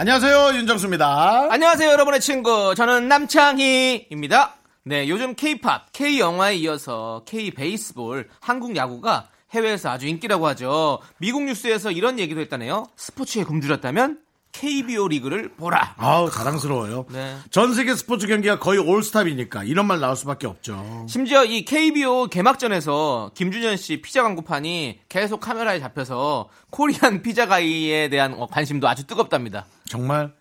안녕하세요 0.00 0.54
윤정수입니다. 0.54 1.48
안녕하세요, 1.52 1.90
여러분의 1.90 2.20
친구. 2.20 2.74
저는 2.74 3.06
남창희입니다. 3.08 4.54
네, 4.84 5.06
요즘 5.10 5.34
K-팝, 5.34 5.92
K-영화에 5.92 6.54
이어서 6.56 7.22
K-베이스볼, 7.26 8.30
한국 8.40 8.76
야구가 8.76 9.28
해외에서 9.50 9.90
아주 9.90 10.06
인기라고 10.06 10.46
하죠. 10.46 11.00
미국 11.18 11.42
뉴스에서 11.42 11.90
이런 11.90 12.18
얘기도 12.18 12.40
했다네요. 12.40 12.86
스포츠에 12.96 13.44
굶주렸다면 13.44 14.20
KBO 14.52 15.08
리그를 15.08 15.50
보라. 15.56 15.94
아우 15.96 16.30
자랑스러워요. 16.30 17.06
네. 17.10 17.36
전 17.50 17.72
세계 17.74 17.94
스포츠 17.94 18.26
경기가 18.26 18.58
거의 18.58 18.78
올스탑이니까 18.78 19.64
이런 19.64 19.86
말 19.86 20.00
나올 20.00 20.16
수밖에 20.16 20.46
없죠. 20.46 21.06
심지어 21.08 21.44
이 21.44 21.64
KBO 21.64 22.26
개막전에서 22.26 23.32
김준현 23.34 23.76
씨 23.76 24.00
피자 24.00 24.22
광고판이 24.22 25.00
계속 25.08 25.40
카메라에 25.40 25.80
잡혀서 25.80 26.48
코리안 26.70 27.22
피자 27.22 27.46
가이에 27.46 28.08
대한 28.08 28.34
어, 28.36 28.46
관심도 28.46 28.88
아주 28.88 29.06
뜨겁답니다. 29.06 29.66
정말 29.86 30.32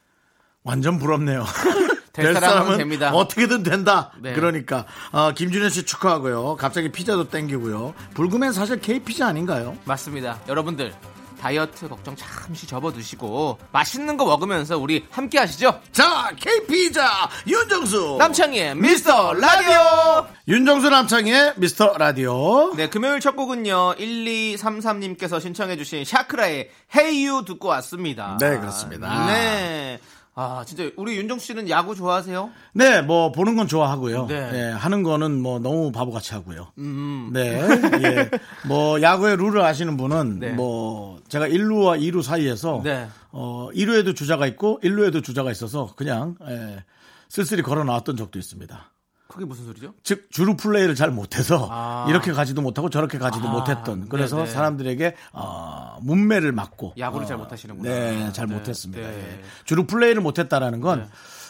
완전 0.64 0.98
부럽네요. 1.00 1.46
될 2.12 2.34
사람은 2.34 2.78
됩니다. 2.78 3.12
어떻게든 3.14 3.64
된다. 3.64 4.12
네. 4.20 4.34
그러니까 4.34 4.86
어, 5.12 5.32
김준현 5.34 5.70
씨 5.70 5.84
축하하고요. 5.86 6.58
갑자기 6.58 6.92
피자도 6.92 7.30
땡기고요. 7.30 7.94
불금엔 8.16 8.52
사실 8.52 8.80
K 8.82 9.00
피자 9.00 9.28
아닌가요? 9.28 9.78
맞습니다. 9.86 10.40
여러분들 10.50 10.94
다이어트 11.40 11.88
걱정 11.88 12.16
잠시 12.16 12.68
접어두시고 12.68 13.58
맛있는 13.72 14.18
거 14.18 14.26
먹으면서 14.26 14.78
우리 14.78 15.06
함께 15.10 15.40
하시죠. 15.40 15.80
자 15.92 16.32
K 16.38 16.68
피자 16.68 17.30
윤정수 17.48 18.18
남창희의 18.20 18.76
미스터 18.76 19.34
라디오. 19.34 20.28
윤정수 20.48 20.90
남창의 20.90 21.54
미스터 21.58 21.98
라디오. 21.98 22.74
네, 22.76 22.90
금요일 22.90 23.20
첫 23.20 23.36
곡은요. 23.36 23.96
1233님께서 23.96 25.42
신청해 25.42 25.78
주신 25.78 26.04
샤크라의 26.06 26.70
Hey 26.96 27.28
You 27.28 27.46
듣고 27.46 27.70
왔습니다. 27.70 28.38
네, 28.40 28.58
그렇습니다. 28.58 29.28
네. 29.28 30.00
아, 30.42 30.64
진짜 30.66 30.90
우리 30.96 31.18
윤정수 31.18 31.48
씨는 31.48 31.70
야구 31.70 31.96
좋아하세요? 31.96 32.50
네, 32.72 33.02
뭐 33.02 33.34
보는 33.34 33.58
건 33.58 33.68
좋아하고요. 33.68 34.28
네. 34.28 34.52
네, 34.52 34.72
하는 34.72 35.04
거는 35.04 35.42
뭐 35.42 35.60
너무 35.60 35.92
바보같이 35.92 36.34
하고요. 36.34 36.72
음. 36.78 37.32
네, 37.34 37.60
예. 38.04 38.30
뭐 38.66 39.02
야구의 39.02 39.36
룰을 39.36 39.60
아시는 39.62 39.98
분은 39.98 40.40
네. 40.40 40.52
뭐 40.52 41.20
제가 41.28 41.50
1루와 41.50 42.00
2루 42.00 42.24
사이에서 42.24 42.80
네. 42.86 43.10
어 43.32 43.68
2루에도 43.74 44.16
주자가 44.16 44.48
있고 44.48 44.80
1루에도 44.82 45.22
주자가 45.22 45.52
있어서 45.52 45.94
그냥 45.98 46.36
예, 46.48 46.86
쓸쓸히 47.28 47.62
걸어 47.62 47.84
나왔던 47.84 48.16
적도 48.16 48.40
있습니다. 48.40 48.92
그게 49.30 49.46
무슨 49.46 49.66
소리죠? 49.66 49.94
즉 50.04 50.28
주루 50.32 50.58
플레이를 50.58 50.96
잘 50.96 51.12
못해서 51.12 51.68
아. 51.72 52.08
이렇게 52.10 52.32
가지도 52.34 52.64
못하고 52.64 52.90
저렇게 52.90 53.20
가지도 53.20 53.48
아, 53.48 53.52
못했던 53.52 54.10
그래서 54.10 54.38
네네. 54.38 54.50
사람들에게 54.50 55.16
어, 55.34 56.00
문매를 56.02 56.52
맞고 56.52 56.96
야구를 56.98 57.26
어, 57.26 57.28
잘 57.28 57.38
못하시는구나. 57.38 57.90
네, 57.90 58.34
잘 58.34 58.48
네, 58.48 58.56
못했습니다. 58.56 59.08
네. 59.08 59.16
예. 59.40 59.44
주루 59.66 59.86
플레이를 59.86 60.22
못했다라는 60.24 60.82
건 60.82 61.08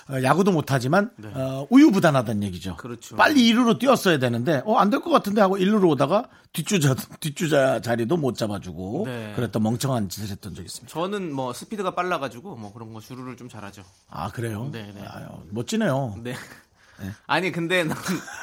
어, 0.09 0.21
야구도 0.23 0.51
못하지만 0.51 1.11
어, 1.33 1.67
우유부단하다는 1.69 2.43
얘기죠. 2.43 2.75
그렇죠. 2.75 3.15
빨리 3.15 3.43
2루로 3.53 3.79
뛰었어야 3.79 4.19
되는데 4.19 4.61
어, 4.65 4.75
안 4.75 4.89
될 4.89 4.99
것 4.99 5.09
같은데 5.09 5.39
하고 5.39 5.55
1루로 5.57 5.87
오다가 5.91 6.27
뒷주자 6.51 6.95
뒷주자 7.21 7.79
자리도 7.79 8.17
못 8.17 8.35
잡아주고 8.35 9.03
네. 9.05 9.31
그랬던 9.37 9.63
멍청한 9.63 10.09
짓을 10.09 10.27
했던 10.29 10.53
적이 10.53 10.65
있습니다. 10.65 10.91
저는 10.93 11.31
뭐 11.33 11.53
스피드가 11.53 11.95
빨라가지고 11.95 12.57
뭐 12.57 12.73
그런 12.73 12.91
거 12.93 12.99
주루를 12.99 13.37
좀 13.37 13.47
잘하죠. 13.47 13.83
아 14.09 14.29
그래요? 14.31 14.67
네, 14.73 14.91
네. 14.93 15.01
아유, 15.07 15.27
멋지네요. 15.51 16.15
네. 16.23 16.33
아니 17.27 17.51
근데 17.51 17.83
난, 17.83 17.97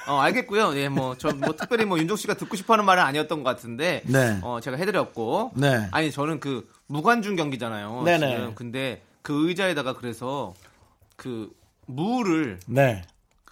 어, 0.09 0.19
알겠고요. 0.19 0.77
예, 0.77 0.89
뭐저뭐 0.89 1.57
특별히 1.57 1.85
뭐 1.85 1.99
윤종 1.99 2.17
씨가 2.17 2.35
듣고 2.35 2.57
싶어하는 2.57 2.85
말은 2.85 3.03
아니었던 3.03 3.43
것 3.43 3.51
같은데, 3.51 4.03
네. 4.07 4.39
어 4.43 4.61
제가 4.61 4.77
해드렸고, 4.77 5.53
네. 5.55 5.89
아니 5.91 6.11
저는 6.11 6.41
그 6.41 6.69
무관중 6.87 7.37
경기잖아요. 7.37 8.03
네네. 8.05 8.37
지금. 8.37 8.55
근데 8.55 9.03
그 9.23 9.49
의자에다가 9.49 9.95
그래서 9.95 10.55
그 11.17 11.51
무를 11.87 12.61
네, 12.67 13.03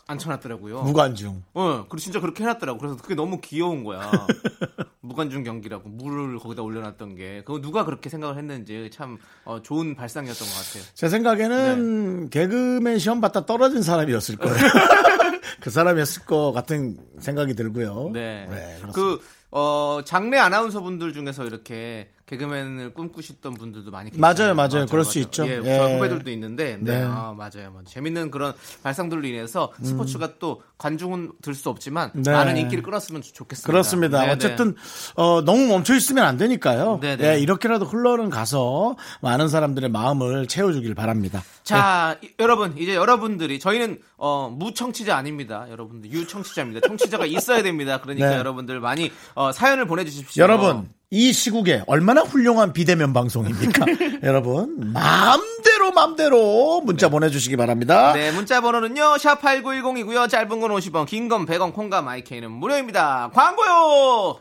앉혀놨더라고요. 0.07 0.83
무관중. 0.83 1.43
어, 1.55 1.85
그리고 1.89 1.97
진짜 1.99 2.21
그렇게 2.21 2.43
해놨더라고. 2.45 2.79
그래서 2.79 2.97
그게 2.97 3.15
너무 3.15 3.41
귀여운 3.41 3.85
거야. 3.85 4.11
무관중 5.01 5.45
경기라고 5.45 5.89
물을 5.89 6.39
거기다 6.39 6.63
올려놨던 6.63 7.17
게 7.17 7.43
그거 7.45 7.61
누가 7.61 7.85
그렇게 7.85 8.09
생각을 8.09 8.39
했는지 8.39 8.91
참 8.93 9.19
어, 9.45 9.61
좋은 9.63 9.95
발상이었던 9.95 10.47
것 10.49 10.55
같아요. 10.55 10.85
제 10.95 11.09
생각에는 11.09 12.31
개그맨 12.31 12.99
시험 12.99 13.21
봤다 13.21 13.45
떨어진 13.47 13.83
사람이었을 13.83 14.37
거예요. 14.37 14.57
그 15.61 15.71
사람이었을 15.71 16.25
것 16.25 16.53
같은 16.53 16.99
생각이 17.19 17.55
들고요. 17.55 18.11
네. 18.13 18.47
그렇습니다. 18.47 18.93
그, 18.93 19.21
어, 19.51 20.01
장래 20.05 20.39
아나운서 20.39 20.81
분들 20.81 21.13
중에서 21.13 21.45
이렇게 21.45 22.11
개그맨을 22.27 22.95
꿈꾸셨던 22.95 23.55
분들도 23.55 23.91
많이 23.91 24.11
계시요 24.11 24.21
맞아요, 24.21 24.55
맞아요. 24.55 24.87
그럴 24.87 25.05
수 25.05 25.19
있죠. 25.19 25.47
예, 25.47 25.61
예. 25.63 25.77
저 25.79 25.95
후배들도 25.95 26.31
있는데, 26.31 26.79
네, 26.81 26.99
네. 26.99 27.03
아, 27.05 27.35
맞아요, 27.37 27.71
맞아요. 27.71 27.85
재밌는 27.87 28.31
그런 28.31 28.55
발상들로 28.83 29.27
인해서 29.27 29.73
스포츠가 29.83 30.39
또 30.39 30.63
관중은 30.79 31.33
들 31.43 31.55
수 31.55 31.69
없지만 31.69 32.11
네. 32.15 32.33
많은 32.33 32.57
인기를 32.57 32.83
끌었으면 32.83 33.23
좋겠습니다. 33.23 33.71
그렇습니다. 33.71 34.21
네, 34.21 34.27
네. 34.27 34.33
어쨌든 34.33 34.75
어, 35.15 35.43
너무 35.43 35.67
멈춰 35.69 35.95
있으면 35.95 36.25
안 36.25 36.37
되니까요. 36.37 36.99
네, 37.01 37.17
네, 37.17 37.33
네. 37.35 37.41
이렇게라도 37.41 37.85
흘러는 37.85 38.29
가서 38.31 38.97
많은 39.21 39.49
사람들의 39.49 39.91
마음을 39.91 40.47
채워주길 40.49 40.95
바랍니다. 40.95 41.43
자, 41.63 42.17
이- 42.23 42.31
여러분, 42.41 42.77
이제 42.79 42.95
여러분들이, 42.95 43.59
저희는, 43.59 44.01
어, 44.17 44.49
무청취자 44.51 45.17
아닙니다. 45.17 45.67
여러분들, 45.71 46.11
유청취자입니다. 46.11 46.87
청취자가 46.89 47.27
있어야 47.27 47.63
됩니다. 47.63 48.01
그러니까 48.01 48.31
네. 48.31 48.37
여러분들 48.37 48.81
많이, 48.81 49.13
어, 49.35 49.53
사연을 49.53 49.87
보내주십시오. 49.87 50.43
여러분 50.43 50.89
이 51.11 51.33
시국에 51.33 51.83
얼마나 51.87 52.23
훌륭한 52.23 52.73
비대면 52.73 53.13
방송입니까? 53.13 53.87
여러분 54.25 54.93
마음대로 54.93 55.93
마음대로 55.93 56.81
문자 56.81 57.09
보내주시기 57.09 57.57
바랍니다. 57.57 58.13
네, 58.15 58.33
문자 58.33 58.61
번호는요, 58.61 59.19
샵 59.19 59.41
8910이고요. 59.41 60.29
짧은 60.29 60.49
건 60.61 60.71
50원, 60.73 61.07
긴 61.07 61.29
건 61.29 61.47
100원, 61.47 61.73
콩과 61.73 62.03
마이케이는 62.03 62.51
무료입니다. 62.51 63.31
광고요! 63.33 64.41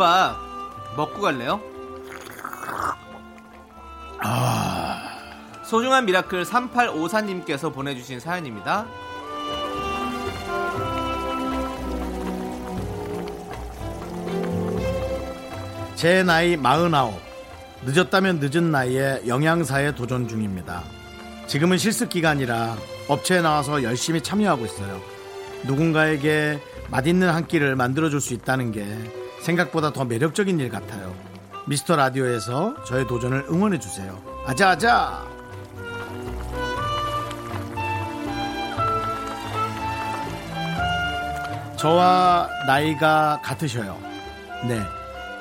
국밥 0.00 0.38
먹고 0.96 1.20
갈래요? 1.20 1.60
소중한 5.62 6.06
미라클 6.06 6.44
3854님께서 6.44 7.72
보내주신 7.72 8.18
사연입니다. 8.18 8.86
제 15.96 16.22
나이 16.22 16.56
49. 16.56 17.12
늦었다면 17.84 18.40
늦은 18.40 18.70
나이에 18.70 19.22
영양사에 19.26 19.94
도전 19.94 20.26
중입니다. 20.26 20.82
지금은 21.46 21.76
실습 21.76 22.08
기간이라 22.08 22.76
업체에 23.08 23.42
나와서 23.42 23.82
열심히 23.82 24.22
참여하고 24.22 24.64
있어요. 24.64 24.98
누군가에게 25.66 26.58
맛있는 26.88 27.28
한 27.28 27.46
끼를 27.46 27.76
만들어줄 27.76 28.20
수 28.22 28.32
있다는 28.32 28.72
게 28.72 29.19
생각보다 29.42 29.92
더 29.92 30.04
매력적인 30.04 30.58
일 30.60 30.68
같아요. 30.68 31.14
미스터 31.66 31.96
라디오에서 31.96 32.84
저의 32.84 33.06
도전을 33.06 33.46
응원해 33.50 33.78
주세요. 33.78 34.20
아자아자! 34.46 35.28
저와 41.76 42.48
나이가 42.66 43.40
같으셔요. 43.42 43.98
네. 44.68 44.78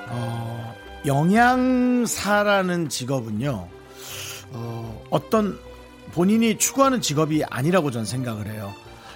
어, 0.08 0.74
영양사라는 1.06 2.88
직업은요, 2.88 3.68
어, 4.54 5.06
어떤 5.10 5.60
본인이 6.14 6.58
추구하는 6.58 7.02
직업이 7.02 7.44
아니라고 7.44 7.92
저는 7.92 8.06
생각을 8.06 8.48
해요. 8.48 8.72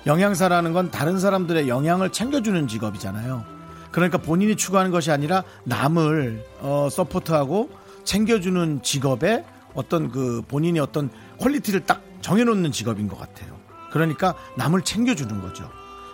영양사라는 0.06 0.74
건 0.74 0.92
다른 0.92 1.18
사람들의 1.18 1.70
영양을 1.70 2.12
챙겨주는 2.12 2.68
직업이잖아요. 2.68 3.53
그러니까 3.94 4.18
본인이 4.18 4.58
추구하는 4.58 4.92
것이 4.92 5.12
아니라 5.12 5.44
남을 5.64 6.44
어, 6.60 6.90
support하고 6.92 7.70
챙겨주는 8.04 8.82
직업에 8.82 9.46
어떤 9.74 10.12
그 10.12 10.42
본인이 10.48 10.80
어떤 10.80 11.10
quality를 11.40 11.86
딱 11.86 12.02
정해놓는 12.22 12.72
직업인 12.72 13.08
것 13.08 13.18
같아요. 13.18 13.56
그러니까 13.92 14.34
남을 14.58 14.82
챙겨주는 14.82 15.42
거죠. 15.42 15.70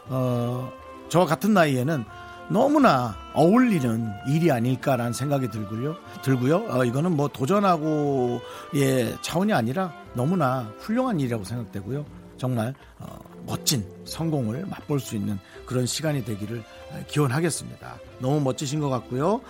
어, 0.08 0.72
저와 1.08 1.26
같은 1.26 1.54
나이에는 1.54 2.04
너무나 2.50 3.16
어울리는 3.34 4.12
일이 4.28 4.52
아닐까라는 4.52 5.14
생각이 5.14 5.50
들고요. 5.50 5.96
들고요. 6.22 6.66
어, 6.68 6.84
이거는 6.84 7.16
뭐 7.16 7.30
도전하고의 7.30 9.18
차원이 9.22 9.54
아니라 9.54 9.94
너무나 10.14 10.70
훌륭한 10.80 11.20
일이라고 11.20 11.46
생각되고요. 11.46 12.06
정말 12.38 12.74
어, 12.98 13.20
멋진 13.50 13.84
성공을 14.06 14.68
맛볼 14.68 15.00
수 15.00 15.16
있는 15.16 15.40
그런 15.66 15.88
시간이 15.88 16.24
되기를 16.24 16.60
어, 16.92 17.04
기원하겠습니다. 17.08 17.98
너무 18.20 18.40
멋지신 18.42 18.80
것 18.80 18.90
같고요. 18.90 19.42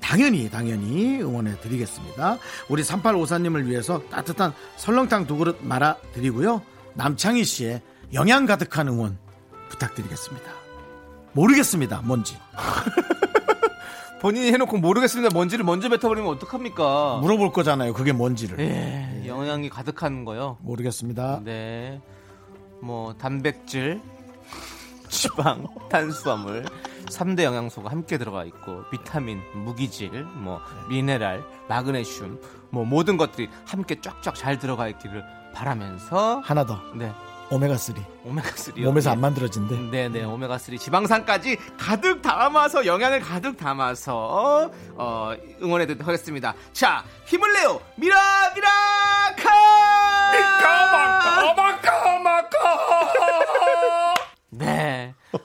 당연히 0.00 0.50
당연히 0.50 1.22
응원해 1.22 1.58
드리겠습니다. 1.60 2.38
우리 2.68 2.82
3854님을 2.82 3.66
위해서 3.66 4.02
따뜻한 4.10 4.52
설렁탕 4.76 5.28
두 5.28 5.36
그릇 5.36 5.58
말아 5.62 5.96
드리고요. 6.12 6.60
남창희 6.94 7.44
씨의 7.44 7.82
영양 8.14 8.46
가득한 8.46 8.88
응원 8.88 9.16
부탁드리겠습니다. 9.68 10.50
모르겠습니다. 11.32 12.02
뭔지. 12.02 12.36
본인이 14.20 14.50
해놓고 14.50 14.78
모르겠습니다. 14.78 15.32
뭔지를 15.32 15.64
먼저 15.64 15.88
뱉어버리면 15.88 16.28
어떡합니까? 16.30 17.18
물어볼 17.22 17.52
거잖아요. 17.52 17.92
그게 17.92 18.12
뭔지를. 18.12 18.58
예, 18.58 19.24
영양이 19.26 19.68
가득한 19.68 20.24
거요. 20.24 20.56
모르겠습니다. 20.62 21.42
네. 21.44 22.00
뭐 22.80 23.14
단백질, 23.14 24.00
지방, 25.08 25.66
탄수화물 25.90 26.64
3대 27.06 27.42
영양소가 27.44 27.90
함께 27.90 28.18
들어가 28.18 28.44
있고 28.44 28.82
비타민, 28.90 29.40
무기질, 29.54 30.24
뭐 30.24 30.60
미네랄, 30.88 31.44
마그네슘 31.68 32.40
뭐 32.70 32.84
모든 32.84 33.16
것들이 33.16 33.48
함께 33.66 34.00
쫙쫙 34.00 34.34
잘 34.34 34.58
들어가 34.58 34.88
있기를 34.88 35.24
바라면서 35.54 36.40
하나 36.44 36.66
더. 36.66 36.80
네. 36.94 37.12
오메가 37.48 37.76
3. 37.76 37.94
오메가 38.24 38.48
3 38.56 38.74
몸에서 38.82 39.12
안 39.12 39.20
만들어진대. 39.20 39.76
네 39.92 40.08
네 40.08 40.24
오메가 40.24 40.58
3 40.58 40.76
지방산까지 40.78 41.56
가득 41.78 42.20
담아서 42.20 42.84
영양을 42.84 43.20
가득 43.20 43.56
담아서 43.56 44.68
어, 44.96 45.32
응원해 45.62 45.86
드리도록 45.86 46.08
하겠습니다 46.08 46.54
자 46.72 47.04
힘을 47.26 47.52
내요 47.52 47.80
미라 47.94 48.16
미라카 48.52 49.52
네 54.58 55.14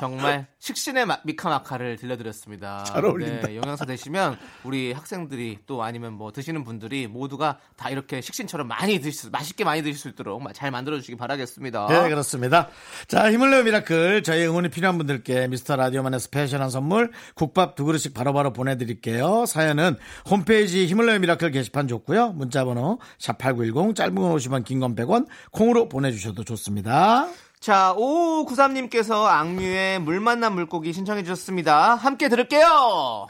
정말 0.00 0.48
식신의 0.58 1.06
마- 1.06 1.20
미카마카를 1.24 1.96
들려드렸습니다. 1.96 2.82
잘 2.84 3.04
어울린다. 3.04 3.46
네, 3.46 3.56
영양사 3.56 3.84
되시면 3.86 4.36
우리 4.64 4.92
학생들이 4.92 5.60
또 5.66 5.82
아니면 5.84 6.12
뭐 6.14 6.32
드시는 6.32 6.64
분들이 6.64 7.06
모두가 7.06 7.58
다 7.76 7.90
이렇게 7.90 8.20
식신처럼 8.20 8.66
많이 8.66 8.98
드실 8.98 9.12
수, 9.12 9.30
맛있게 9.30 9.62
많이 9.64 9.82
드실 9.82 9.96
수 9.96 10.08
있도록 10.08 10.42
잘 10.52 10.70
만들어 10.72 10.96
주시기 10.98 11.16
바라겠습니다. 11.16 11.86
네, 11.86 12.08
그렇습니다. 12.08 12.68
자, 13.06 13.30
힘을 13.30 13.50
내요 13.50 13.62
미라클. 13.62 14.24
저희 14.24 14.44
응원이 14.46 14.68
필요한 14.70 14.98
분들께 14.98 15.46
미스터 15.46 15.76
라디오만의 15.76 16.18
special한 16.20 16.70
선물 16.70 17.12
국밥 17.34 17.76
두 17.76 17.84
그릇씩 17.84 18.12
바로바로 18.14 18.52
보내드릴게요. 18.52 19.46
사연은 19.46 19.96
홈페이지 20.28 20.86
힘을 20.86 21.06
내요 21.06 21.18
미라클 21.20 21.50
게시판 21.52 21.86
좋고요. 21.88 22.30
문자번호 22.32 22.98
샵 23.18 23.38
8910 23.38 23.94
짧은 23.94 24.14
건 24.16 24.34
50원 24.36 24.64
긴 24.64 24.80
건 24.80 24.96
100원 24.96 25.26
콩으로 25.52 25.88
보내주셔도 25.88 26.42
좋습니다. 26.42 27.28
자, 27.64 27.94
5593님께서 27.96 29.24
악뮤의 29.24 29.98
물 30.00 30.20
만난 30.20 30.54
물고기 30.54 30.92
신청해 30.92 31.22
주셨습니다. 31.22 31.94
함께 31.94 32.28
들을게요. 32.28 33.26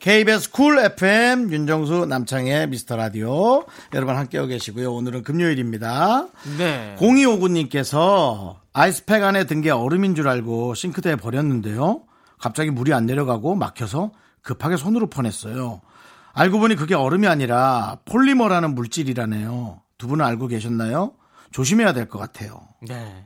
KBS 0.00 0.50
쿨 0.50 0.80
FM 0.80 1.52
윤정수 1.52 2.06
남창희의 2.06 2.66
미스터 2.66 2.96
라디오 2.96 3.64
여러분 3.94 4.16
함께하고 4.16 4.48
계시고요. 4.48 4.92
오늘은 4.92 5.22
금요일입니다. 5.22 6.26
네. 6.58 6.96
0259님께서 6.98 8.59
아이스팩 8.72 9.22
안에 9.22 9.44
든 9.44 9.60
게 9.62 9.70
얼음인 9.70 10.14
줄 10.14 10.28
알고 10.28 10.74
싱크대에 10.74 11.16
버렸는데요. 11.16 12.02
갑자기 12.38 12.70
물이 12.70 12.92
안 12.94 13.06
내려가고 13.06 13.54
막혀서 13.54 14.12
급하게 14.42 14.76
손으로 14.76 15.08
퍼냈어요. 15.08 15.80
알고 16.32 16.60
보니 16.60 16.76
그게 16.76 16.94
얼음이 16.94 17.26
아니라 17.26 17.98
폴리머라는 18.04 18.74
물질이라네요. 18.74 19.80
두 19.98 20.06
분은 20.08 20.24
알고 20.24 20.46
계셨나요? 20.46 21.12
조심해야 21.50 21.92
될 21.92 22.08
것 22.08 22.18
같아요. 22.18 22.60
네. 22.86 23.24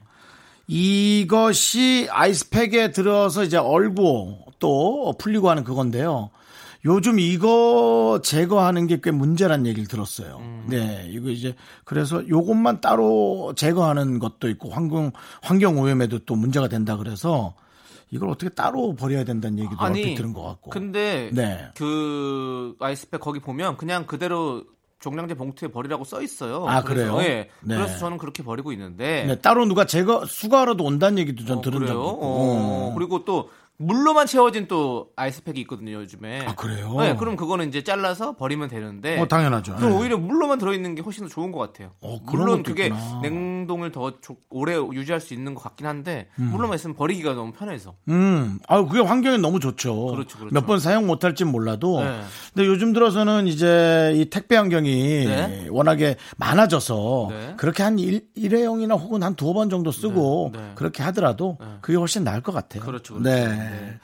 이것이 0.67 2.09
아이스팩에 2.11 2.91
들어서 2.91 3.45
이제 3.45 3.59
얼고 3.59 4.47
또 4.59 5.15
풀리고 5.19 5.51
하는 5.51 5.63
그건데요. 5.63 6.31
요즘 6.87 7.19
이거 7.19 8.21
제거하는 8.23 8.87
게 8.87 8.99
꽤 9.03 9.11
문제란 9.11 9.67
얘기를 9.67 9.89
들었어요. 9.89 10.41
네, 10.69 11.07
이거 11.11 11.31
이제 11.31 11.55
그래서 11.85 12.27
요것만 12.29 12.81
따로 12.81 13.53
제거하는 13.57 14.19
것도 14.19 14.49
있고 14.51 14.71
환경 14.71 15.11
환경 15.43 15.79
오염에도 15.79 16.21
또 16.21 16.35
문제가 16.37 16.69
된다 16.69 16.97
그래서 16.97 17.55
이걸 18.11 18.29
어떻게 18.29 18.49
따로 18.51 18.95
버려야 18.95 19.25
된다는 19.25 19.59
얘기도 19.59 19.77
얼핏 19.83 20.15
들은 20.15 20.33
것 20.33 20.43
같고. 20.43 20.71
근데 20.71 21.31
네. 21.33 21.69
그 21.77 22.75
아이스팩 22.79 23.21
거기 23.21 23.41
보면 23.41 23.77
그냥 23.77 24.07
그대로 24.07 24.63
종량제 25.01 25.35
봉투에 25.35 25.69
버리라고 25.69 26.05
써 26.05 26.23
있어요. 26.23 26.65
아, 26.67 26.83
그래서, 26.83 27.13
그래요? 27.15 27.29
예. 27.29 27.51
네. 27.63 27.77
그래서 27.77 27.99
저는 27.99 28.17
그렇게 28.17 28.43
버리고 28.43 28.73
있는데. 28.73 29.25
네, 29.27 29.39
따로 29.41 29.67
누가 29.67 29.85
제거 29.85 30.25
수거하러도 30.25 30.83
온다는 30.83 31.19
얘기도 31.19 31.45
전 31.45 31.59
어, 31.59 31.61
들은 31.61 31.81
그래요? 31.81 31.93
적이 31.93 32.09
있고. 32.09 32.21
어, 32.23 32.93
그리고 32.97 33.25
또 33.27 33.51
물로만 33.77 34.27
채워진 34.29 34.69
또 34.69 35.09
아이스팩이 35.17 35.59
있거든요, 35.63 35.95
요즘에. 35.95 36.47
아, 36.47 36.55
그래요? 36.55 36.95
네, 37.01 37.17
그럼 37.17 37.35
그거는 37.35 37.69
이제 37.69 37.83
잘라서 37.83 38.37
버리면 38.37 38.69
되는데. 38.69 39.19
어, 39.21 39.27
당연하죠. 39.27 39.75
그럼 39.75 39.91
네. 39.91 39.99
오히려 39.99 40.17
물로만 40.17 40.59
들어있는 40.59 40.95
게 40.95 41.03
훨씬 41.03 41.25
더 41.25 41.29
좋은 41.29 41.51
것 41.51 41.59
같아요. 41.59 41.91
어, 42.01 42.19
물론 42.25 42.63
그게 42.63 42.85
있구나. 42.87 43.19
냉동을 43.23 43.91
더 43.91 44.21
조- 44.21 44.37
오래 44.49 44.77
유지할 44.77 45.21
수 45.21 45.35
있는 45.35 45.55
것 45.55 45.63
같긴 45.63 45.87
한데 45.89 46.29
물로만 46.37 46.77
있으면 46.77 46.95
버리기가 46.95 47.35
너무 47.35 47.51
편해서. 47.53 47.95
음, 48.09 48.61
아, 48.69 48.81
그게 48.85 49.01
환경에 49.01 49.39
너무 49.39 49.59
좋죠. 49.59 50.07
그렇죠, 50.07 50.39
그렇죠. 50.39 50.55
몇 50.55 50.67
번 50.67 50.79
사용 50.79 51.07
못할진 51.09 51.49
몰라도. 51.49 52.01
네. 52.03 52.21
근데 52.55 52.69
요즘 52.69 52.93
들어서는 52.93 53.49
이제 53.49 54.13
이 54.15 54.27
택배 54.31 54.57
환경이 54.57 54.91
네. 55.27 55.67
워낙에 55.69 56.15
많아져서 56.37 57.27
네. 57.31 57.55
그렇게 57.57 57.83
한 57.83 57.99
일, 57.99 58.27
일회용이나 58.37 58.95
혹은 58.95 59.23
한 59.25 59.35
두어 59.35 59.53
번 59.53 59.69
정도 59.69 59.91
쓰고 59.91 60.51
네, 60.55 60.61
네. 60.61 60.73
그렇게 60.77 61.03
하더라도 61.03 61.59
네. 61.61 61.67
그게 61.81 61.99
훨씬 61.99 62.23
나을 62.23 62.41
것 62.41 62.53
같아요. 62.53 62.83
그렇죠, 62.85 63.15
그렇죠. 63.15 63.29
네. 63.29 63.64
네. 63.71 63.99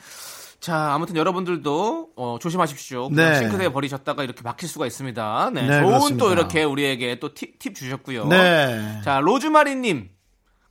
자, 0.61 0.93
아무튼 0.93 1.17
여러분들도 1.17 2.11
어, 2.17 2.39
조심하십시오. 2.41 3.09
네. 3.13 3.39
싱크대에 3.39 3.71
버리셨다가 3.71 4.23
이렇게 4.23 4.43
막힐 4.43 4.69
수가 4.69 4.87
있습니다. 4.87 5.51
네, 5.55 5.63
네, 5.63 5.81
좋은 5.81 5.87
그렇습니다. 5.87 6.25
또 6.25 6.33
이렇게 6.33 6.65
우리에게 6.65 7.19
또팁 7.19 7.75
주셨고요. 7.75 8.27
네. 8.27 9.01
자, 9.03 9.21
로즈마리님. 9.21 10.11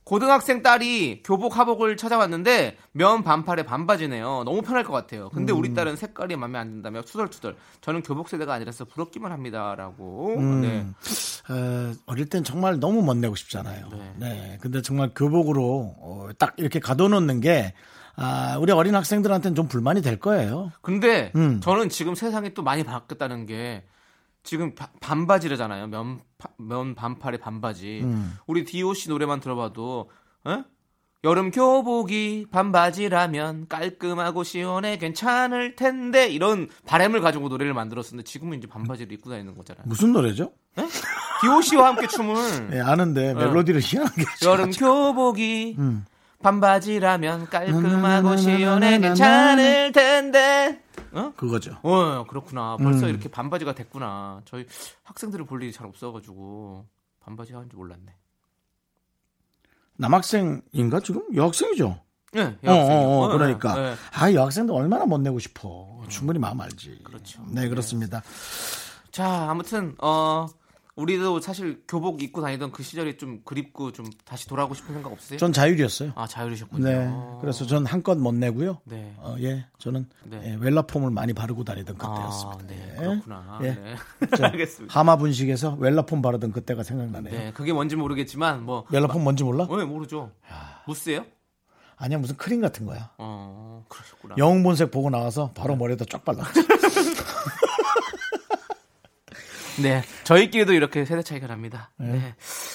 고등학생 0.04 0.62
딸이 0.62 1.22
교복 1.24 1.56
하복을 1.56 1.96
찾아왔는데 1.96 2.76
면 2.92 3.22
반팔에 3.22 3.62
반바지네요. 3.62 4.42
너무 4.44 4.62
편할 4.62 4.82
것 4.82 4.92
같아요. 4.92 5.28
근데 5.28 5.52
음. 5.52 5.58
우리 5.58 5.72
딸은 5.72 5.94
색깔이 5.94 6.34
마음에 6.34 6.58
안 6.58 6.70
든다며 6.70 7.02
투덜투덜. 7.02 7.54
저는 7.80 8.02
교복 8.02 8.28
세대가 8.28 8.54
아니라서 8.54 8.86
부럽기만 8.86 9.30
합니다라고. 9.30 10.34
음. 10.36 10.60
네. 10.62 10.86
어, 11.48 11.92
어릴 12.06 12.28
땐 12.28 12.42
정말 12.42 12.80
너무 12.80 13.02
멋내고 13.02 13.36
싶잖아요. 13.36 13.88
네. 13.92 14.12
네. 14.16 14.58
근데 14.60 14.82
정말 14.82 15.12
교복으로 15.14 15.94
어, 16.00 16.28
딱 16.38 16.54
이렇게 16.56 16.80
가둬놓는 16.80 17.40
게 17.40 17.72
아, 18.22 18.58
우리 18.58 18.70
어린 18.72 18.94
학생들한테는 18.94 19.54
좀 19.54 19.66
불만이 19.66 20.02
될 20.02 20.20
거예요. 20.20 20.72
근데 20.82 21.32
음. 21.36 21.60
저는 21.62 21.88
지금 21.88 22.14
세상이 22.14 22.52
또 22.52 22.62
많이 22.62 22.84
바뀌었다는 22.84 23.46
게 23.46 23.84
지금 24.42 24.74
바- 24.74 24.90
반바지래잖아요. 25.00 25.86
면, 25.86 26.20
파- 26.38 26.50
면 26.58 26.94
반팔에 26.94 27.38
반바지. 27.38 28.00
음. 28.04 28.36
우리 28.46 28.64
D.O.C 28.64 29.08
노래만 29.08 29.40
들어봐도 29.40 30.10
에? 30.46 30.62
여름 31.24 31.50
교복이 31.50 32.46
반바지라면 32.50 33.68
깔끔하고 33.68 34.42
시원해 34.42 34.96
괜찮을 34.96 35.76
텐데 35.76 36.28
이런 36.28 36.68
바램을 36.86 37.20
가지고 37.20 37.48
노래를 37.48 37.74
만들었었는데 37.74 38.24
지금은 38.24 38.56
이제 38.58 38.66
반바지를 38.66 39.12
입고 39.12 39.28
다니는 39.30 39.54
거잖아요. 39.54 39.84
무슨 39.86 40.12
노래죠? 40.12 40.52
D.O.C와 41.42 41.88
함께 41.88 42.06
춤을 42.06 42.70
네, 42.70 42.80
아는데 42.80 43.34
멜로디를 43.34 43.80
희한하게 43.82 44.24
여름. 44.44 44.70
교복이 44.70 45.76
음. 45.78 46.04
반바지라면 46.42 47.46
깔끔하고 47.48 48.36
시원해 48.36 48.98
괜찮을 48.98 49.92
텐데 49.92 50.82
어? 51.12 51.32
그거죠. 51.36 51.76
어, 51.82 52.24
그렇구나. 52.26 52.76
벌써 52.76 53.06
음. 53.06 53.10
이렇게 53.10 53.28
반바지가 53.28 53.74
됐구나. 53.74 54.42
저희 54.44 54.66
학생들을 55.02 55.44
볼 55.44 55.62
일이 55.62 55.72
잘 55.72 55.86
없어가지고 55.86 56.86
반바지 57.20 57.52
하는지 57.52 57.74
몰랐네. 57.76 58.14
남학생인가 59.96 61.00
지금 61.00 61.22
여학생이죠. 61.34 62.00
예, 62.36 62.42
어, 62.42 62.54
여학생이요. 62.62 63.08
어, 63.08 63.22
어, 63.22 63.24
어, 63.24 63.28
그러니까 63.32 63.76
예. 63.78 63.94
아 64.14 64.32
여학생도 64.32 64.74
얼마나 64.74 65.04
못 65.04 65.18
내고 65.18 65.38
싶어. 65.38 66.00
충분히 66.08 66.38
마음 66.38 66.60
알지. 66.60 67.00
그렇죠. 67.02 67.44
네 67.48 67.68
그렇습니다. 67.68 68.22
자, 69.10 69.50
아무튼 69.50 69.94
어 70.00 70.46
우리도 71.00 71.40
사실 71.40 71.82
교복 71.88 72.22
입고 72.22 72.42
다니던 72.42 72.72
그 72.72 72.82
시절이 72.82 73.16
좀 73.16 73.40
그립고 73.44 73.90
좀 73.90 74.06
다시 74.26 74.46
돌아가고 74.46 74.74
싶은 74.74 74.94
생각 74.94 75.10
없으세요? 75.10 75.38
전 75.38 75.52
자율이었어요. 75.52 76.12
아 76.14 76.26
자율이셨군요. 76.26 76.84
네. 76.84 77.10
그래서 77.40 77.66
전 77.66 77.86
한껏 77.86 78.18
못 78.18 78.34
내고요. 78.34 78.80
네. 78.84 79.14
어, 79.18 79.34
예, 79.40 79.64
저는 79.78 80.06
네. 80.24 80.40
예, 80.44 80.56
웰라폼을 80.60 81.10
많이 81.10 81.32
바르고 81.32 81.64
다니던 81.64 81.96
아, 82.00 82.14
그때였습니다. 82.14 82.66
네, 82.66 82.92
예. 82.92 82.96
그렇구나. 82.98 83.58
예. 83.62 83.66
네. 83.72 83.96
저 84.36 84.44
알겠습니다. 84.44 84.98
하마 84.98 85.16
분식에서 85.16 85.76
웰라폼 85.78 86.20
바르던 86.20 86.52
그때가 86.52 86.82
생각나네요. 86.82 87.32
네, 87.32 87.52
그게 87.52 87.72
뭔지 87.72 87.96
모르겠지만 87.96 88.64
뭐 88.64 88.84
웰라폼 88.90 89.24
뭔지 89.24 89.42
몰라? 89.42 89.64
어, 89.68 89.76
네, 89.76 89.84
모르죠. 89.84 90.32
무스예요? 90.86 91.24
아니야 91.96 92.18
무슨 92.18 92.36
크림 92.36 92.60
같은 92.60 92.86
거야. 92.86 93.10
어, 93.18 93.84
그러셨구나. 93.88 94.34
영웅 94.38 94.62
본색 94.62 94.90
보고 94.90 95.10
나와서 95.10 95.50
바로 95.54 95.76
머리에다 95.76 96.04
쫙 96.08 96.24
발랐지. 96.24 96.60
네, 99.82 100.02
저희끼리도 100.24 100.72
이렇게 100.72 101.04
세대 101.04 101.22
차이가 101.22 101.46
납니다. 101.46 101.90
네. 101.98 102.34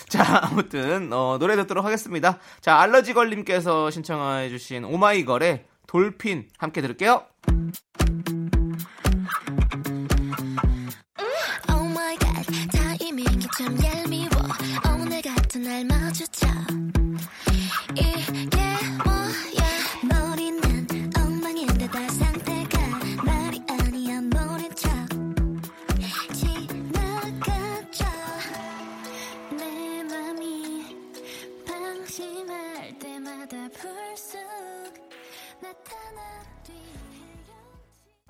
자, 0.09 0.41
아무튼 0.43 1.11
어, 1.13 1.37
노래 1.39 1.55
듣도록 1.55 1.85
하겠습니다. 1.85 2.39
자, 2.61 2.79
알러지 2.79 3.13
걸님께서 3.13 3.91
신청해주신 3.91 4.85
오마이걸의 4.85 5.65
돌핀 5.87 6.49
함께 6.57 6.81
들을게요. 6.81 7.25
Oh 11.67 11.95
날 15.65 15.83
마주쳐 15.85 16.45
이게 17.95 18.59
뭐야 19.03 19.54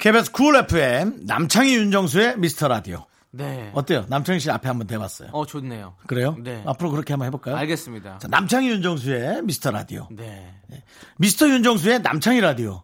KBS 0.05 0.31
쿨 0.33 0.55
FM 0.55 1.25
남창희 1.25 1.75
윤정수의 1.77 2.37
미스터 2.37 2.67
라디오. 2.67 3.07
네. 3.31 3.71
어때요? 3.73 4.05
남창희 4.07 4.39
씨 4.39 4.51
앞에 4.51 4.67
한번 4.67 4.85
대봤어요. 4.85 5.29
어, 5.31 5.47
좋네요. 5.47 5.95
그래요? 6.05 6.35
네. 6.37 6.61
앞으로 6.67 6.91
그렇게 6.91 7.13
한번 7.13 7.25
해볼까요? 7.25 7.55
알겠습니다. 7.55 8.19
자, 8.19 8.27
남창희 8.27 8.69
윤정수의 8.69 9.41
미스터 9.41 9.71
라디오. 9.71 10.07
네. 10.11 10.53
미스터 11.17 11.49
윤정수의 11.49 12.03
남창희 12.03 12.39
라디오. 12.39 12.83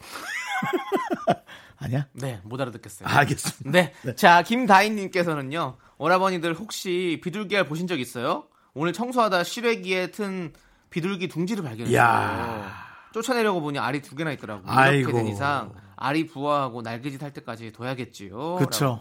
아니야? 1.78 2.08
네, 2.14 2.40
못 2.42 2.60
알아듣겠어요. 2.60 3.08
알겠습니다. 3.10 3.70
네. 3.70 3.92
자, 4.16 4.42
김다인님께서는요, 4.42 5.76
오라버니들 5.98 6.54
혹시 6.54 7.20
비둘기알 7.22 7.68
보신 7.68 7.86
적 7.86 8.00
있어요? 8.00 8.48
오늘 8.74 8.92
청소하다 8.92 9.44
실외기에 9.44 10.10
튼 10.10 10.52
비둘기 10.90 11.28
둥지를 11.28 11.62
발견했어요. 11.62 11.96
야. 11.96 12.86
쫓아내려고 13.12 13.60
보니 13.60 13.78
알이 13.78 14.02
두 14.02 14.16
개나 14.16 14.32
있더라고요. 14.32 14.64
아이고. 14.66 15.10
이렇게 15.10 15.12
된 15.12 15.28
이상 15.28 15.72
알이 15.96 16.26
부화하고 16.26 16.82
날개짓 16.82 17.22
할 17.22 17.32
때까지 17.32 17.72
둬야겠지요. 17.72 18.56
그쵸. 18.56 19.00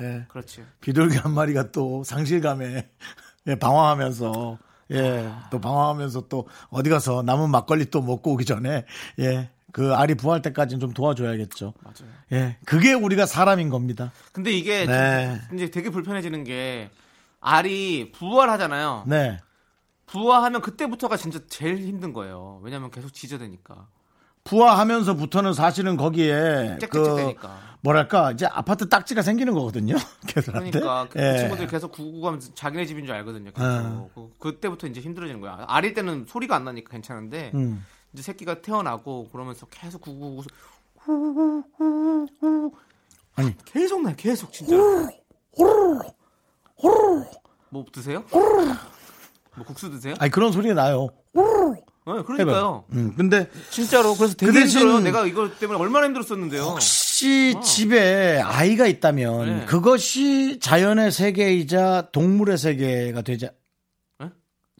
예. 0.00 0.24
그렇지. 0.28 0.64
비둘기 0.80 1.18
한 1.18 1.32
마리가 1.32 1.70
또 1.70 2.02
상실감에 2.04 2.88
예, 3.48 3.54
방황하면서 3.56 4.58
예, 4.92 5.30
또 5.50 5.60
방황하면서 5.60 6.28
또 6.28 6.48
어디 6.70 6.90
가서 6.90 7.22
남은 7.22 7.50
막걸리 7.50 7.86
또 7.86 8.00
먹고 8.02 8.32
오기 8.32 8.44
전에 8.44 8.84
예, 9.18 9.50
그 9.72 9.94
알이 9.94 10.14
부할 10.14 10.42
때까지는 10.42 10.80
좀 10.80 10.92
도와줘야겠죠. 10.92 11.74
맞아요. 11.82 12.12
예, 12.32 12.58
그게 12.64 12.92
우리가 12.92 13.26
사람인 13.26 13.68
겁니다. 13.68 14.12
근데 14.32 14.50
이게 14.52 14.86
네. 14.86 15.40
좀 15.48 15.58
이제 15.58 15.70
되게 15.70 15.90
불편해지는 15.90 16.44
게 16.44 16.90
알이 17.40 18.12
부화하잖아요. 18.12 19.04
네. 19.06 19.40
부화하면 20.06 20.60
그때부터가 20.60 21.16
진짜 21.16 21.40
제일 21.48 21.78
힘든 21.78 22.12
거예요. 22.12 22.60
왜냐면 22.62 22.90
계속 22.90 23.12
지저대니까. 23.12 23.88
부화하면서부터는 24.44 25.52
사실은 25.54 25.96
거기에 25.96 26.78
그. 26.90 27.36
뭐랄까 27.84 28.30
이제 28.30 28.46
아파트 28.46 28.88
딱지가 28.88 29.22
생기는 29.22 29.52
거거든요. 29.54 29.96
걔들한테. 30.28 30.70
그러니까 30.70 31.08
그, 31.10 31.18
예. 31.20 31.38
친구들 31.38 31.66
계속 31.66 31.90
구구하면서 31.92 32.54
자기네 32.54 32.86
집인 32.86 33.06
줄 33.06 33.14
알거든요. 33.16 33.50
계속. 33.52 34.10
그- 34.14 34.30
그때부터 34.38 34.86
이제 34.86 35.00
힘들어지는 35.00 35.40
거야. 35.40 35.64
아릴 35.66 35.92
때는 35.94 36.26
소리가 36.28 36.54
안 36.54 36.64
나니까 36.64 36.90
괜찮은데 36.90 37.50
음. 37.54 37.84
이제 38.12 38.22
새끼가 38.22 38.62
태어나고 38.62 39.30
그러면서 39.30 39.66
계속 39.66 40.00
구구구 40.02 40.44
아니. 43.34 43.56
계속 43.64 44.02
나요. 44.02 44.14
계속 44.16 44.52
진짜. 44.52 44.76
뭐 47.70 47.84
드세요? 47.90 48.22
뭐 48.30 49.64
국수 49.66 49.90
드세요? 49.90 50.14
아니 50.20 50.30
그런 50.30 50.52
소리가 50.52 50.74
나요. 50.74 51.08
네. 52.04 52.22
그러니까요. 52.24 52.84
음, 52.92 53.14
근데 53.16 53.48
진짜로 53.70 54.14
그래서 54.16 54.34
되게 54.34 54.50
그 54.52 54.58
대신- 54.60 54.80
힘들어요. 54.80 55.00
내가 55.04 55.26
이거 55.26 55.48
때문에 55.56 55.78
얼마나 55.78 56.06
힘들었었는데요. 56.06 56.62
혹시 56.62 57.54
집에 57.62 58.40
아이가 58.44 58.86
있다면 58.86 59.34
어. 59.34 59.44
네. 59.44 59.66
그것이 59.66 60.58
자연의 60.58 61.12
세계이자 61.12 62.08
동물의 62.12 62.58
세계가 62.58 63.22
되지 63.22 63.50
네? 64.18 64.30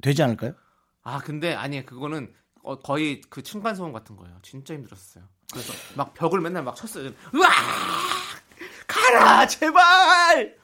되지 0.02 0.22
않을까요? 0.24 0.54
아 1.04 1.18
근데 1.18 1.54
아니 1.54 1.84
그거는 1.86 2.32
어, 2.64 2.78
거의 2.80 3.20
그 3.30 3.42
층간 3.42 3.74
소음 3.76 3.92
같은 3.92 4.16
거예요. 4.16 4.36
진짜 4.42 4.74
힘들었어요. 4.74 5.24
그래서 5.52 5.72
막 5.94 6.14
벽을 6.14 6.40
맨날 6.40 6.62
막 6.64 6.74
쳤어요. 6.74 7.10
으아! 7.34 7.48
가라 8.86 9.46
제발! 9.46 10.56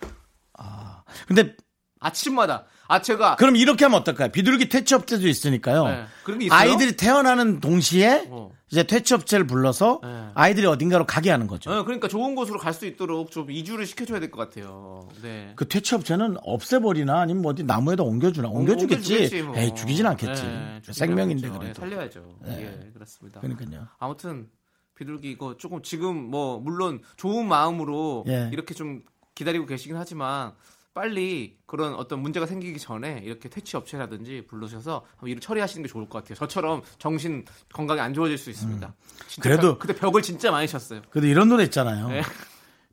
근데 1.27 1.57
아침마다 2.01 2.67
아 2.91 3.03
제가 3.03 3.37
그럼 3.37 3.55
이렇게 3.57 3.85
하면 3.85 4.01
어떨까요? 4.01 4.31
비둘기 4.31 4.69
퇴치업체도 4.71 5.29
있으니까요. 5.29 5.85
네, 5.87 6.05
그런 6.25 6.39
게 6.39 6.47
있어요? 6.47 6.59
아이들이 6.59 6.97
태어나는 6.97 7.61
동시에 7.61 8.27
어. 8.31 8.51
이제 8.71 8.83
퇴치업체를 8.83 9.47
불러서 9.47 10.01
네. 10.03 10.29
아이들이 10.35 10.67
어딘가로 10.67 11.07
가게 11.07 11.31
하는 11.31 11.47
거죠. 11.47 11.71
어, 11.71 11.85
그러니까 11.85 12.09
좋은 12.09 12.35
곳으로 12.35 12.59
갈 12.59 12.73
수 12.73 12.87
있도록 12.87 13.31
좀 13.31 13.51
이주를 13.51 13.85
시켜줘야 13.87 14.21
될 14.21 14.31
것 14.31 14.39
같아요. 14.49 15.09
네. 15.23 15.53
그 15.57 15.69
퇴치업체는 15.69 16.37
없애버리나 16.43 17.21
아니면 17.21 17.43
뭐 17.43 17.53
어디 17.53 17.63
나무에다 17.63 18.03
옮겨주나 18.05 18.49
옮겨주겠지. 18.49 19.13
옮겨주겠지, 19.13 19.43
뭐. 19.43 19.57
에이 19.57 19.75
죽이진 19.75 20.07
않겠지. 20.07 20.43
네, 20.43 20.81
생명인데. 20.91 21.49
그래도. 21.49 21.67
네, 21.67 21.75
살려야죠. 21.75 22.25
예, 22.47 22.91
그렇습니다. 22.95 23.41
그러니까요. 23.41 23.87
아무튼 23.99 24.49
비둘기 24.97 25.31
이거 25.31 25.57
조금 25.59 25.83
지금 25.83 26.17
뭐 26.31 26.59
물론 26.59 27.01
좋은 27.17 27.47
마음으로 27.47 28.25
예. 28.29 28.49
이렇게 28.53 28.75
좀 28.75 29.03
기다리고 29.35 29.67
계시긴 29.67 29.97
하지만 29.97 30.53
빨리 31.03 31.57
그런 31.65 31.95
어떤 31.95 32.19
문제가 32.19 32.45
생기기 32.45 32.81
전에 32.81 33.21
이렇게 33.25 33.49
퇴치 33.49 33.77
업체라든지 33.77 34.45
불러셔서 34.49 35.07
일을 35.25 35.41
처리하시는 35.41 35.85
게 35.85 35.89
좋을 35.89 36.09
것 36.09 36.19
같아요. 36.19 36.35
저처럼 36.35 36.83
정신 36.99 37.45
건강이 37.73 38.01
안 38.01 38.13
좋아질 38.13 38.37
수 38.37 38.51
있습니다. 38.51 38.85
음. 38.89 38.93
그래도- 39.41 39.79
벽- 39.79 39.87
그때 39.87 39.95
벽을 39.95 40.23
진짜 40.23 40.51
많이 40.51 40.67
쳤어요. 40.67 41.03
근데 41.11 41.29
이런 41.29 41.49
노래 41.49 41.63
있잖아요. 41.63 42.09
네. 42.09 42.23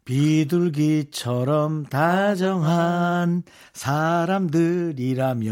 비둘기처럼 0.04 1.88
다정한 1.88 3.42
사람들이라면. 3.74 5.50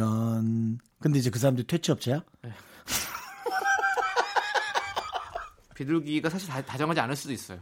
근데 1.00 1.18
이제 1.18 1.32
그 1.32 1.40
사람들이 1.40 1.66
퇴치업체야? 1.66 2.24
비둘기가 5.74 6.30
사실 6.30 6.50
다, 6.50 6.62
다정하지 6.64 7.00
않을 7.00 7.16
수도 7.16 7.34
있어요. 7.34 7.58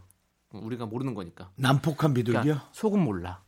우리가 0.51 0.85
모르는 0.85 1.13
거니까. 1.13 1.49
난폭한 1.55 2.13
비둘기요? 2.13 2.41
그러니까 2.43 2.69
속은 2.73 2.99
몰라. 2.99 3.41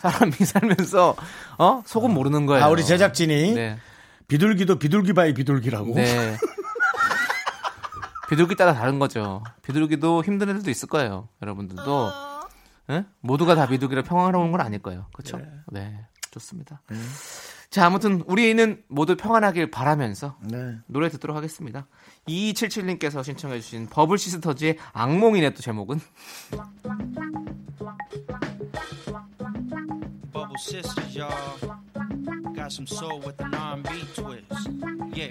사람이 0.00 0.32
살면서 0.44 1.14
어 1.58 1.82
속은 1.84 2.12
모르는 2.12 2.46
거예요. 2.46 2.64
아, 2.64 2.68
우리 2.68 2.84
제작진이 2.84 3.52
네. 3.52 3.78
비둘기도 4.28 4.78
비둘기 4.78 5.12
by 5.12 5.34
비둘기라고. 5.34 5.94
네. 5.94 6.36
비둘기 8.30 8.54
따라 8.56 8.72
다른 8.72 8.98
거죠. 8.98 9.42
비둘기도 9.62 10.24
힘든 10.24 10.48
애들도 10.48 10.70
있을 10.70 10.88
거예요. 10.88 11.28
여러분들도 11.42 12.12
예? 12.90 13.04
모두가 13.20 13.54
다 13.54 13.66
비둘기라 13.66 14.02
평화로운 14.02 14.52
건 14.52 14.60
아닐 14.60 14.80
거예요. 14.80 15.06
그렇죠? 15.12 15.40
네. 15.70 16.06
좋습니다. 16.30 16.80
자, 17.70 17.86
아무튼 17.86 18.22
우리는 18.26 18.82
모두 18.88 19.16
평안하길 19.16 19.70
바라면서 19.72 20.36
네. 20.42 20.76
노래 20.86 21.08
듣도록 21.08 21.36
하겠습니다. 21.36 21.86
2277님께서 22.28 23.24
신청해 23.24 23.60
주신 23.60 23.88
버블 23.88 24.16
시스터즈의 24.16 24.78
악몽이네 24.92 25.50
또 25.50 25.62
제목은 25.62 26.00
sisters, 30.69 31.15
y'all. 31.15 31.57
Got 32.55 32.71
some 32.71 32.87
soul 32.87 33.19
with 33.19 33.39
an 33.41 33.53
R&B 33.53 33.89
twist. 34.15 34.69
Yeah, 35.13 35.27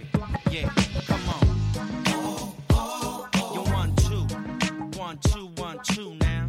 yeah, 0.50 0.68
come 1.06 1.20
on. 1.28 1.46
You 3.54 3.60
one, 3.72 3.94
two, 3.96 4.26
one, 4.98 5.18
two, 5.18 5.46
one, 5.56 5.78
two 5.84 6.14
now. 6.16 6.48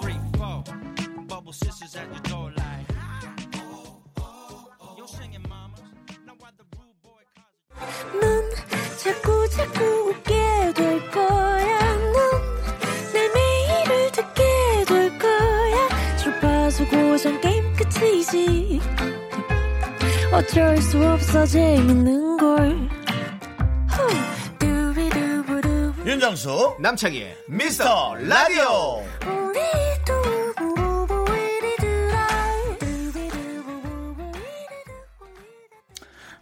Three, 0.00 0.18
four. 0.36 0.64
Bubble 1.26 1.52
sisters 1.52 1.96
at 1.96 2.08
your 2.10 2.20
door 2.22 2.52
like. 2.56 2.86
Yo, 4.98 5.06
singing 5.06 5.44
mamas. 5.48 5.80
Now 6.26 6.34
why 6.38 6.50
the 6.56 6.64
rude 6.76 7.02
boy 7.02 7.22
cause 7.34 7.50
넌 8.20 8.50
자꾸 9.02 9.48
자꾸 9.50 9.84
웃게 10.10 10.72
될 10.74 11.10
거야. 11.10 12.13
해보잔 16.91 17.39
게임 17.41 17.63
끝이지 17.75 18.79
어쩔 20.31 20.77
수 20.77 20.99
없어 21.07 21.45
재밌는 21.45 22.37
걸. 22.37 22.89
윤정수 26.05 26.75
남창희의 26.79 27.35
미스터 27.49 28.15
라디오. 28.15 29.01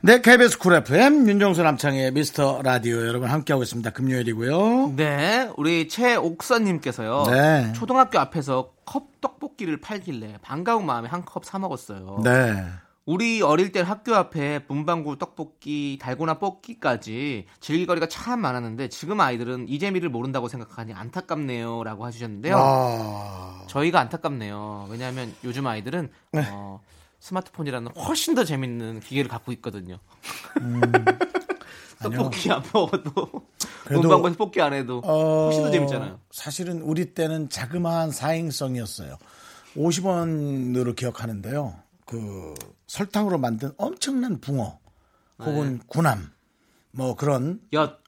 네 0.02 0.20
KBS 0.22 0.58
쿨 0.60 0.74
FM 0.76 1.30
윤정수 1.30 1.64
남창희의 1.64 2.12
미스터 2.12 2.60
라디오 2.62 3.06
여러분 3.08 3.30
함께하고 3.30 3.64
있습니다 3.64 3.90
금요일이고요 3.92 4.94
네, 4.98 5.50
우리 5.56 5.88
최옥선님께서요. 5.88 7.24
네. 7.32 7.72
초등학교 7.74 8.20
앞에서 8.20 8.73
컵 8.86 9.22
떡볶이를 9.22 9.80
팔길래 9.82 10.40
반가운 10.42 10.86
마음에 10.86 11.08
한 11.10 11.24
컵 11.26 11.46
사 11.46 11.60
먹었어요. 11.60 12.22
네 12.24 12.64
우리 13.06 13.42
어릴 13.42 13.74
때 13.74 13.82
학교 13.82 14.16
앞에 14.16 14.62
문방구 14.70 15.18
떡볶이, 15.18 16.00
달고나 16.02 16.36
뽑기까지 16.40 17.48
즐길거리가 17.60 18.08
참 18.08 18.40
많았는데 18.40 18.88
지금 18.88 19.20
아이들은 19.20 19.68
이 19.68 19.78
재미를 19.78 20.08
모른다고 20.08 20.48
생각하니 20.48 20.94
안타깝네요라고 20.94 22.06
하셨는데요. 22.06 22.56
아, 22.58 23.66
저희가 23.68 24.00
안타깝네요. 24.00 24.88
왜냐하면 24.90 25.34
요즘 25.44 25.68
아이들은 25.68 26.12
네. 26.32 26.48
어, 26.50 26.80
스마트폰이라는 27.20 27.92
훨씬 27.98 28.36
더 28.36 28.46
재밌는 28.46 29.02
기계를 29.02 29.30
갖고 29.30 29.52
있거든요. 29.54 29.98
떡볶이 32.02 32.52
안 32.52 32.64
먹어도 32.74 33.12
문방구에서 33.90 34.38
뽑기 34.38 34.62
안 34.62 34.74
해도 34.74 35.02
어, 35.04 35.46
훨씬 35.46 35.64
더 35.64 35.72
재밌잖아요. 35.72 36.20
사실은 36.32 36.82
우리 36.82 37.14
때는 37.14 37.50
자그마한 37.50 38.12
사행성이었어요 38.12 39.18
50원으로 39.76 40.96
기억하는데요 40.96 41.76
그 42.06 42.54
설탕으로 42.88 43.38
만든 43.38 43.72
엄청난 43.78 44.40
붕어 44.40 44.80
혹은 45.40 45.78
네. 45.78 45.84
구남 45.88 46.32
뭐 46.92 47.16
그런 47.16 47.60
엿 47.74 48.04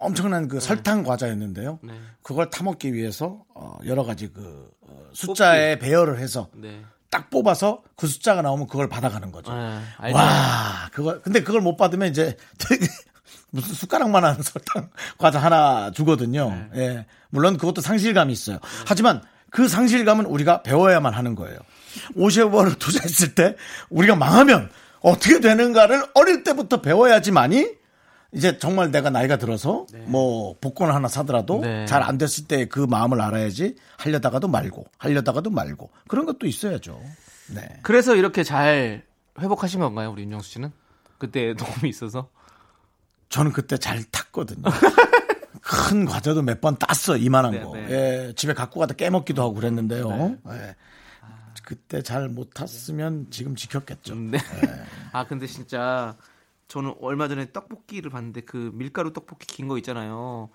엄청난 0.00 0.48
그 0.48 0.60
설탕 0.60 1.02
과자였는데요. 1.02 1.78
네. 1.82 1.92
그걸 2.22 2.48
타먹기 2.48 2.94
위해서 2.94 3.44
어, 3.54 3.78
여러 3.84 4.02
가지 4.02 4.32
그 4.32 4.70
어, 4.80 5.10
숫자에 5.12 5.78
배열을 5.78 6.18
해서 6.18 6.48
네. 6.54 6.82
딱 7.10 7.28
뽑아서 7.28 7.82
그 7.96 8.06
숫자가 8.06 8.40
나오면 8.40 8.66
그걸 8.66 8.88
받아가는 8.88 9.30
거죠. 9.30 9.52
네, 9.52 9.78
알죠. 9.98 10.16
와, 10.16 10.88
그거 10.92 11.20
근데 11.20 11.42
그걸 11.42 11.60
못 11.60 11.76
받으면 11.76 12.08
이제 12.08 12.36
되게 12.58 12.86
무슨 13.50 13.74
숟가락만한 13.74 14.42
설탕 14.42 14.90
과자 15.18 15.38
하나 15.38 15.90
주거든요. 15.90 16.50
네. 16.72 16.80
예, 16.80 17.06
물론 17.30 17.56
그것도 17.56 17.80
상실감이 17.80 18.32
있어요. 18.32 18.58
하지만 18.86 19.22
그 19.50 19.68
상실감은 19.68 20.26
우리가 20.26 20.62
배워야만 20.62 21.12
하는 21.12 21.34
거예요. 21.34 21.58
50원을 22.16 22.78
투자했을 22.78 23.34
때 23.34 23.56
우리가 23.88 24.14
망하면 24.16 24.70
어떻게 25.00 25.40
되는가를 25.40 26.04
어릴 26.14 26.44
때부터 26.44 26.80
배워야지만이 26.80 27.80
이제 28.32 28.58
정말 28.58 28.92
내가 28.92 29.10
나이가 29.10 29.38
들어서 29.38 29.86
뭐 30.04 30.54
복권 30.60 30.92
하나 30.92 31.08
사더라도 31.08 31.62
네. 31.62 31.84
잘안 31.86 32.16
됐을 32.16 32.44
때 32.46 32.66
그 32.66 32.78
마음을 32.78 33.20
알아야지 33.20 33.74
하려다가도 33.96 34.46
말고 34.46 34.84
하려다가도 34.98 35.50
말고 35.50 35.90
그런 36.06 36.26
것도 36.26 36.46
있어야죠. 36.46 37.00
네. 37.48 37.62
그래서 37.82 38.14
이렇게 38.14 38.44
잘 38.44 39.02
회복하신 39.40 39.80
건가요, 39.80 40.12
우리 40.12 40.22
윤정수 40.22 40.48
씨는? 40.50 40.70
그때 41.18 41.54
도움이 41.58 41.88
있어서. 41.88 42.28
저는 43.30 43.52
그때 43.52 43.78
잘 43.78 44.04
탔거든요. 44.04 44.62
큰 45.62 46.04
과자도 46.04 46.42
몇 46.42 46.60
번 46.60 46.76
땄어 46.76 47.16
이만한 47.16 47.52
네, 47.52 47.62
거. 47.62 47.72
네. 47.74 47.86
예, 48.28 48.32
집에 48.34 48.52
갖고 48.54 48.80
가다 48.80 48.94
깨먹기도 48.94 49.40
하고 49.42 49.54
그랬는데요. 49.54 50.36
예. 50.50 50.76
그때 51.64 52.02
잘 52.02 52.28
못 52.28 52.50
탔으면 52.52 53.28
지금 53.30 53.54
지켰겠죠. 53.54 54.14
네. 54.16 54.38
아 55.12 55.26
근데 55.26 55.46
진짜 55.46 56.16
저는 56.68 56.94
얼마 57.00 57.28
전에 57.28 57.52
떡볶이를 57.52 58.10
봤는데 58.10 58.40
그 58.42 58.70
밀가루 58.74 59.12
떡볶이 59.12 59.46
긴 59.46 59.68
거 59.68 59.78
있잖아요. 59.78 60.50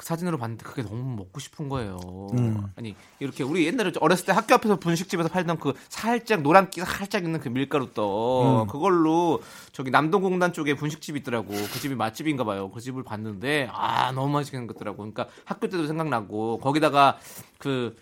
그 0.00 0.06
사진으로 0.06 0.38
봤는데 0.38 0.64
그게 0.64 0.82
너무 0.82 1.14
먹고 1.14 1.40
싶은 1.40 1.68
거예요. 1.68 2.00
음. 2.32 2.72
아니 2.74 2.96
이렇게 3.18 3.44
우리 3.44 3.66
옛날에 3.66 3.92
어렸을 4.00 4.24
때 4.24 4.32
학교 4.32 4.54
앞에서 4.54 4.76
분식집에서 4.76 5.28
팔던 5.28 5.58
그 5.58 5.74
살짝 5.90 6.40
노란기 6.40 6.80
살짝 6.80 7.22
있는 7.22 7.38
그 7.38 7.50
밀가루 7.50 7.92
떡 7.92 8.62
음. 8.62 8.66
그걸로 8.68 9.42
저기 9.72 9.90
남동공단 9.90 10.54
쪽에 10.54 10.74
분식집 10.74 11.18
있더라고. 11.18 11.48
그 11.48 11.80
집이 11.80 11.94
맛집인가 11.96 12.44
봐요. 12.44 12.70
그 12.70 12.80
집을 12.80 13.02
봤는데 13.02 13.68
아 13.74 14.10
너무 14.12 14.32
맛있게 14.32 14.56
생겼더라고. 14.56 14.96
그러니까 14.96 15.26
학교 15.44 15.68
때도 15.68 15.86
생각나고 15.86 16.60
거기다가 16.60 17.18
그 17.58 17.94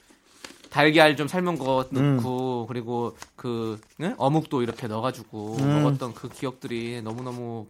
달걀 0.70 1.16
좀 1.16 1.26
삶은 1.26 1.58
거 1.58 1.88
넣고 1.90 2.66
그리고 2.68 3.16
그 3.34 3.80
네? 3.96 4.14
어묵도 4.18 4.62
이렇게 4.62 4.86
넣어가지고 4.86 5.56
먹었던 5.58 6.14
그 6.14 6.28
기억들이 6.28 7.02
너무 7.02 7.24
너무 7.24 7.66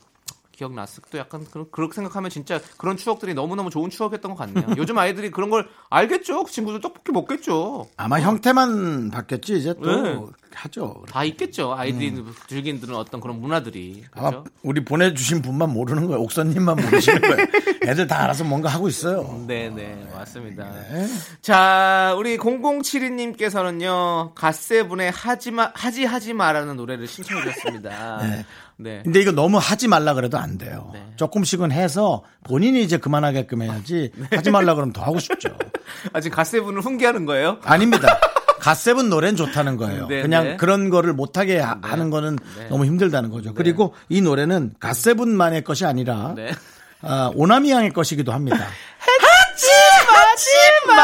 기억났어. 0.58 1.00
또 1.10 1.18
약간 1.18 1.46
그런 1.50 1.66
그렇게 1.70 1.94
생각하면 1.94 2.30
진짜 2.30 2.60
그런 2.76 2.96
추억들이 2.96 3.32
너무 3.32 3.54
너무 3.54 3.70
좋은 3.70 3.90
추억이었던 3.90 4.34
것 4.34 4.36
같네요. 4.36 4.74
요즘 4.76 4.98
아이들이 4.98 5.30
그런 5.30 5.50
걸 5.50 5.68
알겠죠. 5.88 6.42
그 6.42 6.50
친구들 6.50 6.80
떡볶이 6.80 7.12
먹겠죠. 7.12 7.88
아마 7.96 8.20
형태만 8.20 9.10
바뀌었지 9.10 9.56
이제 9.56 9.72
또 9.80 10.02
네. 10.02 10.18
하죠. 10.52 11.04
다 11.08 11.22
있겠죠. 11.24 11.74
아이들이 11.74 12.24
즐기는 12.48 12.92
어떤 12.94 13.20
그런 13.20 13.40
문화들이 13.40 14.04
그렇죠. 14.10 14.44
우리 14.64 14.84
보내주신 14.84 15.42
분만 15.42 15.72
모르는 15.72 16.06
거예요. 16.06 16.20
옥선님만 16.22 16.76
모르시는 16.76 17.20
거예요. 17.20 17.46
애들 17.86 18.08
다 18.08 18.24
알아서 18.24 18.42
뭔가 18.42 18.68
하고 18.68 18.88
있어요. 18.88 19.44
네네 19.46 20.08
맞습니다. 20.12 20.64
네. 20.64 21.06
자 21.40 22.16
우리 22.18 22.36
0072님께서는요 22.36 24.34
갓세븐의 24.34 25.12
하지마 25.12 25.70
하지 25.74 26.04
하지 26.04 26.32
마라는 26.32 26.76
노래를 26.76 27.06
신청해 27.06 27.44
주셨습니다. 27.44 28.18
네. 28.22 28.44
네. 28.80 29.00
근데 29.02 29.20
이거 29.20 29.32
너무 29.32 29.58
하지 29.58 29.88
말라 29.88 30.14
그래도 30.14 30.38
안 30.38 30.56
돼요. 30.56 30.90
네. 30.94 31.04
조금씩은 31.16 31.72
해서 31.72 32.22
본인이 32.44 32.82
이제 32.82 32.96
그만하게끔 32.96 33.62
해야지 33.62 34.12
하지 34.30 34.50
말라 34.50 34.74
그러면 34.74 34.92
더 34.92 35.02
하고 35.02 35.18
싶죠. 35.18 35.50
아 36.12 36.20
지금 36.20 36.36
갓세븐을 36.36 36.80
훈계하는 36.82 37.26
거예요? 37.26 37.58
아닙니다. 37.64 38.18
갓세븐 38.60 39.08
노래는 39.08 39.36
좋다는 39.36 39.76
거예요. 39.76 40.06
네, 40.08 40.22
그냥 40.22 40.44
네. 40.44 40.56
그런 40.56 40.90
거를 40.90 41.12
못하게 41.12 41.58
하- 41.58 41.78
하는 41.82 42.10
거는 42.10 42.38
네. 42.58 42.68
너무 42.68 42.84
힘들다는 42.86 43.30
거죠. 43.30 43.54
그리고 43.54 43.94
이 44.08 44.20
노래는 44.20 44.74
갓세븐만의 44.80 45.64
것이 45.64 45.84
아니라 45.84 46.34
네. 46.36 46.52
아, 47.00 47.30
오나미 47.34 47.70
양의 47.70 47.92
것이기도 47.92 48.32
합니다. 48.32 48.56
하지 48.98 49.66
하지마 50.06 50.98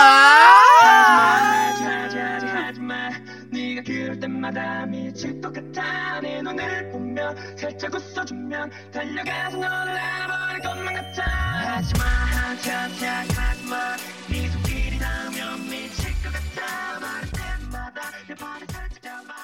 네가 3.54 3.82
그럴 3.86 4.18
때마다 4.18 4.84
미칠 4.86 5.40
것 5.40 5.52
같아 5.52 6.20
내 6.20 6.42
눈을 6.42 6.90
보면 6.90 7.56
살짝 7.56 7.94
웃어주면 7.94 8.70
달려가서 8.92 9.56
너를 9.56 9.92
알아버릴 9.96 10.60
것만 10.62 10.94
같아. 10.94 11.22
하지마 11.22 12.04
하지 12.04 12.70
하지 12.70 13.04
하지마. 13.06 13.96
네 14.28 14.48
손길이 14.48 14.98
닿으면 14.98 15.60
미칠 15.70 16.12
것 16.20 16.32
같아. 16.32 16.98
말할 17.00 17.30
때마다 17.30 18.02
내 18.26 18.34
발을 18.34 18.66
살짝 18.66 19.02
잡아. 19.02 19.34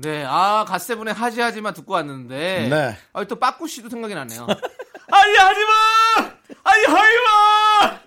네, 0.00 0.24
아 0.28 0.64
갓세븐의 0.68 1.12
하지 1.14 1.40
하지마 1.40 1.72
듣고 1.72 1.94
왔는데, 1.94 2.68
네. 2.68 2.96
아, 3.12 3.24
또 3.24 3.36
빠꾸 3.36 3.66
씨도 3.66 3.88
생각이 3.88 4.14
나네요. 4.14 4.46
아니 5.10 5.36
하지마, 5.36 5.72
아니 6.62 6.84
하지마. 6.84 7.98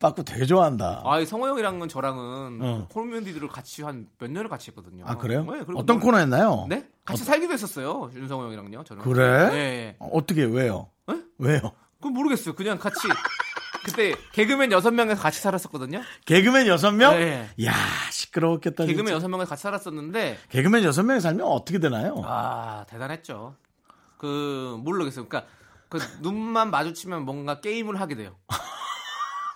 빠꾸, 0.00 0.24
되게 0.24 0.46
좋아한다. 0.46 1.02
아, 1.04 1.20
이 1.20 1.26
성호 1.26 1.46
형이랑은 1.48 1.88
저랑은 1.88 2.58
어. 2.62 2.86
콜뮤니티를 2.90 3.48
같이 3.48 3.82
한 3.82 4.08
몇 4.18 4.30
년을 4.30 4.48
같이 4.48 4.70
했거든요. 4.70 5.04
아, 5.06 5.16
그래요? 5.16 5.44
네, 5.44 5.60
어떤 5.76 5.98
뭐- 5.98 6.06
코너 6.06 6.18
했나요? 6.18 6.66
네, 6.68 6.88
같이 7.04 7.22
살기도 7.22 7.52
했었어요. 7.52 8.10
윤성호 8.14 8.44
형이랑요. 8.46 8.82
저는. 8.84 9.02
그래? 9.02 9.48
네, 9.50 9.50
네. 9.50 9.96
어떻게, 10.00 10.42
왜요? 10.44 10.88
네? 11.06 11.20
왜요? 11.38 11.60
그건 11.98 12.14
모르겠어요. 12.14 12.54
그냥 12.54 12.78
같이 12.78 12.96
그때 13.84 14.14
개그맨 14.32 14.72
여섯 14.72 14.90
명에서 14.90 15.20
같이 15.20 15.40
살았었거든요. 15.40 16.00
개그맨 16.24 16.66
여섯 16.66 16.92
명? 16.92 17.12
네. 17.18 17.48
야 17.64 17.72
시끄러웠겠다. 18.10 18.86
개그맨. 18.86 19.12
여섯 19.14 19.28
명에서 19.28 19.48
같이 19.50 19.62
살았었는데, 19.62 20.38
개그맨 20.48 20.82
여섯 20.84 21.02
명이 21.02 21.20
살면 21.20 21.46
어떻게 21.46 21.78
되나요? 21.78 22.22
아 22.24 22.84
대단했죠. 22.88 23.54
그 24.18 24.76
모르겠어요. 24.80 25.26
그러니까 25.28 25.50
그 25.90 25.98
눈만 26.20 26.70
마주치면 26.70 27.24
뭔가 27.24 27.60
게임을 27.60 28.00
하게 28.00 28.14
돼요. 28.16 28.36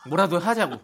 뭐라도 0.09 0.39
하자고. 0.39 0.81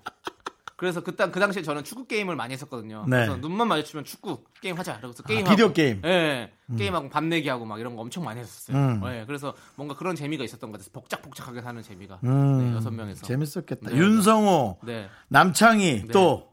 그래서 0.80 1.02
그때 1.02 1.30
그 1.30 1.38
당시에 1.38 1.62
저는 1.62 1.84
축구 1.84 2.06
게임을 2.06 2.36
많이 2.36 2.54
했었거든요. 2.54 3.04
네. 3.06 3.16
그래서 3.18 3.36
눈만 3.36 3.68
마주치면 3.68 4.06
축구 4.06 4.44
게임 4.62 4.78
하자. 4.78 4.98
그래서 4.98 5.22
게임 5.24 5.44
비디오 5.44 5.74
게임. 5.74 6.00
예. 6.06 6.50
게임하고 6.78 7.10
밥 7.10 7.22
내기 7.22 7.50
하고 7.50 7.66
막 7.66 7.78
이런 7.78 7.96
거 7.96 8.00
엄청 8.00 8.24
많이 8.24 8.40
했었어요. 8.40 8.74
음. 8.78 9.02
예. 9.04 9.24
그래서 9.26 9.52
뭔가 9.76 9.94
그런 9.94 10.16
재미가 10.16 10.42
있었던 10.42 10.70
것 10.70 10.78
같아서 10.78 10.90
복작복작하게 10.92 11.60
사는 11.60 11.82
재미가. 11.82 12.20
음, 12.24 12.58
네, 12.70 12.76
여섯 12.76 12.90
명에서. 12.92 13.26
재밌었겠다. 13.26 13.90
네. 13.90 13.96
윤성호, 13.96 14.78
네. 14.84 15.10
남창희, 15.28 16.04
네. 16.06 16.12
또, 16.12 16.48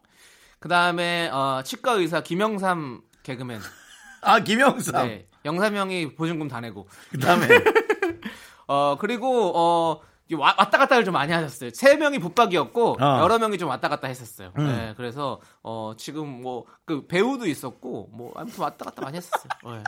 그다음에 0.60 1.30
어, 1.30 1.62
치과 1.63 1.93
의사 1.93 2.19
김영삼 2.21 3.01
개그맨. 3.23 3.62
아, 4.23 4.41
김영삼. 4.41 5.08
네. 5.08 5.27
영삼 5.45 5.73
형이 5.73 6.15
보증금 6.15 6.49
다 6.49 6.60
내고. 6.60 6.89
그 7.12 7.17
다음에, 7.17 7.47
어 8.67 8.97
그리고 8.99 9.53
어 9.56 10.01
와- 10.35 10.55
왔다 10.57 10.77
갔다를 10.77 11.05
좀 11.05 11.13
많이 11.13 11.31
하셨어요. 11.31 11.69
세 11.73 11.95
명이 11.95 12.19
붙박이었고 12.19 12.97
어. 13.01 13.19
여러 13.21 13.39
명이 13.39 13.57
좀 13.57 13.69
왔다 13.69 13.87
갔다 13.89 14.07
했었어요. 14.07 14.51
음. 14.57 14.65
네, 14.67 14.93
그래서 14.97 15.39
어, 15.63 15.93
지금 15.97 16.41
뭐 16.41 16.65
그 16.85 17.05
배우도 17.07 17.47
있었고 17.47 18.09
뭐 18.13 18.31
아무튼 18.35 18.61
왔다 18.63 18.85
갔다 18.85 19.01
많이 19.01 19.17
했었어요. 19.17 19.49
네. 19.65 19.83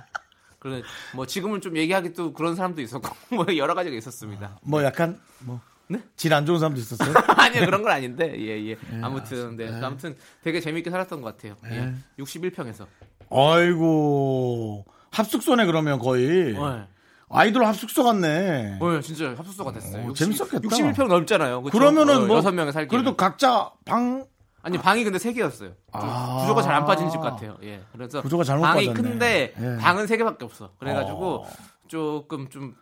그래 0.60 0.82
뭐 1.16 1.26
지금은 1.26 1.62
좀 1.62 1.78
얘기하기 1.78 2.12
또 2.14 2.34
그런 2.34 2.56
사람도 2.56 2.82
있었고 2.82 3.08
뭐 3.36 3.46
여러 3.58 3.74
가지가 3.74 3.96
있었습니다. 3.96 4.60
뭐 4.64 4.84
약간 4.84 5.18
뭐 5.40 5.62
네? 5.88 6.02
질 6.18 6.34
안 6.34 6.46
좋은 6.46 6.60
사람도 6.60 6.80
있었어요. 6.80 7.14
아니요 7.38 7.66
그런 7.66 7.82
건 7.82 7.92
아닌데 7.94 8.34
예 8.38 8.70
예. 8.72 8.78
아무튼 9.02 9.56
네 9.56 9.70
아무튼 9.82 10.16
되게 10.44 10.60
재밌게 10.60 10.90
살았던 10.90 11.22
것 11.22 11.38
같아요. 11.38 11.56
예. 11.72 11.94
61평에서. 12.22 12.86
아이고 13.32 14.86
합숙소네 15.12 15.66
그러면 15.66 16.00
거의 16.00 16.54
네. 16.54 16.88
아이돌 17.32 17.64
합숙소 17.66 18.04
같네. 18.04 18.78
어, 18.80 19.00
진짜 19.02 19.30
합숙소가 19.38 19.72
됐어요. 19.74 20.08
어, 20.10 20.14
재밌었겠다. 20.14 20.60
61평 20.68 21.08
넓잖아요. 21.08 21.62
그쵸? 21.64 21.78
그러면은 21.78 22.24
어, 22.24 22.26
뭐 22.26 22.38
여섯 22.38 22.52
명에 22.52 22.72
살기. 22.72 22.90
그래도 22.90 23.16
각자 23.16 23.72
방 23.86 24.26
아니 24.62 24.78
방이 24.78 25.04
근데 25.04 25.20
세 25.20 25.32
개였어요. 25.32 25.70
좀 25.70 25.76
아. 25.94 26.40
구조가 26.42 26.62
잘 26.64 26.74
안 26.74 26.86
빠진 26.86 27.10
집 27.10 27.22
같아요. 27.22 27.56
예. 27.64 27.82
그래서 27.94 28.22
구조가 28.22 28.44
잘못 28.44 28.64
방이 28.64 28.88
빠졌네. 28.88 29.10
큰데 29.10 29.54
예. 29.60 29.78
방은 29.80 30.08
세 30.08 30.18
개밖에 30.18 30.44
없어. 30.44 30.72
그래가지고 30.80 31.44
어. 31.44 31.50
조금 31.90 32.48
좀 32.50 32.76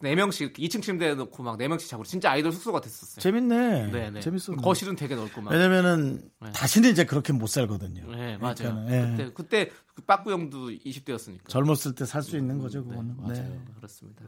네 0.00 0.14
명씩 0.14 0.52
2층 0.54 0.82
침대에 0.82 1.14
놓고 1.14 1.42
막 1.42 1.56
네 1.58 1.66
명씩 1.66 1.88
자고 1.88 2.04
진짜 2.04 2.30
아이돌 2.30 2.52
숙소가 2.52 2.80
됐었어요. 2.80 3.20
재밌네. 3.20 3.90
네네. 3.90 4.20
재밌어. 4.20 4.54
거실은 4.56 4.94
되게 4.94 5.16
넓고 5.16 5.40
막. 5.40 5.50
왜냐면은 5.50 6.30
네. 6.40 6.52
다시는 6.52 6.90
이제 6.90 7.04
그렇게 7.04 7.32
못 7.32 7.46
살거든요. 7.48 8.08
네 8.14 8.36
맞아요. 8.36 8.54
그러니까는, 8.54 8.92
예. 8.92 9.16
그때 9.16 9.32
그때 9.34 9.70
그 9.94 10.02
빠꾸 10.02 10.30
형도 10.30 10.68
20대였으니까. 10.70 11.48
젊었을 11.48 11.94
때 11.94 12.04
살 12.06 12.22
수 12.22 12.36
있는 12.36 12.58
거죠, 12.58 12.84
그거는. 12.84 13.16
맞아요. 13.18 13.34
네. 13.34 13.60
그렇습니다. 13.76 14.22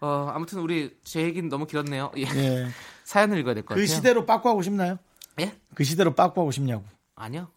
어 0.00 0.30
아무튼 0.32 0.60
우리 0.60 0.96
제 1.04 1.22
얘기는 1.22 1.48
너무 1.48 1.66
길었네요. 1.66 2.12
예. 2.16 2.22
예. 2.22 2.66
사연을 3.04 3.38
읽어야 3.38 3.54
될것그 3.54 3.74
같아요. 3.74 3.86
시대로 3.86 4.24
빠꾸하고 4.24 4.62
싶나요? 4.62 4.98
예? 5.40 5.52
그 5.74 5.84
시대로 5.84 6.14
빠꾸하고 6.14 6.50
싶냐고. 6.52 6.84
아니요. 7.16 7.48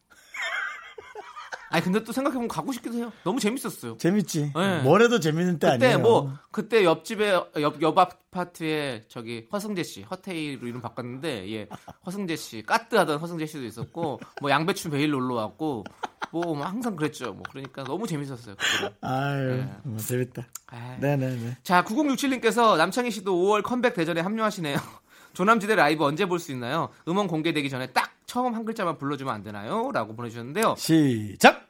아니 1.69 1.83
근데 1.83 2.03
또 2.03 2.11
생각해보면 2.13 2.47
가고 2.47 2.71
싶기도 2.71 2.95
해요. 2.97 3.11
너무 3.23 3.39
재밌었어요. 3.39 3.97
재밌지. 3.97 4.53
네. 4.55 4.81
뭐래도 4.83 5.19
재밌는 5.19 5.59
때 5.59 5.71
그때 5.71 5.85
아니에요. 5.87 5.99
뭐 5.99 6.33
그때 6.51 6.83
옆집에 6.85 7.31
옆, 7.59 7.81
옆 7.81 7.97
아파트에 7.97 9.03
저기 9.09 9.47
허승재 9.51 9.83
씨 9.83 10.01
허태이로 10.03 10.67
이름 10.67 10.81
바꿨는데 10.81 11.51
예 11.53 11.67
허승재 12.05 12.35
씨 12.35 12.63
개그하던 12.63 13.19
허승재 13.19 13.45
씨도 13.45 13.65
있었고 13.65 14.19
뭐 14.41 14.49
양배추 14.49 14.89
매일 14.91 15.11
놀러 15.11 15.35
왔고 15.35 15.83
뭐, 16.31 16.43
뭐 16.55 16.65
항상 16.65 16.95
그랬죠 16.95 17.33
뭐 17.33 17.43
그러니까 17.49 17.83
너무 17.83 18.07
재밌었어요 18.07 18.55
그때는. 18.55 18.93
아유, 19.01 19.55
네. 19.57 19.71
뭐 19.83 19.97
재밌다. 19.97 20.47
아이. 20.67 20.99
네네네. 20.99 21.57
자 21.63 21.83
9067님께서 21.83 22.77
남창희 22.77 23.11
씨도 23.11 23.33
5월 23.35 23.63
컴백 23.63 23.93
대전에 23.93 24.21
합류하시네요 24.21 24.77
조남지대 25.33 25.75
라이브 25.75 26.03
언제 26.05 26.25
볼 26.25 26.39
수 26.39 26.51
있나요 26.51 26.89
음원 27.07 27.27
공개되기 27.27 27.69
전에 27.69 27.87
딱 27.87 28.11
처음 28.27 28.53
한 28.53 28.65
글자만 28.65 28.97
불러주면 28.97 29.33
안 29.33 29.41
되나요? 29.41 29.89
라고 29.91 30.15
보내주셨는데요. 30.15 30.75
시작! 30.77 31.65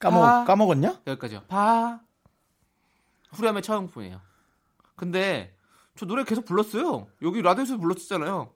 까먹, 0.00 0.24
아. 0.24 0.44
까먹었냐? 0.44 1.02
여기까지요. 1.06 1.42
봐 1.42 2.00
후렴의 3.32 3.62
처음뿐이에요. 3.62 4.20
근데 4.96 5.54
저 5.96 6.06
노래 6.06 6.24
계속 6.24 6.46
불렀어요. 6.46 7.06
여기 7.22 7.42
라디오에서 7.42 7.76
불렀었잖아요. 7.76 8.52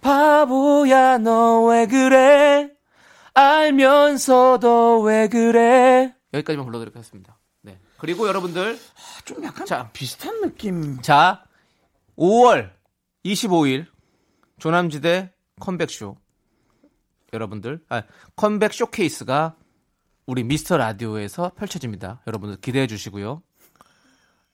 바보야 0.00 1.18
너 1.18 1.66
왜 1.66 1.86
그래? 1.86 2.70
알면서도 3.34 5.00
왜 5.02 5.28
그래? 5.28 6.14
여기까지만 6.32 6.64
불러드리도록 6.66 6.94
하겠습니다. 6.96 7.36
네. 7.62 7.80
그리고 7.98 8.28
여러분들. 8.28 8.78
좀 9.24 9.42
약간 9.44 9.66
자. 9.66 9.90
비슷한 9.92 10.40
느낌. 10.40 11.02
자 11.02 11.44
5월 12.16 12.70
25일 13.24 13.86
조남지대 14.58 15.32
컴백쇼 15.60 16.16
여러분들 17.32 17.80
아, 17.88 18.02
컴백 18.36 18.72
쇼케이스가 18.72 19.56
우리 20.26 20.42
미스터 20.44 20.76
라디오에서 20.76 21.52
펼쳐집니다. 21.56 22.22
여러분들 22.26 22.60
기대해 22.60 22.86
주시고요. 22.86 23.42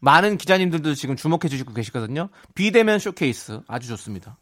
많은 0.01 0.37
기자님들도 0.37 0.95
지금 0.95 1.17
주목해 1.17 1.49
주시고 1.49 1.73
계시거든요. 1.73 2.29
비대면 2.55 2.99
쇼케이스 2.99 3.61
아주 3.69 3.89
좋습니다. 3.89 4.37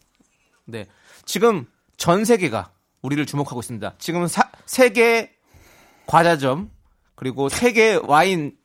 네. 0.64 0.86
지금 1.26 1.66
전 1.96 2.24
세계가 2.24 2.72
우리를 3.02 3.24
주목하고 3.26 3.60
있습니다. 3.60 3.94
지금 3.98 4.26
사- 4.26 4.50
세계 4.64 5.36
과자점 6.06 6.70
그리고 7.14 7.48
세계 7.48 7.94
와인 7.94 8.56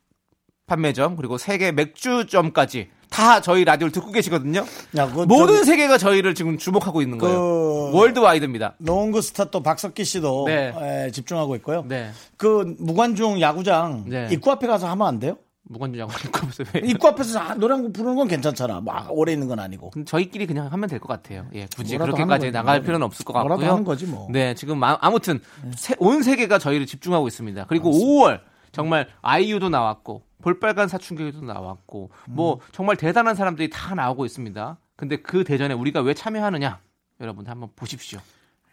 판매점 0.66 1.16
그리고 1.16 1.36
세계 1.38 1.70
맥주점까지 1.70 2.90
다 3.16 3.40
저희 3.40 3.64
라디오를 3.64 3.90
듣고 3.92 4.12
계시거든요. 4.12 4.66
야, 4.98 5.10
그 5.10 5.20
모든 5.20 5.64
세계가 5.64 5.96
저희를 5.96 6.34
지금 6.34 6.58
주목하고 6.58 7.00
있는 7.00 7.16
거예요. 7.16 7.38
그- 7.38 7.90
월드와이드입니다. 7.96 8.74
노원구 8.78 9.22
스타 9.22 9.46
또 9.46 9.62
박석기 9.62 10.04
씨도 10.04 10.44
네. 10.46 10.74
에, 11.06 11.10
집중하고 11.10 11.56
있고요. 11.56 11.82
네. 11.88 12.10
그 12.36 12.74
무관중 12.78 13.40
야구장 13.40 14.04
네. 14.06 14.28
입구 14.30 14.50
앞에 14.50 14.66
가서 14.66 14.86
하면 14.88 15.06
안 15.06 15.18
돼요? 15.18 15.38
무관중 15.68 15.98
야구 16.00 16.12
보세요. 16.46 16.66
왜? 16.74 16.82
입구 16.84 17.08
앞에서 17.08 17.38
아, 17.40 17.54
노래 17.54 17.72
한곡 17.74 17.94
부르는 17.94 18.16
건 18.16 18.28
괜찮잖아. 18.28 18.82
막 18.82 19.08
오래 19.10 19.32
있는 19.32 19.48
건 19.48 19.58
아니고. 19.60 19.92
저희끼리 20.04 20.46
그냥 20.46 20.66
하면 20.70 20.88
될 20.88 21.00
것 21.00 21.08
같아요. 21.08 21.46
예, 21.54 21.66
굳이 21.74 21.96
뭐라도 21.96 22.16
그렇게까지. 22.16 22.50
나갈 22.52 22.80
뭐. 22.80 22.84
필요는 22.86 23.06
없을 23.06 23.24
것 23.24 23.32
뭐라도 23.32 23.54
같고요. 23.60 23.70
하는 23.72 23.84
거지 23.84 24.04
뭐. 24.04 24.28
네, 24.30 24.54
지금 24.54 24.84
아, 24.84 24.98
아무튼 25.00 25.40
세- 25.74 25.96
온 25.98 26.22
세계가 26.22 26.58
저희를 26.58 26.84
집중하고 26.86 27.26
있습니다. 27.26 27.64
그리고 27.68 27.90
5월 27.92 28.40
정말 28.76 29.08
아이유도 29.22 29.70
나왔고 29.70 30.22
볼빨간 30.42 30.86
사춘기도 30.88 31.40
나왔고 31.40 32.10
뭐 32.28 32.60
정말 32.72 32.96
대단한 32.96 33.34
사람들이 33.34 33.70
다 33.70 33.94
나오고 33.94 34.26
있습니다. 34.26 34.76
근데 34.96 35.16
그 35.16 35.44
대전에 35.44 35.72
우리가 35.72 36.02
왜 36.02 36.12
참여하느냐? 36.12 36.80
여러분 37.22 37.46
한번 37.46 37.70
보십시오. 37.74 38.20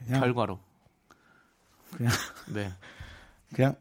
그냥- 0.05 0.19
결과로. 0.19 0.59
그냥 1.95 2.11
네. 2.47 2.73
그냥 3.55 3.75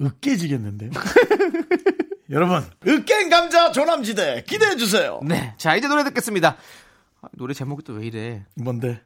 으깨지겠는데요. 0.00 0.90
여러분, 2.30 2.68
으깬 2.84 3.30
감자 3.30 3.70
조남지대 3.70 4.42
기대해 4.48 4.74
주세요. 4.76 5.20
네. 5.22 5.54
자, 5.58 5.76
이제 5.76 5.86
노래 5.86 6.02
듣겠습니다. 6.02 6.56
아, 7.22 7.28
노래 7.34 7.54
제목이 7.54 7.84
또 7.84 7.92
왜 7.94 8.06
이래? 8.06 8.44
뭔데? 8.56 9.00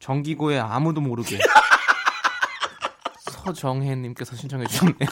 정기고의 0.00 0.58
아무도 0.58 1.00
모르게. 1.00 1.38
서정혜님께서 3.30 4.34
신청해 4.34 4.66
주셨네요. 4.66 5.08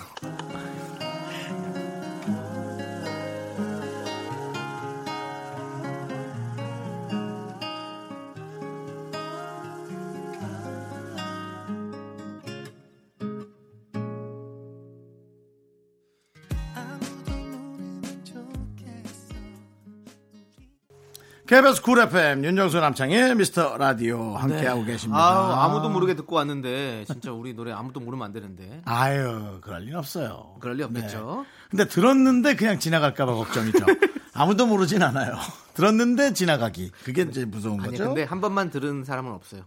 KBS 21.46 21.82
쿨 21.82 21.98
FM 22.00 22.42
윤정수 22.42 22.80
남창희의 22.80 23.34
미스터 23.34 23.76
라디오 23.76 24.34
함께하고 24.34 24.82
계십니다. 24.84 25.20
아, 25.22 25.64
아무도 25.66 25.90
모르게 25.90 26.14
듣고 26.14 26.36
왔는데 26.36 27.04
진짜 27.06 27.32
우리 27.32 27.52
노래 27.54 27.70
아무도 27.70 28.00
모르면 28.00 28.24
안 28.24 28.32
되는데. 28.32 28.80
아유, 28.86 29.58
그럴 29.60 29.82
일 29.86 29.94
없어요. 29.94 30.56
그럴 30.60 30.76
리 30.76 30.82
없겠죠. 30.84 31.44
근데 31.68 31.86
들었는데 31.86 32.56
그냥 32.56 32.78
지나갈까봐 32.78 33.34
걱정이죠. 33.34 33.84
아무도 34.32 34.66
모르진 34.66 35.02
않아요. 35.02 35.36
들었는데 35.74 36.32
지나가기. 36.32 36.92
그게 37.04 37.22
이제 37.22 37.44
무서운 37.44 37.78
아니 37.80 37.90
거죠. 37.90 38.04
근데 38.06 38.22
한 38.22 38.40
번만 38.40 38.70
들은 38.70 39.04
사람은 39.04 39.30
없어요. 39.32 39.64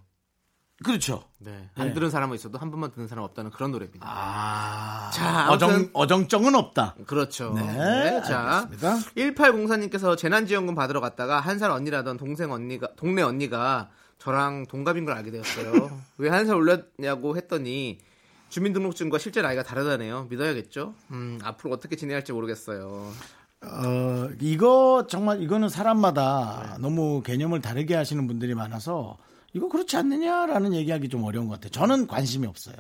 그렇죠. 0.84 1.24
네. 1.40 1.70
안 1.76 1.88
네. 1.88 1.94
들은 1.94 2.10
사람은 2.12 2.36
있어도 2.36 2.60
한 2.60 2.70
번만 2.70 2.92
듣는 2.92 3.08
사람 3.08 3.24
없다는 3.24 3.50
그런 3.52 3.72
노래입니다. 3.72 4.06
아, 4.08 5.10
자, 5.12 5.50
어정, 5.50 5.70
아무튼- 5.72 5.90
어정쩡은 5.94 6.54
없다. 6.56 6.96
그렇죠. 7.08 7.54
네, 7.56 8.22
자, 8.24 8.68
알겠습니다. 8.70 8.98
1804님께서 9.16 10.16
재난지원금 10.18 10.76
받으러 10.76 11.00
갔다가 11.02 11.40
한 11.40 11.58
살 11.58 11.72
언니라던 11.72 12.18
동생 12.18 12.52
언니가 12.52 12.90
동네 12.96 13.24
언니가 13.24 13.90
저랑 14.20 14.68
동갑인 14.68 15.06
걸 15.06 15.16
알게 15.16 15.32
되었어요. 15.32 15.90
왜 16.20 16.30
한 16.30 16.46
살 16.46 16.56
올렸냐고 16.56 17.36
했더니 17.38 17.98
주민등록증과 18.50 19.18
실제 19.18 19.42
나이가 19.42 19.63
다르다네요. 19.63 20.28
믿어야겠죠? 20.30 20.94
음, 21.12 21.40
앞으로 21.44 21.74
어떻게 21.74 21.96
지내야 21.96 22.18
할지 22.18 22.32
모르겠어요. 22.34 23.12
어, 23.63 24.30
이거 24.40 25.08
정말 25.10 25.42
이거는 25.42 25.70
사람마다 25.70 26.78
너무 26.80 27.24
개념을 27.24 27.62
다르게 27.62 27.96
하시는 27.96 28.26
분들이 28.28 28.54
많아서 28.54 29.18
이거 29.58 29.67
그렇지 29.70 29.98
않느냐라는 29.98 30.74
얘기하기 30.76 31.10
좀 31.10 31.24
어려운 31.24 31.48
것 31.48 31.56
같아요. 31.56 31.72
저는 31.72 32.06
관심이 32.08 32.46
없어요. 32.46 32.76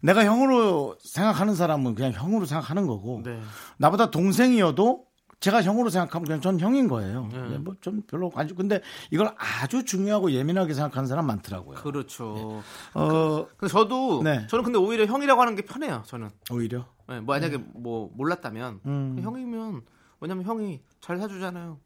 내가 0.00 0.24
형으로 0.24 0.96
생각하는 1.02 1.54
사람은 1.56 1.94
그냥 1.96 2.12
형으로 2.12 2.46
생각하는 2.46 2.86
거고 2.86 3.22
네. 3.24 3.40
나보다 3.76 4.10
동생이어도 4.12 5.04
제가 5.40 5.62
형으로 5.62 5.90
생각하면 5.90 6.24
그냥 6.26 6.40
전 6.40 6.58
형인 6.60 6.88
거예요. 6.88 7.28
네. 7.32 7.58
뭐 7.58 7.74
좀 7.80 8.02
별로 8.06 8.30
관심. 8.30 8.56
근데 8.56 8.80
이걸 9.10 9.34
아주 9.36 9.84
중요하고 9.84 10.30
예민하게 10.30 10.72
생각하는 10.74 11.06
사람 11.08 11.26
많더라고요. 11.26 11.76
그렇죠. 11.78 12.62
어, 12.94 13.46
근데 13.56 13.70
저도 13.70 14.22
네. 14.22 14.46
저는 14.48 14.64
근데 14.64 14.78
오히려 14.78 15.04
형이라고 15.06 15.40
하는 15.40 15.54
게 15.56 15.62
편해요. 15.62 16.02
저는 16.06 16.30
오히려 16.50 16.86
네, 17.08 17.20
뭐 17.20 17.34
만약에 17.34 17.58
뭐 17.74 18.10
몰랐다면 18.14 18.80
음. 18.86 19.18
형이면 19.20 19.82
왜냐면 20.20 20.44
형이 20.44 20.80
잘 21.00 21.18
사주잖아요. 21.18 21.78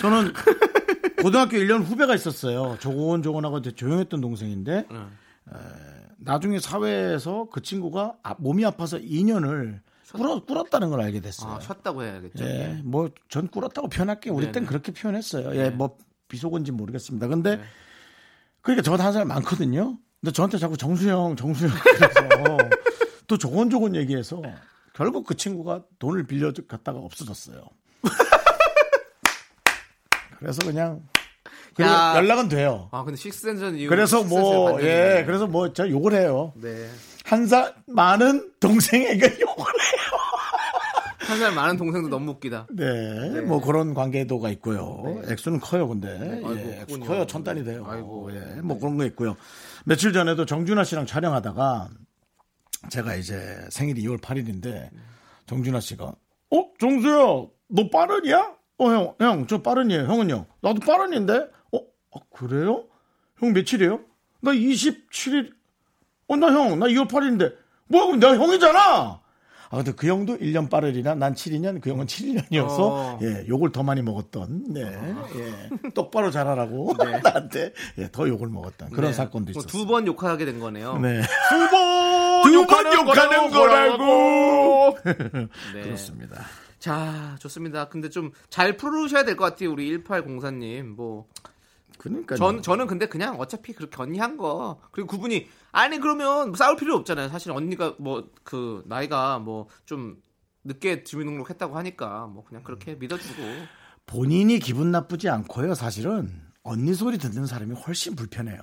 저는 0.00 0.32
고등학교 1.22 1.56
1년 1.56 1.82
후배가 1.84 2.14
있었어요. 2.14 2.76
조곤조곤하고 2.80 3.62
조용했던 3.62 4.20
동생인데 4.20 4.86
에, 4.90 5.54
나중에 6.18 6.58
사회에서 6.60 7.48
그 7.52 7.62
친구가 7.62 8.16
아- 8.22 8.34
몸이 8.38 8.64
아파서 8.64 8.98
2년을 8.98 9.80
꿇어, 10.12 10.44
꿇었다는 10.44 10.90
걸 10.90 11.00
알게 11.02 11.20
됐어요. 11.20 11.52
아, 11.52 11.60
쉬었다고 11.60 12.02
해야겠죠. 12.02 12.44
예, 12.44 12.80
뭐전 12.84 13.48
꿇었다고 13.48 13.88
표현할게요. 13.88 14.34
우리 14.34 14.46
땐 14.46 14.52
네네. 14.54 14.66
그렇게 14.66 14.92
표현했어요. 14.92 15.54
예, 15.56 15.70
뭐 15.70 15.96
비속어인지 16.28 16.72
모르겠습니다. 16.72 17.28
근데 17.28 17.56
네. 17.56 17.62
그러니까 18.60 18.82
저보다 18.82 19.04
한살 19.04 19.24
많거든요. 19.24 19.98
근데 20.20 20.32
저한테 20.32 20.58
자꾸 20.58 20.76
정수영, 20.76 21.36
정수영 21.36 21.70
그래서 21.70 22.14
또 23.28 23.38
조곤조곤 23.38 23.94
얘기해서 23.96 24.42
결국 24.92 25.24
그 25.26 25.36
친구가 25.36 25.84
돈을 26.00 26.26
빌려 26.26 26.52
갔다가 26.68 26.98
없어졌어요. 26.98 27.62
그래서 30.40 30.58
그냥 30.64 31.02
그리고 31.74 31.90
야. 31.90 32.14
연락은 32.16 32.48
돼요. 32.48 32.88
아, 32.92 33.04
근데 33.04 33.16
식스센전 33.16 33.76
이후 33.76 33.88
그래서 33.88 34.18
식스센스의 34.18 34.42
뭐 34.52 34.64
반전이네. 34.72 35.18
예, 35.18 35.24
그래서 35.24 35.46
뭐 35.46 35.72
저 35.72 35.88
욕을 35.88 36.14
해요. 36.14 36.52
네. 36.56 36.88
한 37.24 37.46
살 37.46 37.74
많은 37.86 38.52
동생에게 38.60 39.24
욕을 39.40 39.64
해요. 39.64 40.10
한 41.18 41.38
살 41.38 41.52
많은 41.54 41.76
동생도 41.76 42.08
너무 42.08 42.32
웃기다. 42.32 42.66
네, 42.72 43.40
뭐 43.42 43.60
그런 43.60 43.94
관계도가 43.94 44.50
있고요. 44.50 45.22
액수는 45.28 45.60
커요, 45.60 45.86
근데 45.86 46.08
아이고, 46.18 46.56
예, 46.56 46.80
액수. 46.82 46.98
커요, 47.00 47.24
천 47.26 47.44
단위 47.44 47.62
돼요. 47.62 47.84
아이고. 47.88 48.30
예, 48.34 48.60
뭐 48.62 48.78
그런 48.80 48.96
거 48.96 49.04
있고요. 49.06 49.36
며칠 49.84 50.12
전에도 50.12 50.44
정준하 50.44 50.82
씨랑 50.82 51.06
촬영하다가 51.06 51.88
제가 52.88 53.14
이제 53.14 53.56
생일이 53.70 54.02
2월 54.04 54.20
8일인데 54.20 54.88
정준하 55.46 55.78
씨가 55.80 56.04
어, 56.06 56.64
정수야, 56.80 57.12
너 57.68 57.90
빠른이야? 57.92 58.54
어, 58.80 58.90
형, 58.90 59.14
형, 59.20 59.46
저 59.46 59.62
빠른이에요. 59.62 60.04
형은요? 60.04 60.46
나도 60.62 60.80
빠른인데? 60.80 61.34
어, 61.72 61.78
아, 62.14 62.18
그래요? 62.34 62.84
형 63.38 63.52
며칠이에요? 63.52 64.00
나 64.40 64.52
27일. 64.52 65.52
어, 66.28 66.36
나 66.36 66.46
형, 66.48 66.78
나 66.78 66.86
2월 66.86 67.06
8일인데. 67.08 67.52
뭐야, 67.88 68.06
그럼 68.06 68.20
내가 68.20 68.36
형이잖아! 68.36 69.20
아, 69.72 69.76
근데 69.76 69.92
그 69.92 70.06
형도 70.08 70.36
1년 70.38 70.68
빠르리라 70.70 71.14
난 71.14 71.34
7인년, 71.34 71.80
그 71.80 71.90
형은 71.90 72.06
7인년이어서, 72.06 72.78
어. 72.80 73.18
예, 73.22 73.44
욕을 73.48 73.70
더 73.70 73.82
많이 73.84 74.02
먹었던, 74.02 74.64
네, 74.72 74.80
예, 74.82 75.90
똑바로 75.94 76.30
잘하라고, 76.32 76.94
나한테, 77.22 77.72
예, 77.98 78.08
더 78.10 78.26
욕을 78.28 78.48
먹었던 78.48 78.90
그런 78.90 79.10
네. 79.10 79.12
사건도 79.16 79.52
뭐 79.52 79.60
있었어요. 79.62 79.66
두 79.68 79.86
번 79.86 80.06
욕하게 80.08 80.44
된 80.44 80.58
거네요. 80.58 80.98
네. 80.98 81.20
두 81.22 81.70
번 81.70 82.42
두 82.42 82.66
번 82.66 82.92
욕하는 82.94 83.50
거라고! 83.50 84.96
네. 85.74 85.82
그렇습니다. 85.82 86.42
자, 86.80 87.36
좋습니다. 87.38 87.88
근데 87.88 88.08
좀 88.08 88.32
잘 88.50 88.76
풀으셔야 88.76 89.24
될 89.24 89.36
것 89.36 89.44
같아요. 89.44 89.70
우리 89.72 90.02
1804님. 90.02 90.82
뭐 90.94 91.28
그러니까. 91.98 92.34
전, 92.36 92.62
저는 92.62 92.86
근데 92.86 93.06
그냥 93.06 93.38
어차피 93.38 93.72
그렇게 93.74 93.96
언니 94.02 94.18
한 94.18 94.36
거. 94.38 94.80
그리고 94.90 95.08
그분이, 95.08 95.46
아니, 95.72 95.98
그러면 96.00 96.54
싸울 96.54 96.76
필요 96.76 96.96
없잖아요. 96.96 97.28
사실 97.28 97.52
언니가 97.52 97.94
뭐, 97.98 98.30
그, 98.42 98.82
나이가 98.86 99.38
뭐, 99.38 99.68
좀, 99.84 100.16
늦게 100.64 101.04
주민등록 101.04 101.50
했다고 101.50 101.76
하니까, 101.76 102.26
뭐, 102.26 102.42
그냥 102.44 102.62
그렇게 102.64 102.94
믿어주고. 102.94 103.42
본인이 104.06 104.58
기분 104.58 104.90
나쁘지 104.90 105.28
않고요. 105.28 105.74
사실은 105.74 106.30
언니 106.62 106.94
소리 106.94 107.18
듣는 107.18 107.44
사람이 107.46 107.74
훨씬 107.74 108.16
불편해요. 108.16 108.58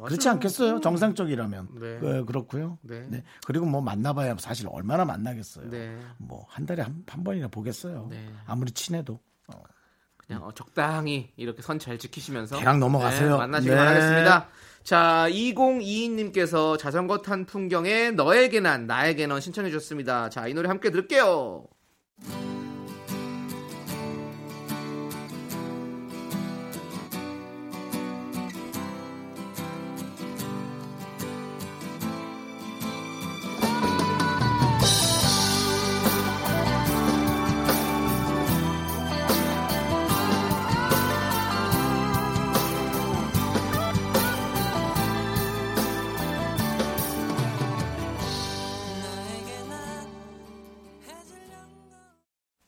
그렇지 0.00 0.28
않겠어요? 0.28 0.80
정상적이라면. 0.80 1.68
네. 1.80 1.98
네, 2.00 2.22
그렇고요. 2.24 2.78
네. 2.82 3.06
네. 3.08 3.22
그리고 3.46 3.66
뭐 3.66 3.80
만나봐야 3.80 4.36
사실 4.38 4.66
얼마나 4.70 5.04
만나겠어요. 5.04 5.68
네. 5.70 5.98
뭐한 6.18 6.64
달에 6.66 6.82
한, 6.82 7.04
한 7.06 7.24
번이나 7.24 7.48
보겠어요. 7.48 8.06
네. 8.10 8.26
아무리 8.46 8.72
친해도. 8.72 9.20
어. 9.54 9.62
그냥 10.16 10.44
어, 10.44 10.52
적당히 10.54 11.30
이렇게 11.36 11.60
선 11.62 11.78
잘 11.78 11.98
지키시면서. 11.98 12.58
걔랑 12.58 12.80
넘어가세요. 12.80 13.32
네, 13.32 13.36
만나시기 13.36 13.70
네. 13.70 13.76
바라겠습니다. 13.76 14.48
자, 14.82 15.26
2022님께서 15.30 16.78
자전거 16.78 17.18
탄 17.18 17.44
풍경에 17.44 18.10
너에게 18.12 18.60
난, 18.60 18.86
나에게 18.86 19.26
넌 19.26 19.40
신청해 19.40 19.70
주셨습니다. 19.70 20.28
자, 20.30 20.48
이 20.48 20.54
노래 20.54 20.68
함께 20.68 20.90
들을게요. 20.90 21.66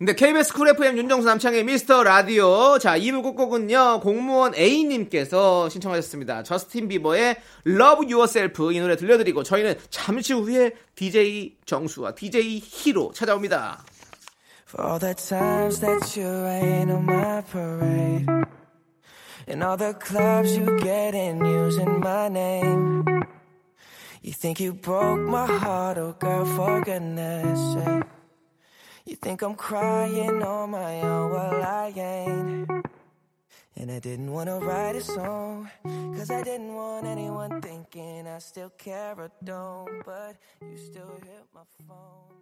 근데 0.05 0.13
KBS 0.17 0.53
쿨 0.53 0.69
FM 0.69 0.99
윤정수 0.99 1.27
남창의 1.27 1.65
미스터 1.65 2.03
라디오. 2.03 2.79
자, 2.79 2.99
2부 2.99 3.23
끝곡은요, 3.23 4.01
공무원 4.01 4.55
A님께서 4.55 5.71
신청하셨습니다. 5.71 6.43
저스틴 6.43 6.89
비버의 6.89 7.37
Love 7.67 8.13
Yourself 8.13 8.71
이 8.75 8.81
노래 8.81 8.97
들려드리고, 8.97 9.45
저희는 9.45 9.77
잠시 9.89 10.35
후에 10.35 10.73
DJ 10.95 11.57
정수와 11.65 12.15
DJ 12.15 12.61
히로 12.63 13.13
찾아옵니다. 13.15 13.83
For 14.69 14.87
all 14.87 15.01
the 15.01 15.15
times 15.15 15.81
that 15.81 16.21
you 16.21 16.29
rain 16.29 16.91
on 16.91 17.05
my 17.05 17.41
parade 17.51 18.27
And 19.49 19.65
all 19.65 19.79
the 19.79 19.95
clubs 19.95 20.55
you 20.55 20.67
get 20.81 21.15
in 21.15 21.41
using 21.47 22.01
my 22.01 22.29
name 22.29 23.05
You 24.23 24.35
think 24.35 24.61
you 24.61 24.75
broke 24.75 25.21
my 25.21 25.47
heart, 25.47 25.97
oh 25.97 26.15
girl, 26.21 26.45
for 26.45 26.83
goodness 26.83 27.59
sake 27.73 28.14
You 29.06 29.16
think 29.16 29.42
I'm 29.42 29.56
crying 29.56 30.44
on 30.44 30.72
my 30.72 31.02
own, 31.02 31.32
well 31.32 31.64
I 31.64 31.94
ain't 31.96 32.70
And 33.76 33.92
I 33.92 34.00
didn't 34.00 34.32
wanna 34.32 34.60
write 34.60 34.96
a 34.96 35.02
song 35.02 35.70
Cause 36.16 36.30
I 36.30 36.44
didn't 36.44 36.74
want 36.74 37.06
anyone 37.06 37.62
thinking 37.62 38.28
I 38.28 38.40
still 38.40 38.72
care 38.78 39.16
or 39.18 39.32
don't 39.44 40.04
But 40.06 40.36
you 40.62 40.78
still 40.78 41.14
hit 41.24 41.46
my 41.54 41.64
phone 41.88 42.40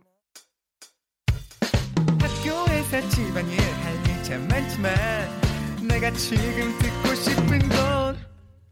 학교에서 2.20 3.10
집안일 3.10 3.60
할 3.60 3.96
일 4.08 4.24
참 4.24 4.48
많지만 4.48 4.94
내가 5.88 6.12
지금 6.12 6.78
듣고 6.80 7.16
싶은 7.16 7.60
건 7.70 8.18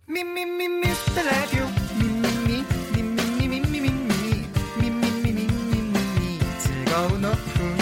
미미미 0.08 0.68
미스터 0.68 1.24
라디오 1.24 1.66
미미미 2.00 2.64
미미미 2.94 3.60
미미미 3.60 4.48
미미미 4.80 5.48
미미미 5.48 6.40
즐거운 6.60 7.26
오후 7.26 7.79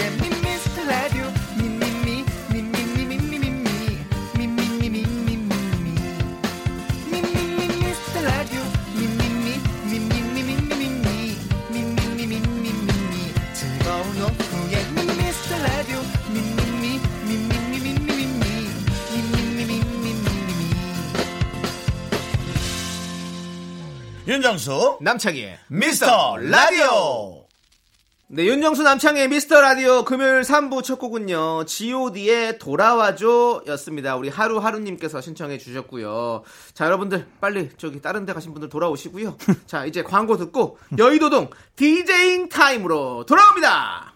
윤정수 24.29 24.99
남창희의 25.01 25.57
미스터 25.69 26.37
라디오. 26.37 27.47
네, 28.27 28.45
윤정수 28.45 28.83
남창희의 28.83 29.27
미스터 29.27 29.59
라디오 29.59 30.05
금요일 30.05 30.41
3부 30.41 30.83
첫 30.83 30.99
곡은요, 30.99 31.65
god의 31.65 32.59
돌아와줘 32.59 33.63
였습니다. 33.65 34.15
우리 34.17 34.29
하루하루님께서 34.29 35.19
신청해 35.19 35.57
주셨고요. 35.57 36.43
자, 36.75 36.85
여러분들, 36.85 37.25
빨리 37.41 37.71
저기 37.77 38.03
다른 38.03 38.27
데 38.27 38.33
가신 38.33 38.53
분들 38.53 38.69
돌아오시고요. 38.69 39.35
자, 39.65 39.85
이제 39.85 40.03
광고 40.03 40.37
듣고 40.37 40.77
여의도동 40.95 41.49
디제잉 41.75 42.49
타임으로 42.49 43.25
돌아옵니다. 43.25 44.13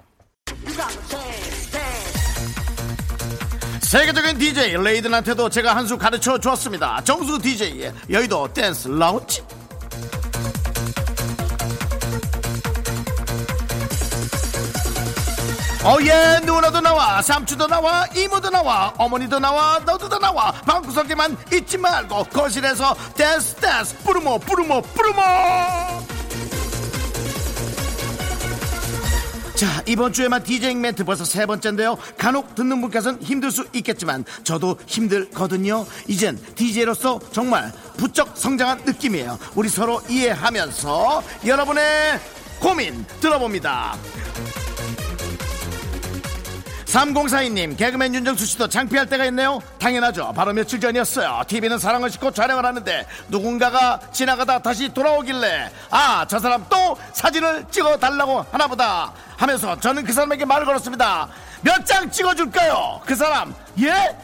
세계적인 3.82 4.38
DJ 4.38 4.78
레이든한테도 4.78 5.50
제가 5.50 5.76
한 5.76 5.88
수 5.88 5.98
가르쳐 5.98 6.38
주었습니다. 6.38 7.02
정수 7.04 7.40
DJ의 7.40 7.92
여의도 8.12 8.54
댄스 8.54 8.90
라운지. 8.90 9.42
어예 15.86 16.40
누나도 16.46 16.80
나와 16.80 17.22
삼촌도 17.22 17.68
나와 17.68 18.06
이모도 18.16 18.50
나와 18.50 18.94
어머니도 18.98 19.40
나와 19.40 19.80
너도 19.86 20.08
다 20.08 20.18
나와 20.18 20.54
방구석에만 20.66 21.36
있지 21.54 21.78
말고 21.78 22.24
거실에서 22.26 22.96
댄스 23.16 23.56
댄스 23.56 23.98
뿌르모 23.98 24.40
뿌르모 24.40 24.82
뿌르모 24.82 25.22
자, 29.56 29.84
이번 29.86 30.12
주에만 30.12 30.44
디제잉 30.44 30.82
멘트 30.82 31.06
벌써 31.06 31.24
세 31.24 31.46
번째인데요. 31.46 31.98
간혹 32.18 32.56
듣는 32.56 32.82
분께서는 32.82 33.22
힘들 33.22 33.52
수 33.52 33.66
있겠지만 33.74 34.26
저도 34.44 34.78
힘들거든요. 34.88 35.86
이젠 36.08 36.38
DJ로서 36.56 37.20
정말 37.32 37.72
부쩍 37.96 38.36
성장한 38.36 38.82
느낌이에요. 38.86 39.38
우리 39.56 39.70
서로 39.70 40.02
이해하면서 40.10 41.24
여러분의 41.46 42.20
고민 42.60 43.06
들어봅니다. 43.22 43.96
3042님 46.94 47.76
개그맨 47.76 48.14
윤정수 48.14 48.46
씨도 48.46 48.68
창피할 48.70 49.08
때가 49.08 49.26
있네요. 49.26 49.60
당연하죠. 49.80 50.32
바로 50.34 50.54
며칠 50.54 50.80
전이었어요. 50.80 51.42
TV는 51.48 51.80
사랑을 51.80 52.12
싣고 52.12 52.30
촬영을 52.32 52.64
하는데 52.64 53.08
누군가가 53.30 54.00
지나가다 54.12 54.60
다시 54.60 54.94
돌아오길래 54.94 55.72
아 55.90 56.26
저 56.30 56.38
사람 56.40 56.64
또 56.70 56.96
사진을 57.14 57.66
찍어 57.72 57.98
달라고 57.98 58.46
하나보다 58.52 59.12
하면서 59.38 59.78
저는 59.80 60.04
그 60.06 60.14
사람에게 60.14 60.46
말을 60.46 60.66
걸었습니다. 60.66 61.30
몇 61.64 61.84
장 61.86 62.10
찍어줄까요? 62.12 63.02
그 63.06 63.16
사람 63.16 63.56
예? 63.82 64.16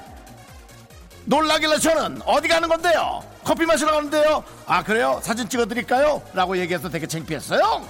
놀라길래 1.25 1.77
저는 1.79 2.21
어디 2.25 2.47
가는 2.47 2.67
건데요? 2.69 3.23
커피 3.43 3.65
마시러 3.65 3.91
가는데요? 3.91 4.43
아 4.67 4.83
그래요? 4.83 5.19
사진 5.23 5.47
찍어드릴까요? 5.49 6.21
라고 6.33 6.57
얘기해서 6.57 6.87
되게 6.89 7.07
창피했어요 7.07 7.83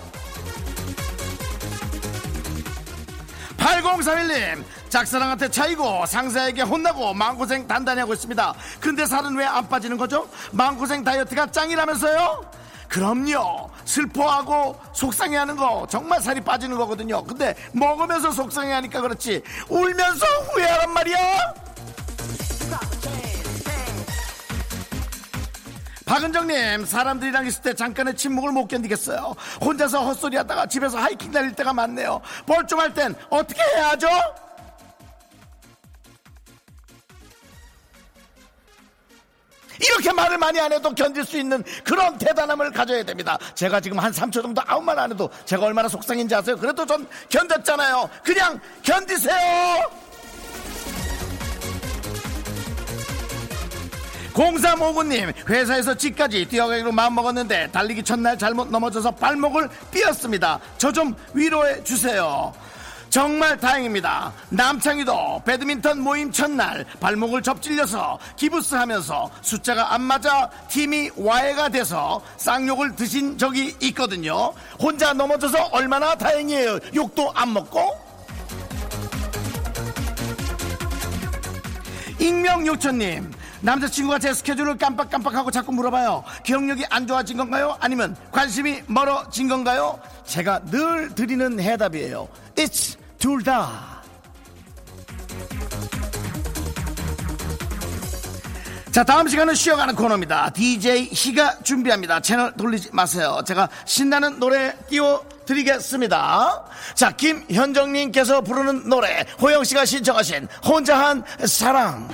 8031님 3.60 4.64
짝사랑한테 4.90 5.50
차이고 5.50 6.06
상사에게 6.06 6.62
혼나고 6.64 7.14
마음고생 7.14 7.68
단단히 7.68 8.00
하고 8.00 8.14
있습니다 8.14 8.54
근데 8.80 9.06
살은 9.06 9.36
왜 9.36 9.46
안 9.50 9.68
빠지는 9.68 9.98
거죠? 9.98 10.30
마음고생 10.52 11.04
다이어트가 11.04 11.48
짱이라면서요? 11.48 12.46
그럼요 12.88 13.70
슬퍼하고 13.86 14.80
속상해하는 14.94 15.56
거 15.56 15.86
정말 15.90 16.22
살이 16.22 16.40
빠지는 16.42 16.78
거거든요 16.78 17.24
근데 17.24 17.56
먹으면서 17.74 18.32
속상해하니까 18.32 19.02
그렇지 19.02 19.42
울면서 19.70 20.26
후회하란 20.54 20.94
말이야 20.94 21.54
박은정님 26.10 26.86
사람들이랑 26.86 27.46
있을 27.46 27.62
때 27.62 27.74
잠깐의 27.76 28.16
침묵을 28.16 28.52
못 28.52 28.68
견디겠어요. 28.68 29.36
혼자서 29.62 30.04
헛소리 30.06 30.38
하다가 30.38 30.66
집에서 30.66 30.98
하이킹 30.98 31.32
다닐 31.32 31.54
때가 31.54 31.72
많네요. 31.72 32.20
벌좀할 32.48 32.92
땐 32.96 33.14
어떻게 33.30 33.62
해야 33.62 33.90
하죠? 33.90 34.08
이렇게 39.82 40.12
말을 40.12 40.38
많이 40.38 40.60
안 40.60 40.74
해도 40.74 40.94
견딜 40.94 41.24
수 41.24 41.38
있는 41.38 41.64
그런 41.86 42.18
대단함을 42.18 42.72
가져야 42.72 43.04
됩니다. 43.04 43.38
제가 43.56 43.80
지금 43.80 44.00
한 44.00 44.12
3초 44.12 44.42
정도 44.42 44.62
아무 44.66 44.82
말 44.82 45.00
안 45.00 45.12
해도 45.12 45.30
제가 45.46 45.66
얼마나 45.66 45.88
속상인지 45.88 46.36
아세요? 46.36 46.58
그래도 46.58 46.86
전 46.86 47.08
견뎠잖아요. 47.30 48.10
그냥 48.24 48.60
견디세요 48.82 50.09
0359님 54.34 55.34
회사에서 55.50 55.94
집까지 55.96 56.46
뛰어가기로 56.46 56.92
마음먹었는데 56.92 57.72
달리기 57.72 58.04
첫날 58.04 58.38
잘못 58.38 58.70
넘어져서 58.70 59.12
발목을 59.12 59.70
삐었습니다. 59.92 60.60
저 60.78 60.90
좀 60.92 61.16
위로해 61.34 61.82
주세요. 61.84 62.52
정말 63.10 63.58
다행입니다. 63.58 64.34
남창희도 64.50 65.44
배드민턴 65.46 66.02
모임 66.02 66.32
첫날 66.32 66.84
발목을 67.00 67.42
접질려서 67.42 68.20
기부스 68.36 68.76
하면서 68.76 69.30
숫자가 69.42 69.94
안 69.94 70.02
맞아 70.02 70.50
팀이 70.68 71.12
와해가 71.16 71.70
돼서 71.70 72.22
쌍욕을 72.38 72.96
드신 72.96 73.38
적이 73.38 73.76
있거든요. 73.82 74.52
혼자 74.80 75.14
넘어져서 75.14 75.70
얼마나 75.72 76.16
다행이에요. 76.16 76.80
욕도 76.96 77.32
안 77.34 77.54
먹고? 77.54 77.98
익명 82.20 82.68
요천님 82.68 83.32
남자친구가 83.62 84.20
제 84.20 84.34
스케줄을 84.34 84.78
깜빡깜빡하고 84.78 85.52
자꾸 85.52 85.72
물어봐요. 85.74 86.24
기억력이 86.44 86.86
안 86.90 87.06
좋아진 87.08 87.38
건가요? 87.38 87.78
아니면 87.80 88.16
관심이 88.32 88.82
멀어진 88.88 89.48
건가요? 89.48 90.00
제가 90.26 90.60
늘 90.66 91.14
드리는 91.14 91.60
해답이에요. 91.60 92.28
It's 92.56 92.98
둘 93.18 93.44
다. 93.44 94.00
자 98.92 99.04
다음 99.04 99.28
시간은 99.28 99.54
쉬어가는 99.54 99.96
코너입니다. 99.96 100.50
DJ 100.50 101.10
희가 101.12 101.60
준비합니다. 101.60 102.22
채널 102.22 102.52
돌리지 102.54 102.90
마세요. 102.92 103.40
제가 103.46 103.70
신나는 103.86 104.40
노래 104.40 104.76
띄워드리겠습니다. 104.90 106.66
자 106.96 107.12
김현정님께서 107.12 108.42
부르는 108.42 108.90
노래 108.90 109.26
호영씨가 109.40 109.86
신청하신 109.86 110.48
혼자한 110.66 111.24
사랑 111.46 112.10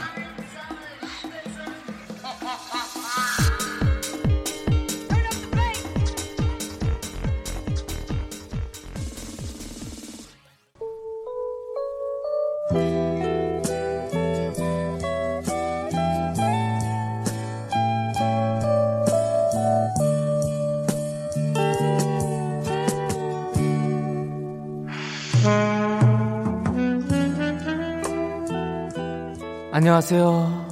안녕하세요. 29.76 30.70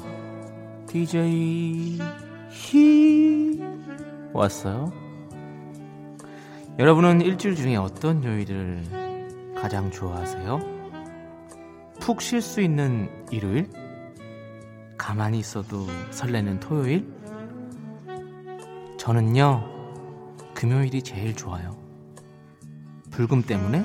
DJ 0.88 2.00
히 2.52 3.60
왔어요. 4.32 4.94
여러분은 6.80 7.20
일주일 7.20 7.56
중에 7.56 7.76
어떤 7.76 8.24
요일을 8.24 9.54
가장 9.58 9.92
좋아하세요? 9.92 10.58
푹 12.00 12.22
쉴 12.22 12.42
수 12.42 12.62
있는 12.62 13.10
일요일? 13.30 13.70
가만히 14.98 15.39
있어도 15.39 15.86
설레는 16.12 16.62
토요일? 16.62 17.06
저는요, 18.98 19.66
금요일이 20.54 21.02
제일 21.02 21.36
좋아요. 21.36 21.76
불금 23.12 23.42
때문에? 23.42 23.80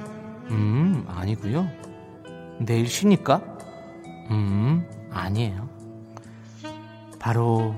음, 0.52 1.04
아니고요. 1.08 1.68
내일 2.60 2.86
쉬니까? 2.86 3.42
음, 4.30 4.86
아니에요. 5.18 5.68
바로 7.18 7.74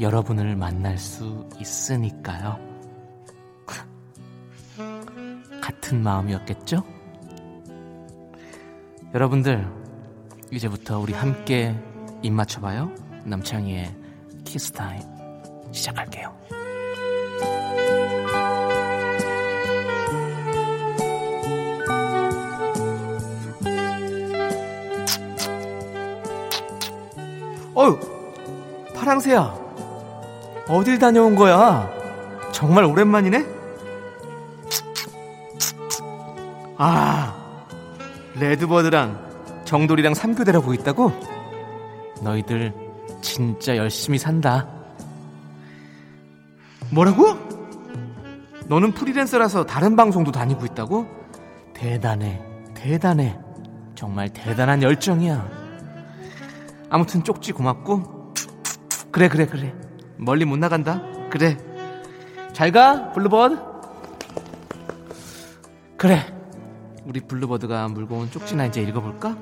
여러분을 0.00 0.56
만날 0.56 0.98
수 0.98 1.48
있으니까요. 1.60 2.58
같은 5.62 6.02
마음이었겠죠? 6.02 6.82
여러분들, 9.14 9.68
이제부터 10.50 10.98
우리 10.98 11.12
함께 11.12 11.74
입 12.22 12.32
맞춰봐요. 12.32 12.90
남창희의 13.24 13.94
키스타임 14.44 15.02
시작할게요. 15.70 16.34
어휴, 27.82 27.98
파랑새야. 28.94 29.54
어딜 30.68 31.00
다녀온 31.00 31.34
거야? 31.34 31.90
정말 32.52 32.84
오랜만이네? 32.84 33.44
아, 36.78 37.34
레드버드랑 38.36 39.62
정돌이랑 39.64 40.14
삼교대라고 40.14 40.74
있다고? 40.74 41.12
너희들 42.22 42.72
진짜 43.20 43.76
열심히 43.76 44.16
산다. 44.16 44.68
뭐라고? 46.90 47.36
너는 48.66 48.92
프리랜서라서 48.92 49.64
다른 49.66 49.96
방송도 49.96 50.30
다니고 50.30 50.66
있다고? 50.66 51.08
대단해, 51.74 52.40
대단해. 52.74 53.36
정말 53.96 54.28
대단한 54.28 54.84
열정이야. 54.84 55.61
아무튼 56.92 57.24
쪽지 57.24 57.52
고맙고. 57.52 58.34
그래 59.10 59.26
그래 59.26 59.46
그래. 59.46 59.74
멀리 60.18 60.44
못 60.44 60.58
나간다. 60.58 61.02
그래. 61.30 61.56
잘가 62.52 63.12
블루버드. 63.12 63.58
그래. 65.96 66.20
우리 67.06 67.20
블루버드가 67.20 67.88
물고 67.88 68.16
온 68.16 68.30
쪽지나 68.30 68.66
이제 68.66 68.82
읽어볼까? 68.82 69.38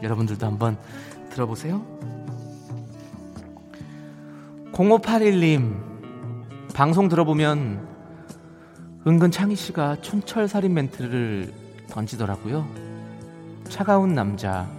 여러분들도 0.00 0.46
한번 0.46 0.78
들어보세요. 1.30 1.84
0581님 4.70 5.82
방송 6.72 7.08
들어보면 7.08 7.84
은근 9.08 9.32
창희 9.32 9.56
씨가 9.56 10.02
촌철살인 10.02 10.72
멘트를 10.72 11.52
던지더라고요. 11.88 12.64
차가운 13.68 14.14
남자, 14.14 14.70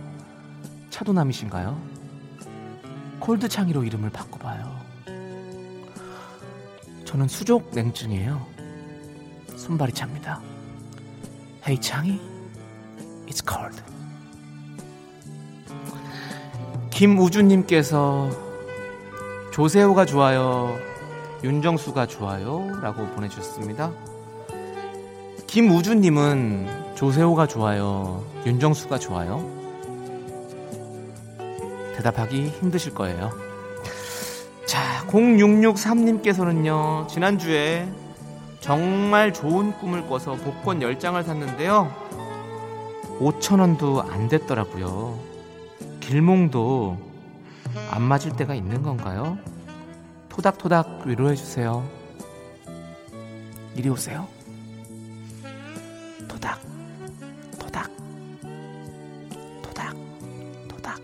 차도남이신가요? 0.90 1.93
콜드창이로 3.24 3.86
이름을 3.86 4.10
바꿔봐요. 4.10 4.82
저는 7.06 7.30
수족 7.30 7.72
냉증이에요. 7.74 8.46
손발이 9.56 9.94
찹니다. 9.94 10.42
Hey 11.66 11.80
창이, 11.80 12.20
it's 13.28 13.42
cold. 13.48 13.82
김우주님께서 16.90 18.30
조세호가 19.54 20.06
좋아요, 20.06 20.78
윤정수가 21.46 22.08
좋아요 22.08 22.78
라고 22.82 23.08
보내주셨습니다. 23.12 23.94
김우주님은 25.48 26.96
조세호가 26.96 27.48
좋아요, 27.48 28.26
윤정수가 28.46 29.00
좋아요? 29.00 29.63
대답하기 31.96 32.50
힘드실 32.50 32.94
거예요. 32.94 33.32
자, 34.66 35.06
0663님께서는요, 35.08 37.08
지난주에 37.08 37.88
정말 38.60 39.34
좋은 39.34 39.74
꿈을 39.74 40.08
꿔서 40.08 40.36
복권 40.36 40.80
10장을 40.80 41.22
샀는데요. 41.24 41.92
5천원도 43.20 44.10
안 44.10 44.28
됐더라고요. 44.28 45.20
길몽도 46.00 46.98
안 47.92 48.02
맞을 48.02 48.36
때가 48.36 48.56
있는 48.56 48.82
건가요? 48.82 49.38
토닥토닥 50.30 51.06
위로해주세요. 51.06 51.88
이리 53.76 53.90
오세요. 53.90 54.28
토닥, 56.28 56.60
토닥, 57.60 57.92
토닥, 59.62 59.96
토닥. 60.68 61.00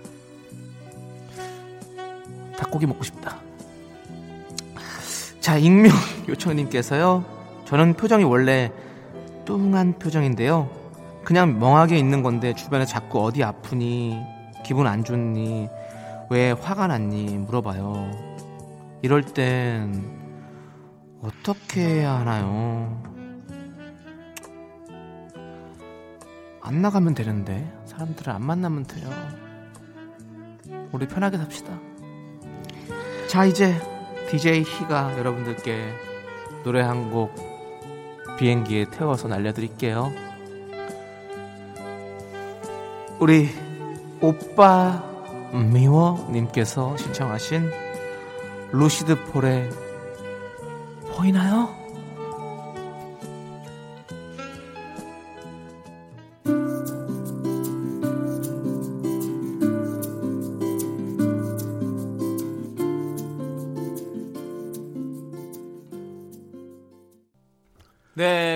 닭고기 2.70 2.86
먹고 2.86 3.04
싶다. 3.04 3.38
자, 5.40 5.58
익명 5.58 5.92
요청님께서요. 6.30 7.26
저는 7.66 7.94
표정이 7.94 8.24
원래 8.24 8.72
뚱한 9.46 10.00
표정인데요. 10.00 10.70
그냥 11.24 11.60
멍하게 11.60 11.98
있는 11.98 12.24
건데 12.24 12.54
주변에 12.54 12.86
자꾸 12.86 13.24
어디 13.24 13.44
아프니, 13.44 14.20
기분 14.64 14.88
안 14.88 15.04
좋니, 15.04 15.68
왜 16.30 16.52
화가 16.52 16.88
났니 16.88 17.38
물어봐요. 17.40 18.12
이럴 19.02 19.24
땐 19.24 20.18
어떻게 21.22 21.82
해야 21.82 22.20
하나요? 22.20 23.04
안 26.62 26.82
나가면 26.82 27.16
되는데 27.16 27.72
사람들을 27.86 28.32
안 28.32 28.44
만나면 28.44 28.84
돼요. 28.84 29.10
우리 30.92 31.08
편하게 31.08 31.38
삽시다. 31.38 31.89
자 33.30 33.46
이제 33.46 33.80
DJ 34.32 34.64
희가 34.64 35.16
여러분들께 35.20 35.94
노래 36.64 36.82
한 36.82 37.12
곡 37.12 37.32
비행기에 38.40 38.86
태워서 38.90 39.28
날려드릴게요. 39.28 40.12
우리 43.20 43.50
오빠 44.20 45.04
미워 45.52 46.28
님께서 46.32 46.98
신청하신 46.98 47.70
루시드 48.72 49.26
폴의 49.26 49.70
보이나요? 51.16 51.79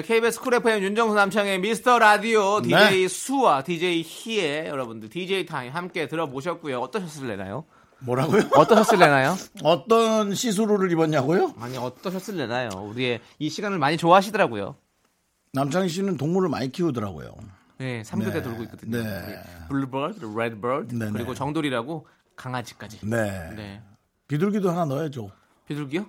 KBS 0.03 0.39
쿨 0.39 0.53
FM 0.55 0.83
윤정수 0.83 1.15
남창의 1.15 1.59
미스터 1.59 1.97
라디오 1.97 2.61
DJ 2.61 3.07
수와 3.07 3.63
DJ 3.63 4.03
희의 4.05 4.67
여러분들 4.67 5.09
DJ 5.09 5.45
타임 5.45 5.71
함께 5.71 6.07
들어보셨고요. 6.07 6.79
어떠셨을래나요? 6.79 7.65
뭐라고요? 7.99 8.43
어떠셨을래나요? 8.55 9.35
어떤 9.63 10.35
시스루를 10.35 10.91
입었냐고요? 10.91 11.53
아니 11.59 11.77
어떠셨을래나요? 11.77 12.69
우리의 12.89 13.21
이 13.39 13.49
시간을 13.49 13.79
많이 13.79 13.97
좋아하시더라고요. 13.97 14.75
남창희 15.53 15.89
씨는 15.89 16.17
동물을 16.17 16.49
많이 16.49 16.71
키우더라고요. 16.71 17.33
네, 17.77 18.01
3교대 18.03 18.33
네. 18.33 18.41
돌고 18.43 18.63
있거든요. 18.63 19.03
네. 19.03 19.41
블루버드, 19.69 20.25
레드버드, 20.37 20.95
네네. 20.95 21.11
그리고 21.11 21.33
정돌이라고 21.33 22.05
강아지까지. 22.35 22.99
네. 23.03 23.49
네. 23.55 23.81
비둘기도 24.27 24.69
하나 24.69 24.85
넣어야죠. 24.85 25.31
비둘기요? 25.67 26.05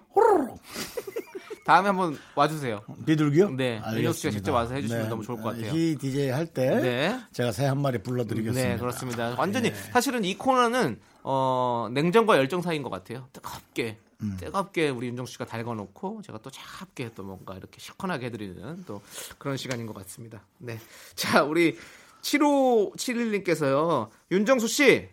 다음에 1.64 1.88
한번 1.88 2.18
와주세요. 2.34 2.82
비둘기요? 3.06 3.50
네, 3.50 3.80
윤혁 3.94 4.14
씨가 4.14 4.30
직접 4.32 4.52
와서 4.52 4.74
해주시면 4.74 5.08
너무 5.08 5.22
좋을 5.24 5.38
것 5.40 5.54
같아요. 5.54 5.72
희 5.72 5.96
DJ 5.96 6.28
할 6.30 6.46
때 6.46 6.68
네. 6.80 7.20
제가 7.32 7.52
새 7.52 7.64
한 7.66 7.80
마리 7.80 7.98
불러드리겠습니다. 8.02 8.68
네, 8.68 8.76
그렇습니다. 8.78 9.34
완전히 9.38 9.72
사실은 9.92 10.24
이 10.24 10.36
코너는 10.36 11.00
어, 11.22 11.88
냉정과 11.92 12.36
열정 12.36 12.60
사이인 12.60 12.82
것 12.82 12.90
같아요. 12.90 13.26
뜨겁게 13.32 13.98
음. 14.22 14.36
뜨겁게 14.38 14.90
우리 14.90 15.06
윤정 15.08 15.24
씨가 15.26 15.46
달궈놓고 15.46 16.20
제가 16.22 16.38
또 16.42 16.50
차갑게 16.50 17.12
또 17.14 17.22
뭔가 17.24 17.56
이렇게 17.56 17.80
시원하게 17.80 18.26
해드리는 18.26 18.84
또 18.86 19.00
그런 19.38 19.56
시간인 19.56 19.86
것 19.86 19.94
같습니다. 19.94 20.42
네, 20.58 20.78
자 21.14 21.42
우리 21.44 21.76
7571님께서요. 22.22 24.08
윤정수 24.30 24.68
씨 24.68 25.08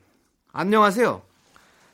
안녕하세요. 0.51 1.21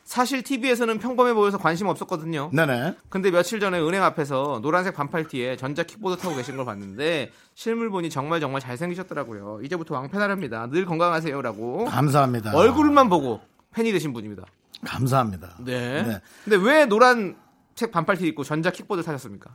사실 0.08 0.42
TV에서는 0.42 1.00
평범해 1.00 1.34
보여서 1.34 1.58
관심 1.58 1.88
없었거든요. 1.88 2.50
네네. 2.54 2.96
근데 3.10 3.30
며칠 3.30 3.60
전에 3.60 3.78
은행 3.78 4.04
앞에서 4.04 4.62
노란색 4.64 4.96
반팔 4.96 5.28
티에 5.28 5.58
전자 5.58 5.84
킥보드 5.84 6.22
타고 6.22 6.34
계신 6.34 6.56
걸 6.56 6.66
봤는데 6.66 7.34
실물 7.56 7.90
보니 7.90 8.10
정말 8.10 8.40
정말 8.40 8.62
잘생기셨더라고요. 8.62 9.60
이제부터 9.66 9.96
왕팬하랍니다. 9.96 10.68
늘 10.68 10.86
건강하세요라고 10.86 11.86
감사합니다. 11.86 12.56
얼굴만 12.56 13.10
보고 13.10 13.42
팬이 13.74 13.92
되신 13.92 14.14
분입니다. 14.14 14.46
감사합니다. 14.86 15.58
네. 15.60 16.04
네. 16.04 16.22
근데 16.46 16.56
왜 16.56 16.86
노란색 16.86 17.92
반팔 17.92 18.16
티 18.16 18.28
입고 18.28 18.46
전자 18.46 18.72
킥보드 18.72 19.04
타셨습니까? 19.04 19.50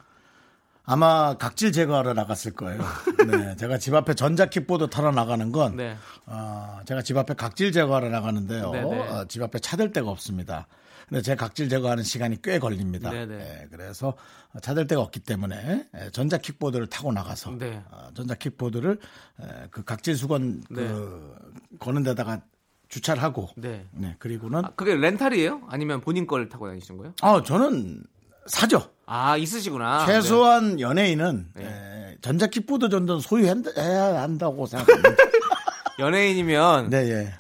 아마 0.85 1.35
각질 1.35 1.73
제거하러 1.73 2.13
나갔을 2.13 2.53
거예요. 2.53 2.81
네, 3.31 3.57
제가 3.57 3.79
집 3.79 3.95
앞에 3.95 4.15
전자 4.15 4.47
킥보드 4.47 4.91
타러 4.91 5.13
나가는 5.13 5.53
건 5.53 5.77
네. 5.77 5.97
어, 6.27 6.81
제가 6.87 7.03
집 7.03 7.17
앞에 7.17 7.35
각질 7.35 7.71
제거하러 7.73 8.09
나가는데요. 8.09 8.71
네네. 8.71 9.09
어, 9.09 9.25
집 9.29 9.43
앞에 9.43 9.61
차댈 9.61 9.93
데가 9.93 10.11
없습니다. 10.11 10.67
근데 11.09 11.23
제 11.23 11.37
각질 11.37 11.69
제거하는 11.69 12.03
시간이 12.03 12.43
꽤 12.43 12.59
걸립니다. 12.59 13.11
네네. 13.11 13.35
예, 13.35 13.69
그래서 13.71 14.15
차댈 14.61 14.87
데가 14.87 15.03
없기 15.03 15.21
때문에 15.21 15.89
예, 15.95 16.11
전자 16.11 16.39
킥보드를 16.39 16.87
타고 16.89 17.13
나가서 17.13 17.59
네. 17.59 17.83
어, 17.91 18.09
전자 18.15 18.35
킥보드를 18.35 18.99
예, 19.43 19.69
그 19.71 19.85
각질 19.85 20.17
수건 20.17 20.63
그 20.73 21.37
거는 21.79 22.03
데다가 22.03 22.41
주차를 22.89 23.23
하고 23.23 23.49
네. 23.57 23.87
네, 23.93 24.17
그리고는 24.19 24.65
아, 24.65 24.73
그게 24.75 24.95
렌탈이에요? 24.95 25.63
아니면 25.69 26.01
본인 26.01 26.27
걸 26.27 26.49
타고 26.49 26.67
다니신 26.67 26.97
거예요? 26.99 27.15
아, 27.23 27.43
저는 27.43 28.03
사죠. 28.47 28.91
아 29.07 29.37
있으시구나. 29.37 30.07
최소한 30.07 30.81
연예인은 30.81 31.49
네. 31.55 31.65
예, 32.13 32.17
전자 32.21 32.47
킥보드 32.47 32.89
정도는 32.89 33.21
소유해야 33.21 34.23
한다고 34.23 34.67
생각합니다. 34.67 35.11
네. 35.11 35.17
연예인이면 35.99 36.91
네, 36.91 37.09
예. 37.11 37.35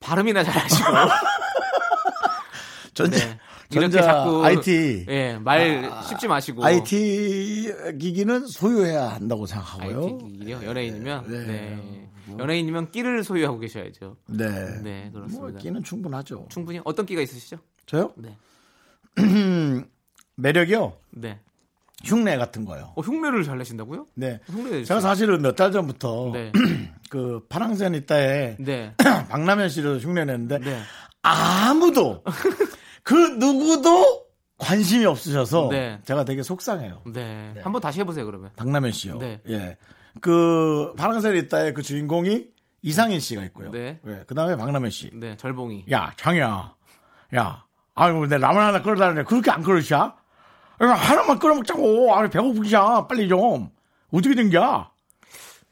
발음이나 0.00 0.44
잘하시고 0.44 0.84
전자 2.94 3.18
네. 3.18 3.38
이렇게 3.70 3.88
전자 3.88 4.02
자꾸 4.02 4.44
IT 4.44 5.06
예, 5.08 5.38
말 5.38 5.90
씹지 6.08 6.28
마시고 6.28 6.64
IT 6.64 7.72
기기는 7.98 8.46
소유해야 8.46 9.08
한다고 9.10 9.46
생각하고요. 9.46 10.02
IT 10.02 10.38
기기요? 10.38 10.60
연예인이면 10.64 11.24
네. 11.28 11.46
네. 11.46 12.08
연예인이면 12.38 12.90
끼를 12.92 13.24
소유하고 13.24 13.58
계셔야죠. 13.58 14.16
네. 14.28 14.48
네, 14.82 15.08
뭐 15.12 15.22
그렇습니다. 15.22 15.58
끼는 15.60 15.82
충분하죠. 15.82 16.46
충분히 16.48 16.80
어떤 16.84 17.04
끼가 17.06 17.20
있으시죠? 17.20 17.58
저요? 17.86 18.12
네. 18.16 18.36
매력이요. 20.40 20.92
네. 21.12 21.38
흉내 22.04 22.36
같은 22.38 22.64
거요. 22.64 22.92
어, 22.96 23.02
흉내를 23.02 23.44
잘 23.44 23.58
내신다고요? 23.58 24.06
네. 24.14 24.40
흉내. 24.46 24.84
제가 24.84 25.00
사실은 25.00 25.42
몇 25.42 25.54
달 25.56 25.70
전부터 25.70 26.30
네. 26.32 26.50
그 27.10 27.44
파랑새는 27.48 27.98
있다에 28.00 28.56
네. 28.58 28.94
박남현 29.28 29.68
씨를 29.68 29.98
흉내 30.00 30.24
냈는데 30.24 30.58
네. 30.60 30.80
아무도 31.22 32.22
그 33.02 33.14
누구도 33.14 34.24
관심이 34.56 35.04
없으셔서 35.04 35.68
네. 35.70 36.00
제가 36.04 36.24
되게 36.24 36.42
속상해요. 36.42 37.02
네. 37.12 37.54
한번 37.62 37.80
다시 37.82 38.00
해보세요, 38.00 38.24
그러면. 38.26 38.50
박남현 38.56 38.92
씨요. 38.92 39.18
네. 39.18 39.40
예. 39.48 39.76
그 40.20 40.92
파랑새는 40.96 41.36
있다에 41.44 41.72
그 41.72 41.82
주인공이 41.82 42.46
이상인 42.82 43.20
씨가 43.20 43.42
있고요. 43.44 43.70
네. 43.70 44.00
예. 44.06 44.24
그 44.26 44.34
다음에 44.34 44.56
박남현 44.56 44.90
씨. 44.90 45.10
네, 45.14 45.36
절봉이. 45.36 45.86
야, 45.92 46.12
장이야. 46.16 46.74
야. 47.36 47.64
아유, 47.94 48.26
내 48.28 48.38
라면 48.38 48.62
하나 48.62 48.82
끓여달라는데 48.82 49.24
그렇게 49.28 49.50
안 49.50 49.62
끓으셔? 49.62 50.16
야, 50.82 50.88
하나만 50.94 51.38
끓여 51.38 51.54
먹자고. 51.54 52.14
아, 52.14 52.28
배고프기야. 52.28 53.06
빨리 53.06 53.28
좀. 53.28 53.70
어떻게 54.12 54.34
된 54.34 54.50
거야? 54.50 54.90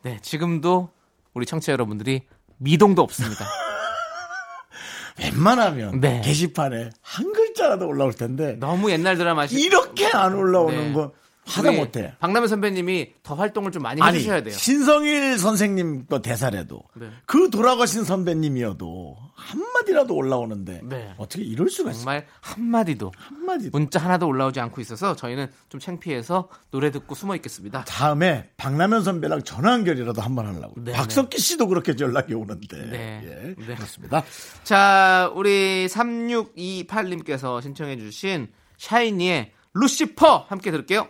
네, 0.03 0.19
지금도 0.23 0.91
우리 1.35 1.47
청취자 1.47 1.73
여러분들이 1.73 2.23
미동도 2.59 3.03
없습니다. 3.03 3.47
웬만하면 5.19 6.01
네. 6.01 6.21
게시판에 6.25 6.91
한 7.03 7.33
글자라도 7.33 7.89
올라올 7.89 8.13
텐데 8.13 8.53
너무 8.61 8.91
옛날 8.93 9.17
드라마 9.17 9.49
시 9.49 9.61
이렇게 9.61 10.07
안 10.07 10.35
올라오는 10.35 10.89
네. 10.89 10.93
거 10.93 11.13
하다 11.49 11.73
못해. 11.73 12.15
박남현 12.21 12.49
선배님이 12.49 13.15
더 13.23 13.35
활동을 13.35 13.73
좀 13.73 13.83
많이 13.83 14.01
아니 14.03 14.19
해주셔야 14.19 14.43
돼요. 14.43 14.55
신성일 14.55 15.39
선생님 15.39 16.07
거 16.07 16.21
대사래도 16.21 16.83
네. 16.95 17.09
그 17.27 17.51
돌아가신 17.51 18.05
선배님이어도 18.05 19.17
한 19.35 19.61
마디라도 19.73 20.15
올라오는데 20.15 20.81
네. 20.85 21.15
어떻게 21.17 21.43
이럴 21.45 21.71
수가 21.71 21.91
있어? 21.93 22.01
정말 22.01 22.27
한마디도 22.41 23.13
한 23.17 23.45
마디. 23.47 23.71
문자 23.71 24.01
하나도 24.01 24.27
올라오지 24.27 24.61
않고 24.61 24.81
있어서 24.81 25.15
저희는 25.17 25.49
좀 25.69 25.81
창피해서 25.81 26.49
노래 26.71 26.91
듣고 26.91 27.15
숨어 27.15 27.37
있겠습니다. 27.37 27.85
다음에 27.85 28.51
박남현 28.57 29.05
선배랑 29.05 29.45
전화 29.45 29.73
연결이라도 29.73 30.21
한번 30.21 30.47
하려고. 30.47 30.75
네, 30.77 30.93
박석기 30.93 31.39
씨도 31.39 31.69
그렇게 31.69 31.95
연락이 32.01 32.35
오는데. 32.35 32.77
네. 32.91 33.21
예, 33.25 33.55
네. 33.57 33.75
그렇습니다. 33.75 34.25
자, 34.65 35.31
우리 35.35 35.87
3628님께서 35.87 37.63
신청해 37.63 37.97
주신 37.99 38.49
샤이니의 38.77 39.53
루시퍼 39.75 40.47
함께 40.49 40.71
들을게요. 40.71 41.09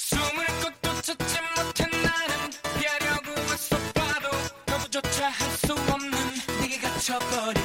숨을 0.00 0.46
것도 0.62 1.02
찾지 1.02 1.40
못한 1.56 1.90
나는 1.90 2.50
피하려고 2.78 3.32
애써 3.52 3.76
봐도 3.92 4.28
너무조차 4.66 5.28
할수 5.28 5.72
없는 5.72 6.12
내게 6.60 6.78
갇혀버린 6.78 7.60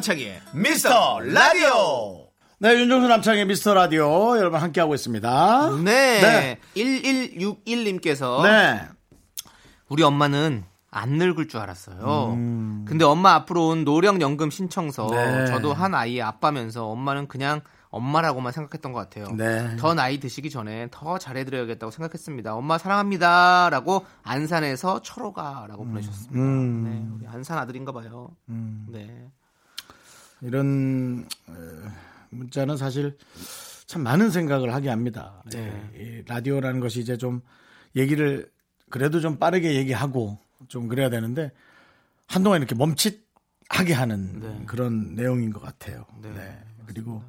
남창희의 0.00 0.40
미스터 0.54 1.20
라디오. 1.20 2.28
네, 2.58 2.74
윤정수 2.74 3.06
남창의 3.08 3.44
미스터 3.46 3.74
라디오 3.74 4.36
여러분 4.38 4.60
함께하고 4.60 4.94
있습니다. 4.94 5.70
네. 5.84 6.20
네. 6.20 6.58
1161님께서 6.74 8.42
네. 8.42 8.80
우리 9.88 10.02
엄마는 10.02 10.64
안 10.90 11.10
늙을 11.10 11.48
줄 11.48 11.60
알았어요. 11.60 12.34
근데 12.86 13.04
엄마 13.04 13.34
앞으로 13.34 13.68
온 13.68 13.84
노령연금 13.84 14.50
신청서 14.50 15.08
음. 15.08 15.14
네. 15.14 15.46
저도 15.46 15.74
한 15.74 15.94
아이의 15.94 16.22
아빠면서 16.22 16.86
엄마는 16.86 17.28
그냥 17.28 17.60
엄마라고만 17.90 18.52
생각했던 18.52 18.92
것 18.92 19.00
같아요. 19.00 19.26
네. 19.36 19.76
더 19.76 19.94
나이 19.94 20.18
드시기 20.18 20.48
전에 20.48 20.88
더 20.90 21.18
잘해드려야겠다고 21.18 21.90
생각했습니다. 21.90 22.54
엄마 22.54 22.78
사랑합니다라고 22.78 24.06
안산에서 24.22 25.02
철호가라고 25.02 25.84
보내셨습니다. 25.84 26.40
음. 26.40 26.84
네, 26.84 27.16
우리 27.16 27.26
안산 27.26 27.58
아들인가 27.58 27.92
봐요. 27.92 28.30
네. 28.46 29.28
이런 30.42 31.26
어, 31.46 31.52
문자는 32.30 32.76
사실 32.76 33.16
참 33.86 34.02
많은 34.02 34.30
생각을 34.30 34.72
하게 34.72 34.88
합니다. 34.88 35.42
네. 35.50 35.90
예, 35.96 36.00
이 36.00 36.22
라디오라는 36.26 36.80
것이 36.80 37.00
이제 37.00 37.16
좀 37.16 37.40
얘기를 37.96 38.50
그래도 38.88 39.20
좀 39.20 39.36
빠르게 39.38 39.74
얘기하고 39.74 40.38
좀 40.68 40.88
그래야 40.88 41.10
되는데 41.10 41.50
한동안 42.26 42.60
이렇게 42.60 42.74
멈칫하게 42.74 43.92
하는 43.94 44.40
네. 44.40 44.62
그런 44.66 45.14
내용인 45.14 45.52
것 45.52 45.60
같아요. 45.60 46.06
네, 46.22 46.30
네. 46.30 46.58
그리고 46.86 47.22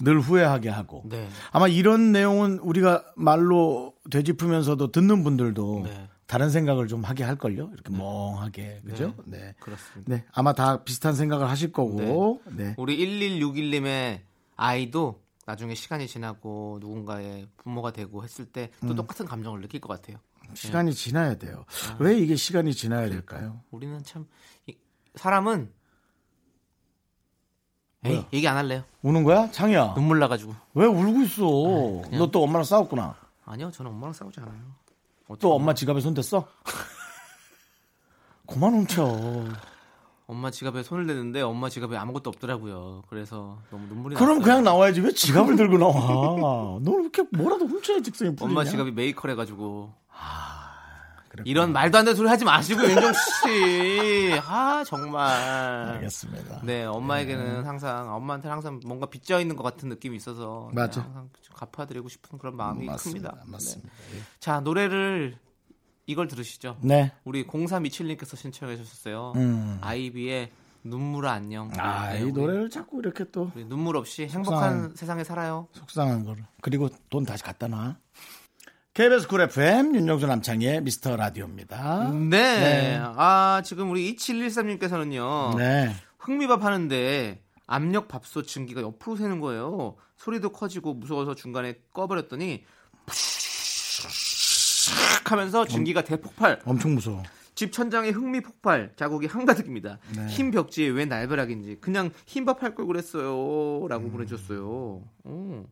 늘 0.00 0.20
후회하게 0.20 0.68
하고 0.68 1.02
네. 1.06 1.28
아마 1.52 1.68
이런 1.68 2.12
내용은 2.12 2.58
우리가 2.58 3.04
말로 3.16 3.94
되짚으면서도 4.10 4.90
듣는 4.90 5.24
분들도 5.24 5.82
네. 5.86 6.08
다른 6.26 6.50
생각을 6.50 6.86
좀 6.88 7.02
하게 7.04 7.24
할 7.24 7.36
걸요. 7.36 7.70
이렇게 7.74 7.90
멍하게 7.92 8.82
그죠? 8.86 9.14
네. 9.26 9.54
그렇습니다. 9.60 10.14
네, 10.14 10.24
아마 10.32 10.52
다 10.52 10.82
비슷한 10.82 11.14
생각을 11.14 11.48
하실 11.50 11.72
거고. 11.72 12.40
네. 12.50 12.74
우리 12.78 12.98
1161님의 12.98 14.20
아이도 14.56 15.20
나중에 15.46 15.74
시간이 15.74 16.06
지나고 16.06 16.78
누군가의 16.80 17.48
부모가 17.58 17.92
되고 17.92 18.22
했을 18.24 18.46
때또 18.46 18.88
음. 18.88 18.94
똑같은 18.94 19.26
감정을 19.26 19.60
느낄 19.60 19.80
것 19.80 19.88
같아요. 19.88 20.18
시간이 20.54 20.94
지나야 20.94 21.36
돼요. 21.36 21.64
아. 21.90 21.96
왜 21.98 22.18
이게 22.18 22.36
시간이 22.36 22.74
지나야 22.74 23.08
될까요? 23.08 23.60
우리는 23.70 24.02
참 24.04 24.26
이- 24.66 24.76
사람은 25.16 25.70
에이 28.04 28.12
뭐야? 28.14 28.28
얘기 28.32 28.48
안 28.48 28.56
할래요. 28.56 28.84
우는 29.02 29.22
거야? 29.24 29.50
창이야. 29.50 29.94
눈물 29.94 30.18
나가지고. 30.18 30.54
왜 30.74 30.86
울고 30.86 31.22
있어? 31.22 31.42
너 32.18 32.26
또 32.30 32.42
엄마랑 32.42 32.64
싸웠구나. 32.64 33.16
아니요, 33.44 33.70
저는 33.70 33.90
엄마랑 33.92 34.12
싸우지 34.12 34.40
않아요. 34.40 34.74
또 35.38 35.54
엄마 35.54 35.74
지갑에 35.74 36.00
손 36.00 36.14
댔어? 36.14 36.46
그만 38.46 38.74
훔쳐. 38.74 39.44
엄마 40.26 40.50
지갑에 40.50 40.82
손을 40.82 41.06
대는데 41.06 41.42
엄마 41.42 41.68
지갑에 41.68 41.96
아무것도 41.96 42.30
없더라고요. 42.30 43.02
그래서 43.08 43.58
너무 43.70 43.86
눈물이 43.86 44.16
그럼 44.16 44.38
났어요. 44.38 44.44
그냥 44.44 44.64
나와야지. 44.64 45.00
왜 45.00 45.12
지갑을 45.12 45.56
들고 45.56 45.78
나와? 45.78 46.78
너 46.80 47.00
이렇게 47.00 47.22
뭐라도 47.32 47.66
훔쳐야 47.66 48.00
직성이 48.00 48.34
풀리냐? 48.34 48.50
엄마 48.50 48.64
지갑이 48.64 48.92
메이커래 48.92 49.34
가지고 49.34 49.92
그랬구나. 51.32 51.50
이런 51.50 51.72
말도 51.72 51.98
안 51.98 52.04
되는 52.04 52.14
소리 52.16 52.28
하지 52.28 52.44
마시고 52.44 52.82
윤정 52.82 53.12
씨. 53.12 54.40
아 54.46 54.84
정말. 54.86 55.26
알겠습니다. 55.94 56.60
네, 56.62 56.84
엄마에게는 56.84 57.64
항상 57.66 58.14
엄마한테는 58.14 58.52
항상 58.52 58.80
뭔가 58.84 59.06
빚져 59.06 59.40
있는 59.40 59.56
것 59.56 59.62
같은 59.62 59.88
느낌이 59.88 60.16
있어서 60.16 60.68
네, 60.74 60.80
맞아. 60.82 61.00
항상 61.02 61.30
좀 61.40 61.56
갚아드리고 61.56 62.08
싶은 62.08 62.38
그런 62.38 62.56
마음이 62.56 62.86
맞습니다. 62.86 63.30
큽니다. 63.30 63.50
맞습니다. 63.50 63.88
네. 64.12 64.18
자 64.40 64.60
노래를 64.60 65.36
이걸 66.06 66.28
들으시죠. 66.28 66.76
네. 66.82 67.12
우리 67.24 67.46
0327님께서 67.46 68.36
신청해 68.36 68.76
주셨어요. 68.76 69.32
음. 69.36 69.78
아이비의 69.80 70.50
눈물 70.84 71.26
안녕. 71.28 71.70
아, 71.78 72.12
네, 72.12 72.22
이 72.26 72.32
노래를 72.32 72.68
자꾸 72.68 72.98
이렇게 72.98 73.24
또 73.30 73.52
눈물 73.68 73.96
없이 73.96 74.26
행복한 74.26 74.90
속상한- 74.90 74.96
세상에 74.96 75.22
살아요. 75.22 75.68
속상한 75.72 76.24
거를. 76.24 76.44
그리고 76.60 76.88
돈 77.08 77.24
다시 77.24 77.44
갖다 77.44 77.68
놔. 77.68 77.96
KBS 78.94 79.26
쿨 79.26 79.40
FM 79.40 79.94
윤정수 79.94 80.26
남창의 80.26 80.82
미스터 80.82 81.16
라디오입니다. 81.16 82.10
네. 82.12 82.38
네. 82.38 82.98
아 83.00 83.62
지금 83.64 83.90
우리 83.90 84.14
2713님께서는요. 84.14 85.56
네. 85.56 85.94
흑미밥 86.18 86.62
하는데 86.62 87.42
압력 87.66 88.08
밥솥 88.08 88.46
증기가 88.46 88.82
옆으로 88.82 89.16
새는 89.16 89.40
거예요. 89.40 89.96
소리도 90.16 90.50
커지고 90.52 90.92
무서워서 90.94 91.34
중간에 91.34 91.76
꺼버렸더니 91.94 92.64
하면서 95.24 95.64
증기가 95.66 96.02
대폭발. 96.04 96.60
엄청 96.66 96.94
무서워. 96.94 97.22
집 97.54 97.72
천장에 97.72 98.10
흑미 98.10 98.40
폭발 98.42 98.92
자국이 98.96 99.26
한가득입니다. 99.26 99.98
네. 100.16 100.26
흰 100.26 100.50
벽지에 100.50 100.88
왜 100.88 101.06
날벼락인지 101.06 101.78
그냥 101.80 102.10
흰밥 102.26 102.62
할 102.62 102.74
걸 102.74 102.86
그랬어요.라고 102.86 104.04
음. 104.04 104.12
보내줬어요. 104.12 105.02
어, 105.24 105.64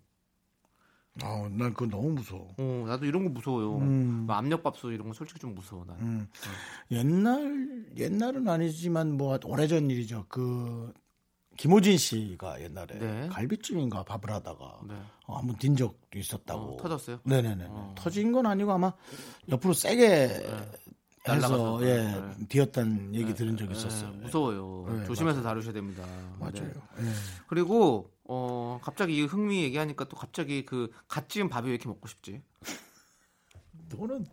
어, 1.25 1.49
난 1.51 1.73
그거 1.75 1.87
너무 1.87 2.11
무서워. 2.11 2.55
어, 2.59 2.85
나도 2.87 3.05
이런 3.07 3.25
거 3.25 3.31
무서워요. 3.31 3.77
음. 3.79 4.25
뭐 4.27 4.35
압력밥솥 4.37 4.93
이런 4.93 5.09
거 5.09 5.15
솔직히 5.15 5.41
좀 5.41 5.55
무서워 5.55 5.85
나. 5.87 5.95
음. 6.01 6.29
옛날 6.91 7.85
옛날은 7.97 8.49
아니지만 8.49 9.17
뭐 9.17 9.39
오래전 9.45 9.91
일이죠. 9.91 10.25
그 10.29 10.93
김호진 11.57 11.99
씨가 11.99 12.63
옛날에 12.63 12.99
네. 12.99 13.29
갈비찜인가 13.31 14.05
밥을 14.05 14.31
하다가 14.31 14.81
네. 14.89 14.95
어, 15.27 15.37
한번 15.37 15.57
딘 15.57 15.77
적도 15.77 16.19
있었다고. 16.19 16.75
어, 16.75 16.77
터졌어요? 16.81 17.21
네네네. 17.25 17.67
어. 17.69 17.95
터진 17.99 18.33
건 18.33 18.47
아니고 18.47 18.73
아마 18.73 18.93
옆으로 19.49 19.75
세게 19.75 20.07
해서 20.09 20.67
날아가서. 21.27 21.87
예 21.87 21.97
네. 21.97 22.47
뒤었다는 22.49 23.15
얘기 23.15 23.35
들은 23.35 23.57
적이 23.59 23.75
네, 23.75 23.79
있었어요. 23.79 24.11
무서워요. 24.13 24.87
네, 24.89 25.05
조심해서 25.05 25.43
다루셔야 25.43 25.75
됩니다. 25.75 26.03
맞아요. 26.39 26.53
네. 26.99 27.07
예. 27.07 27.13
그리고 27.47 28.11
어 28.33 28.79
갑자기 28.83 29.17
이 29.17 29.23
흥미 29.25 29.65
얘기하니까 29.65 30.05
또 30.05 30.17
갑자기 30.17 30.65
그 30.65 30.89
갓 31.09 31.29
지은 31.29 31.49
밥이 31.49 31.67
왜 31.67 31.75
이렇게 31.75 31.89
먹고 31.89 32.07
싶지? 32.07 32.43
너는 33.89 34.25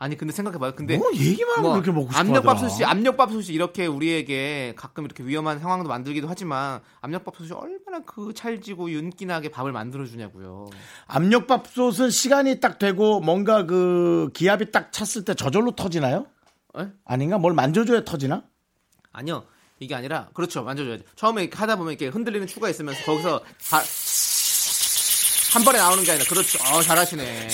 아니 0.00 0.16
근데 0.16 0.32
생각해봐요. 0.32 0.74
근데 0.74 0.98
뭐 0.98 1.12
얘기만 1.14 1.58
하면 1.58 1.62
뭐 1.62 1.72
그렇게 1.74 1.92
먹고 1.92 2.10
싶어 2.10 2.18
압력밥솥이 2.18 2.84
압력밥솥이 2.84 3.54
이렇게 3.54 3.86
우리에게 3.86 4.74
가끔 4.76 5.04
이렇게 5.04 5.22
위험한 5.22 5.60
상황도 5.60 5.88
만들기도 5.88 6.26
하지만 6.28 6.80
압력밥솥이 7.02 7.52
얼마나 7.52 8.00
그 8.04 8.32
찰지고 8.34 8.90
윤기나게 8.90 9.50
밥을 9.52 9.70
만들어 9.70 10.04
주냐고요. 10.04 10.66
압력밥솥은 11.06 12.10
시간이 12.10 12.58
딱 12.58 12.80
되고 12.80 13.20
뭔가 13.20 13.64
그 13.64 14.30
기압이 14.34 14.72
딱 14.72 14.90
찼을 14.92 15.24
때 15.24 15.34
저절로 15.34 15.70
터지나요? 15.76 16.26
에? 16.76 16.88
아닌가? 17.04 17.38
뭘 17.38 17.54
만져줘야 17.54 18.04
터지나? 18.04 18.42
아니요. 19.12 19.44
이게 19.82 19.94
아니라 19.96 20.28
그렇죠. 20.32 20.62
만져줘야죠. 20.62 21.02
처음에 21.16 21.50
하다 21.52 21.74
보면 21.76 21.92
이렇게 21.92 22.06
흔들리는 22.06 22.46
추가 22.46 22.68
있으면서 22.70 23.02
거기서 23.04 23.40
다- 23.70 23.82
한 25.52 25.64
번에 25.64 25.78
나오는 25.78 26.02
게 26.04 26.12
아니라 26.12 26.26
그렇죠. 26.28 26.58
어, 26.72 26.80
잘하시네. 26.80 27.48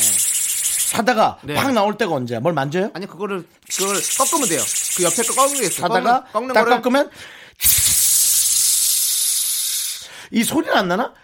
하다가 0.92 1.38
네. 1.42 1.54
팍 1.54 1.72
나올 1.72 1.96
때가 1.96 2.12
언제야? 2.12 2.40
뭘 2.40 2.52
만져요? 2.52 2.90
아니 2.94 3.06
그거를 3.06 3.46
그걸 3.76 3.96
꺾으면 4.18 4.48
돼요. 4.48 4.60
그 4.96 5.04
옆에 5.04 5.22
거 5.22 5.34
꺾는 5.34 5.60
게 5.60 5.66
있어. 5.66 5.84
하다가 5.84 6.24
꺾는, 6.24 6.32
꺾는 6.32 6.54
딱 6.54 6.60
거를 6.64 6.76
꺾으면 6.76 7.10
이 10.30 10.44
소리는 10.44 10.74
안 10.76 10.88
나나? 10.88 11.14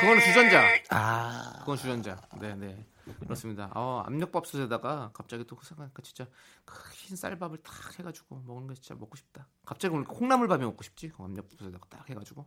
그거는 0.00 0.20
주전자. 0.22 0.62
아 0.90 1.52
그건 1.60 1.76
주전자. 1.78 2.16
네, 2.40 2.54
네. 2.56 2.76
그렇습니다. 3.20 3.70
어, 3.74 4.02
압력밥솥에다가 4.06 5.10
갑자기 5.12 5.44
또 5.46 5.56
생각하니까 5.62 6.02
진짜 6.02 6.26
그흰 6.64 7.16
쌀밥을 7.16 7.58
딱 7.58 7.98
해가지고 7.98 8.42
먹는 8.46 8.68
게 8.68 8.74
진짜 8.74 8.94
먹고 8.94 9.16
싶다. 9.16 9.46
갑자기 9.64 9.94
오늘 9.94 10.04
콩나물밥이 10.06 10.64
먹고 10.64 10.82
싶지. 10.82 11.10
그 11.10 11.22
압력밥솥에다가 11.22 11.86
딱 11.88 12.08
해가지고. 12.08 12.46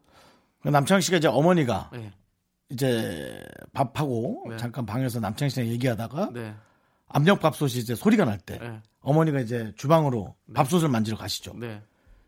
남창 0.63 0.99
씨가 1.01 1.17
이제 1.17 1.27
어머니가 1.27 1.89
네, 1.93 2.11
이제 2.69 3.45
밥하고 3.73 4.47
네. 4.49 4.57
잠깐 4.57 4.85
방에서 4.85 5.19
남창 5.19 5.49
씨랑 5.49 5.67
얘기하다가 5.69 6.31
네, 6.33 6.55
압력밥솥이 7.07 7.73
이제 7.77 7.95
소리가 7.95 8.25
날때 8.25 8.57
네, 8.57 8.81
어머니가 9.01 9.39
이제 9.39 9.73
주방으로 9.77 10.35
밥솥을 10.53 10.89
만지러 10.89 11.17
가시죠. 11.17 11.53
네. 11.55 11.81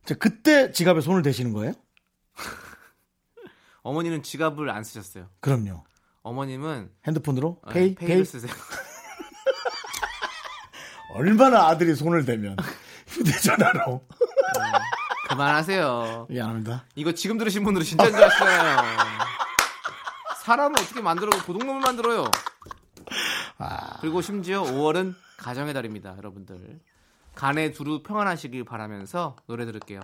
이제 0.03 0.15
그때 0.15 0.71
지갑에 0.71 1.01
손을 1.01 1.21
대시는 1.21 1.53
거예요? 1.53 1.73
어머니는 3.81 4.23
지갑을 4.23 4.69
안 4.69 4.83
쓰셨어요. 4.83 5.27
그럼요. 5.39 5.83
어머님은 6.23 6.91
핸드폰으로 7.07 7.59
어, 7.63 7.69
페이 7.69 7.95
페이를 7.95 8.17
페이 8.17 8.25
쓰세요. 8.25 8.51
얼마나 11.13 11.67
아들이 11.67 11.95
손을 11.95 12.25
대면 12.25 12.55
휴대전화로 13.07 14.05
그만하세요. 15.29 16.27
미안합니다. 16.29 16.85
이거 16.95 17.13
지금 17.13 17.37
들으신 17.37 17.63
분들은 17.63 17.85
진짜인 17.85 18.11
줄 18.11 18.23
아시잖아요. 18.23 18.77
사람을 20.43 20.79
어떻게 20.79 21.01
만들어 21.01 21.29
도둑놈을 21.31 21.81
만들어요. 21.81 22.25
그리고 24.01 24.21
심지어 24.21 24.63
5월은 24.63 25.15
가정의 25.37 25.73
달입니다, 25.73 26.15
여러분들. 26.17 26.79
간에 27.35 27.71
두루 27.71 28.03
평안하시길 28.03 28.65
바라면서 28.65 29.35
노래 29.47 29.65
들을게요. 29.65 30.01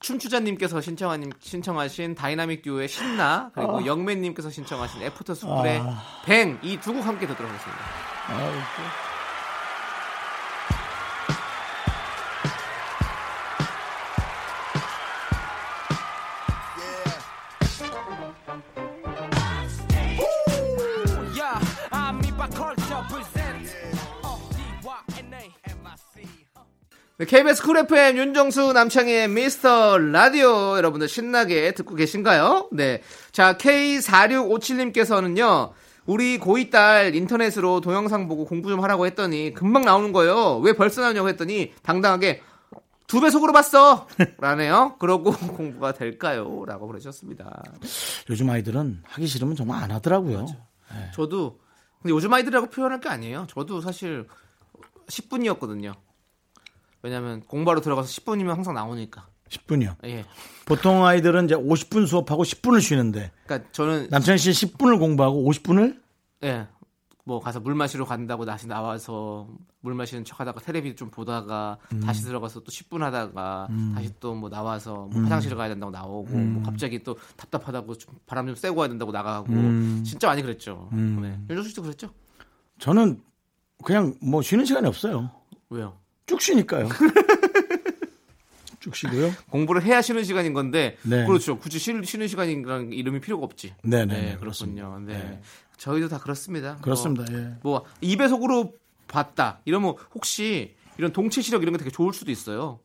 춤추자님께서 0.00 0.80
신청한, 0.80 1.30
신청하신 1.40 2.14
다이나믹 2.14 2.62
듀오의 2.62 2.88
신나 2.88 3.50
그리고 3.54 3.84
영맨님께서 3.84 4.50
신청하신 4.50 5.02
애프터 5.02 5.34
스쿨의 5.34 5.82
뱅 6.24 6.58
이 6.62 6.78
두 6.80 6.92
곡 6.94 7.06
함께 7.06 7.26
듣도록 7.26 7.50
하겠습니다. 7.52 7.84
Yeah, 8.28 9.09
KBS 27.26 27.62
쿨 27.62 27.76
FM 27.76 28.16
윤정수 28.16 28.72
남창희의 28.72 29.28
미스터 29.28 29.98
라디오 29.98 30.78
여러분들 30.78 31.06
신나게 31.06 31.72
듣고 31.72 31.94
계신가요? 31.94 32.70
네. 32.72 33.02
자, 33.30 33.58
K4657님께서는요, 33.58 35.72
우리 36.06 36.38
고2 36.38 36.70
딸 36.70 37.14
인터넷으로 37.14 37.82
동영상 37.82 38.26
보고 38.26 38.46
공부 38.46 38.70
좀 38.70 38.82
하라고 38.82 39.04
했더니 39.04 39.52
금방 39.52 39.84
나오는 39.84 40.12
거예요. 40.12 40.60
왜 40.60 40.72
벌써 40.72 41.02
나오냐고 41.02 41.28
했더니 41.28 41.74
당당하게 41.82 42.40
두 43.06 43.20
배속으로 43.20 43.52
봤어! 43.52 44.08
라네요. 44.38 44.96
그러고 44.98 45.32
공부가 45.56 45.92
될까요? 45.92 46.64
라고 46.66 46.86
보내주셨습니다. 46.86 47.64
요즘 48.30 48.48
아이들은 48.48 49.02
하기 49.04 49.26
싫으면 49.26 49.56
정말 49.56 49.82
안 49.82 49.90
하더라고요. 49.90 50.46
저도, 51.14 51.60
근데 52.00 52.14
요즘 52.14 52.32
아이들이라고 52.32 52.70
표현할 52.70 53.00
게 53.00 53.10
아니에요. 53.10 53.46
저도 53.50 53.82
사실 53.82 54.26
10분이었거든요. 55.08 55.92
왜냐면 57.02 57.40
공부하러 57.42 57.80
들어가서 57.80 58.08
10분이면 58.08 58.48
항상 58.48 58.74
나오니까. 58.74 59.26
10분이요. 59.48 59.96
예. 60.04 60.24
보통 60.64 61.04
아이들은 61.04 61.46
이제 61.46 61.56
50분 61.56 62.06
수업하고 62.06 62.44
10분을 62.44 62.80
쉬는데 62.80 63.32
그러니까 63.46 63.68
저는 63.72 64.06
남창희 64.10 64.38
씨 64.38 64.50
10분을 64.66 64.98
공부하고 64.98 65.50
50분을 65.50 66.00
예. 66.44 66.68
뭐 67.24 67.40
가서 67.40 67.60
물 67.60 67.74
마시러 67.74 68.04
간다고 68.04 68.44
다시 68.44 68.66
나와서 68.66 69.48
물 69.80 69.94
마시는 69.94 70.24
척 70.24 70.40
하다가 70.40 70.60
테레비 70.60 70.94
좀 70.96 71.10
보다가 71.10 71.78
다시 72.04 72.22
들어가서 72.22 72.60
또 72.60 72.66
10분 72.66 73.00
하다가 73.00 73.68
다시 73.94 74.12
또 74.20 74.34
뭐 74.34 74.48
나와서 74.48 75.08
뭐 75.12 75.22
화장실 75.22 75.54
가야 75.56 75.68
된다고 75.68 75.90
나오고 75.90 76.36
뭐 76.36 76.62
갑자기 76.62 77.02
또 77.02 77.16
답답하다고 77.36 77.94
좀 77.96 78.14
바람 78.26 78.46
좀 78.46 78.54
쐬고 78.54 78.78
와야 78.80 78.88
된다고 78.88 79.10
나가고 79.12 79.46
진짜 80.04 80.28
많이 80.28 80.42
그랬죠. 80.42 80.88
네. 80.92 81.38
윤정수 81.50 81.70
씨도 81.70 81.82
그랬죠? 81.82 82.10
저는 82.78 83.20
그냥 83.84 84.14
뭐 84.22 84.42
쉬는 84.42 84.64
시간이 84.64 84.86
없어요. 84.86 85.30
왜요? 85.68 85.96
쭉 86.30 86.40
쉬니까요. 86.40 86.88
쭉 88.78 88.94
쉬고요. 88.94 89.32
공부를 89.50 89.82
해야 89.82 90.00
쉬는 90.00 90.22
시간인 90.22 90.52
건데 90.52 90.96
네. 91.02 91.26
그렇죠. 91.26 91.58
굳이 91.58 91.80
쉬는, 91.80 92.04
쉬는 92.04 92.28
시간이라는 92.28 92.92
이름이 92.92 93.20
필요가 93.20 93.44
없지. 93.44 93.74
네네, 93.82 94.06
네, 94.14 94.20
네, 94.30 94.36
그렇군요. 94.38 95.00
네. 95.04 95.14
네. 95.18 95.40
저희도 95.76 96.08
다 96.08 96.18
그렇습니다. 96.18 96.76
그렇습니다. 96.82 97.24
뭐, 97.30 97.40
예. 97.40 97.54
뭐 97.62 97.84
2배속으로 98.00 98.72
봤다. 99.08 99.60
이러면 99.64 99.94
혹시 100.14 100.76
이런 100.98 101.12
동체 101.12 101.42
시력 101.42 101.62
이런 101.62 101.72
게 101.72 101.78
되게 101.78 101.90
좋을 101.90 102.12
수도 102.12 102.30
있어요. 102.30 102.78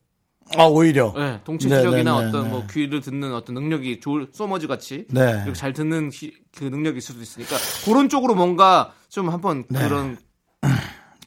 아 0.56 0.64
오히려. 0.64 1.12
네, 1.16 1.40
동체 1.44 1.68
네, 1.68 1.78
시력이나 1.78 2.16
네, 2.18 2.22
네, 2.22 2.28
어떤 2.28 2.44
네. 2.44 2.50
뭐 2.50 2.66
귀를 2.70 3.00
듣는 3.00 3.32
어떤 3.32 3.54
능력이 3.54 4.00
좋을 4.00 4.28
소머즈 4.32 4.66
같이 4.66 5.06
네. 5.10 5.20
이렇게 5.44 5.52
잘 5.52 5.72
듣는 5.72 6.10
시- 6.10 6.34
그 6.56 6.64
능력이 6.64 6.98
있을 6.98 7.12
수도 7.14 7.22
있으니까 7.22 7.56
그런 7.84 8.08
쪽으로 8.08 8.34
뭔가 8.34 8.92
좀 9.08 9.30
한번 9.30 9.64
네. 9.68 9.78
그런 9.80 10.18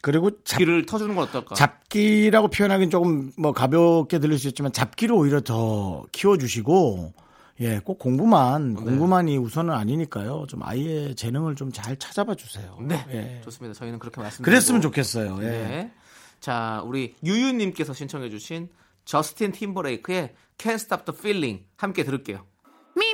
그리고 0.02 0.30
잡, 0.44 0.58
귀를 0.58 0.86
터주는 0.86 1.14
건 1.14 1.24
어떨까? 1.28 1.54
잡기라고 1.54 2.48
표현하기는 2.48 2.90
조금 2.90 3.30
뭐 3.36 3.52
가볍게 3.52 4.18
들릴 4.18 4.38
수 4.38 4.48
있지만 4.48 4.72
잡기를 4.72 5.14
오히려 5.14 5.40
더 5.40 6.04
키워주시고 6.12 7.12
예, 7.60 7.78
꼭 7.78 7.98
공부만 7.98 8.74
네. 8.74 8.82
공부만이 8.82 9.36
우선은 9.36 9.74
아니니까요. 9.74 10.46
좀 10.48 10.62
아이의 10.62 11.14
재능을 11.14 11.54
좀 11.56 11.70
잘 11.72 11.96
찾아봐 11.96 12.34
주세요. 12.34 12.76
네, 12.80 13.04
예. 13.12 13.40
좋습니다. 13.44 13.78
저희는 13.78 13.98
그렇게 13.98 14.20
말씀드리고 14.20 14.44
그랬으면 14.44 14.80
좋겠어요. 14.80 15.38
예. 15.42 15.46
네. 15.46 15.92
자, 16.40 16.82
우리 16.86 17.14
유유님께서 17.22 17.92
신청해주신 17.92 18.70
저스틴 19.04 19.52
팀버레이크의 19.52 20.34
Can't 20.56 20.74
Stop 20.74 21.04
the 21.04 21.18
Feeling 21.18 21.64
함께 21.76 22.02
들을게요. 22.04 22.46
Me, 22.96 23.10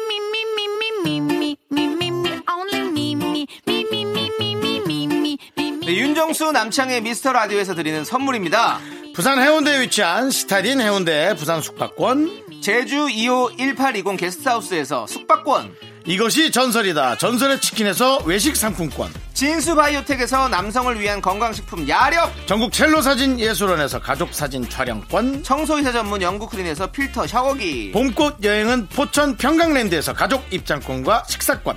네, 5.86 5.94
윤정수 5.94 6.50
남창의 6.50 7.00
미스터 7.02 7.32
라디오에서 7.32 7.76
드리는 7.76 8.04
선물입니다. 8.04 8.80
부산 9.14 9.40
해운대에 9.40 9.82
위치한 9.82 10.32
시타딘 10.32 10.80
해운대 10.80 11.36
부산 11.36 11.60
숙박권. 11.60 12.60
제주 12.60 13.06
2호 13.06 13.56
1820 13.56 14.16
게스트하우스에서 14.16 15.06
숙박권, 15.06 15.76
이것이 16.06 16.50
전설이다. 16.50 17.18
전설의 17.18 17.60
치킨에서 17.60 18.18
외식 18.24 18.56
상품권. 18.56 19.12
진수 19.34 19.74
바이오텍에서 19.74 20.48
남성을 20.48 20.98
위한 20.98 21.20
건강식품 21.20 21.88
야력, 21.88 22.32
전국 22.46 22.72
첼로 22.72 23.02
사진 23.02 23.38
예술원에서 23.38 24.00
가족 24.00 24.32
사진 24.32 24.68
촬영권. 24.68 25.42
청소이사 25.42 25.92
전문 25.92 26.22
영국 26.22 26.50
크린에서 26.50 26.90
필터 26.90 27.26
샤워기, 27.26 27.92
봄꽃 27.92 28.42
여행은 28.42 28.88
포천 28.88 29.36
평강랜드에서 29.36 30.14
가족 30.14 30.44
입장권과 30.50 31.24
식사권 31.28 31.76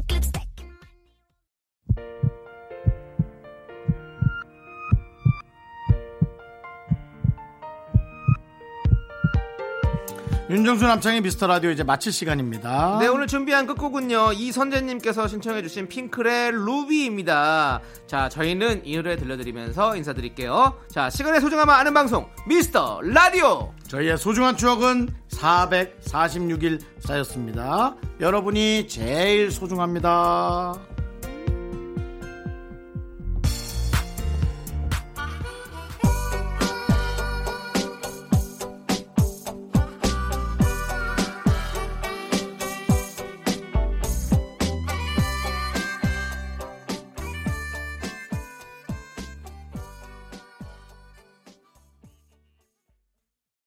윤정수 10.51 10.85
남창의 10.85 11.21
미스터 11.21 11.47
라디오 11.47 11.71
이제 11.71 11.81
마칠 11.81 12.11
시간입니다 12.11 12.97
네, 12.99 13.07
오늘 13.07 13.25
준비한 13.25 13.65
끝곡은요. 13.65 14.33
이선재님께서 14.33 15.29
신청해주신 15.29 15.87
핑클의 15.87 16.51
루비입니다. 16.51 17.79
자, 18.05 18.27
저희는 18.27 18.81
이 18.83 18.97
노래 18.97 19.15
들려드리면서 19.15 19.95
인사드릴게요. 19.95 20.77
자, 20.89 21.09
시간의 21.09 21.39
소중함을 21.39 21.73
아는 21.73 21.93
방송, 21.93 22.27
미스터 22.49 22.99
라디오! 23.01 23.73
저희의 23.87 24.17
소중한 24.17 24.57
추억은 24.57 25.07
446일 25.29 26.81
쌓였습니다 26.99 27.95
여러분이 28.19 28.89
제일 28.89 29.51
소중합니다 29.51 30.73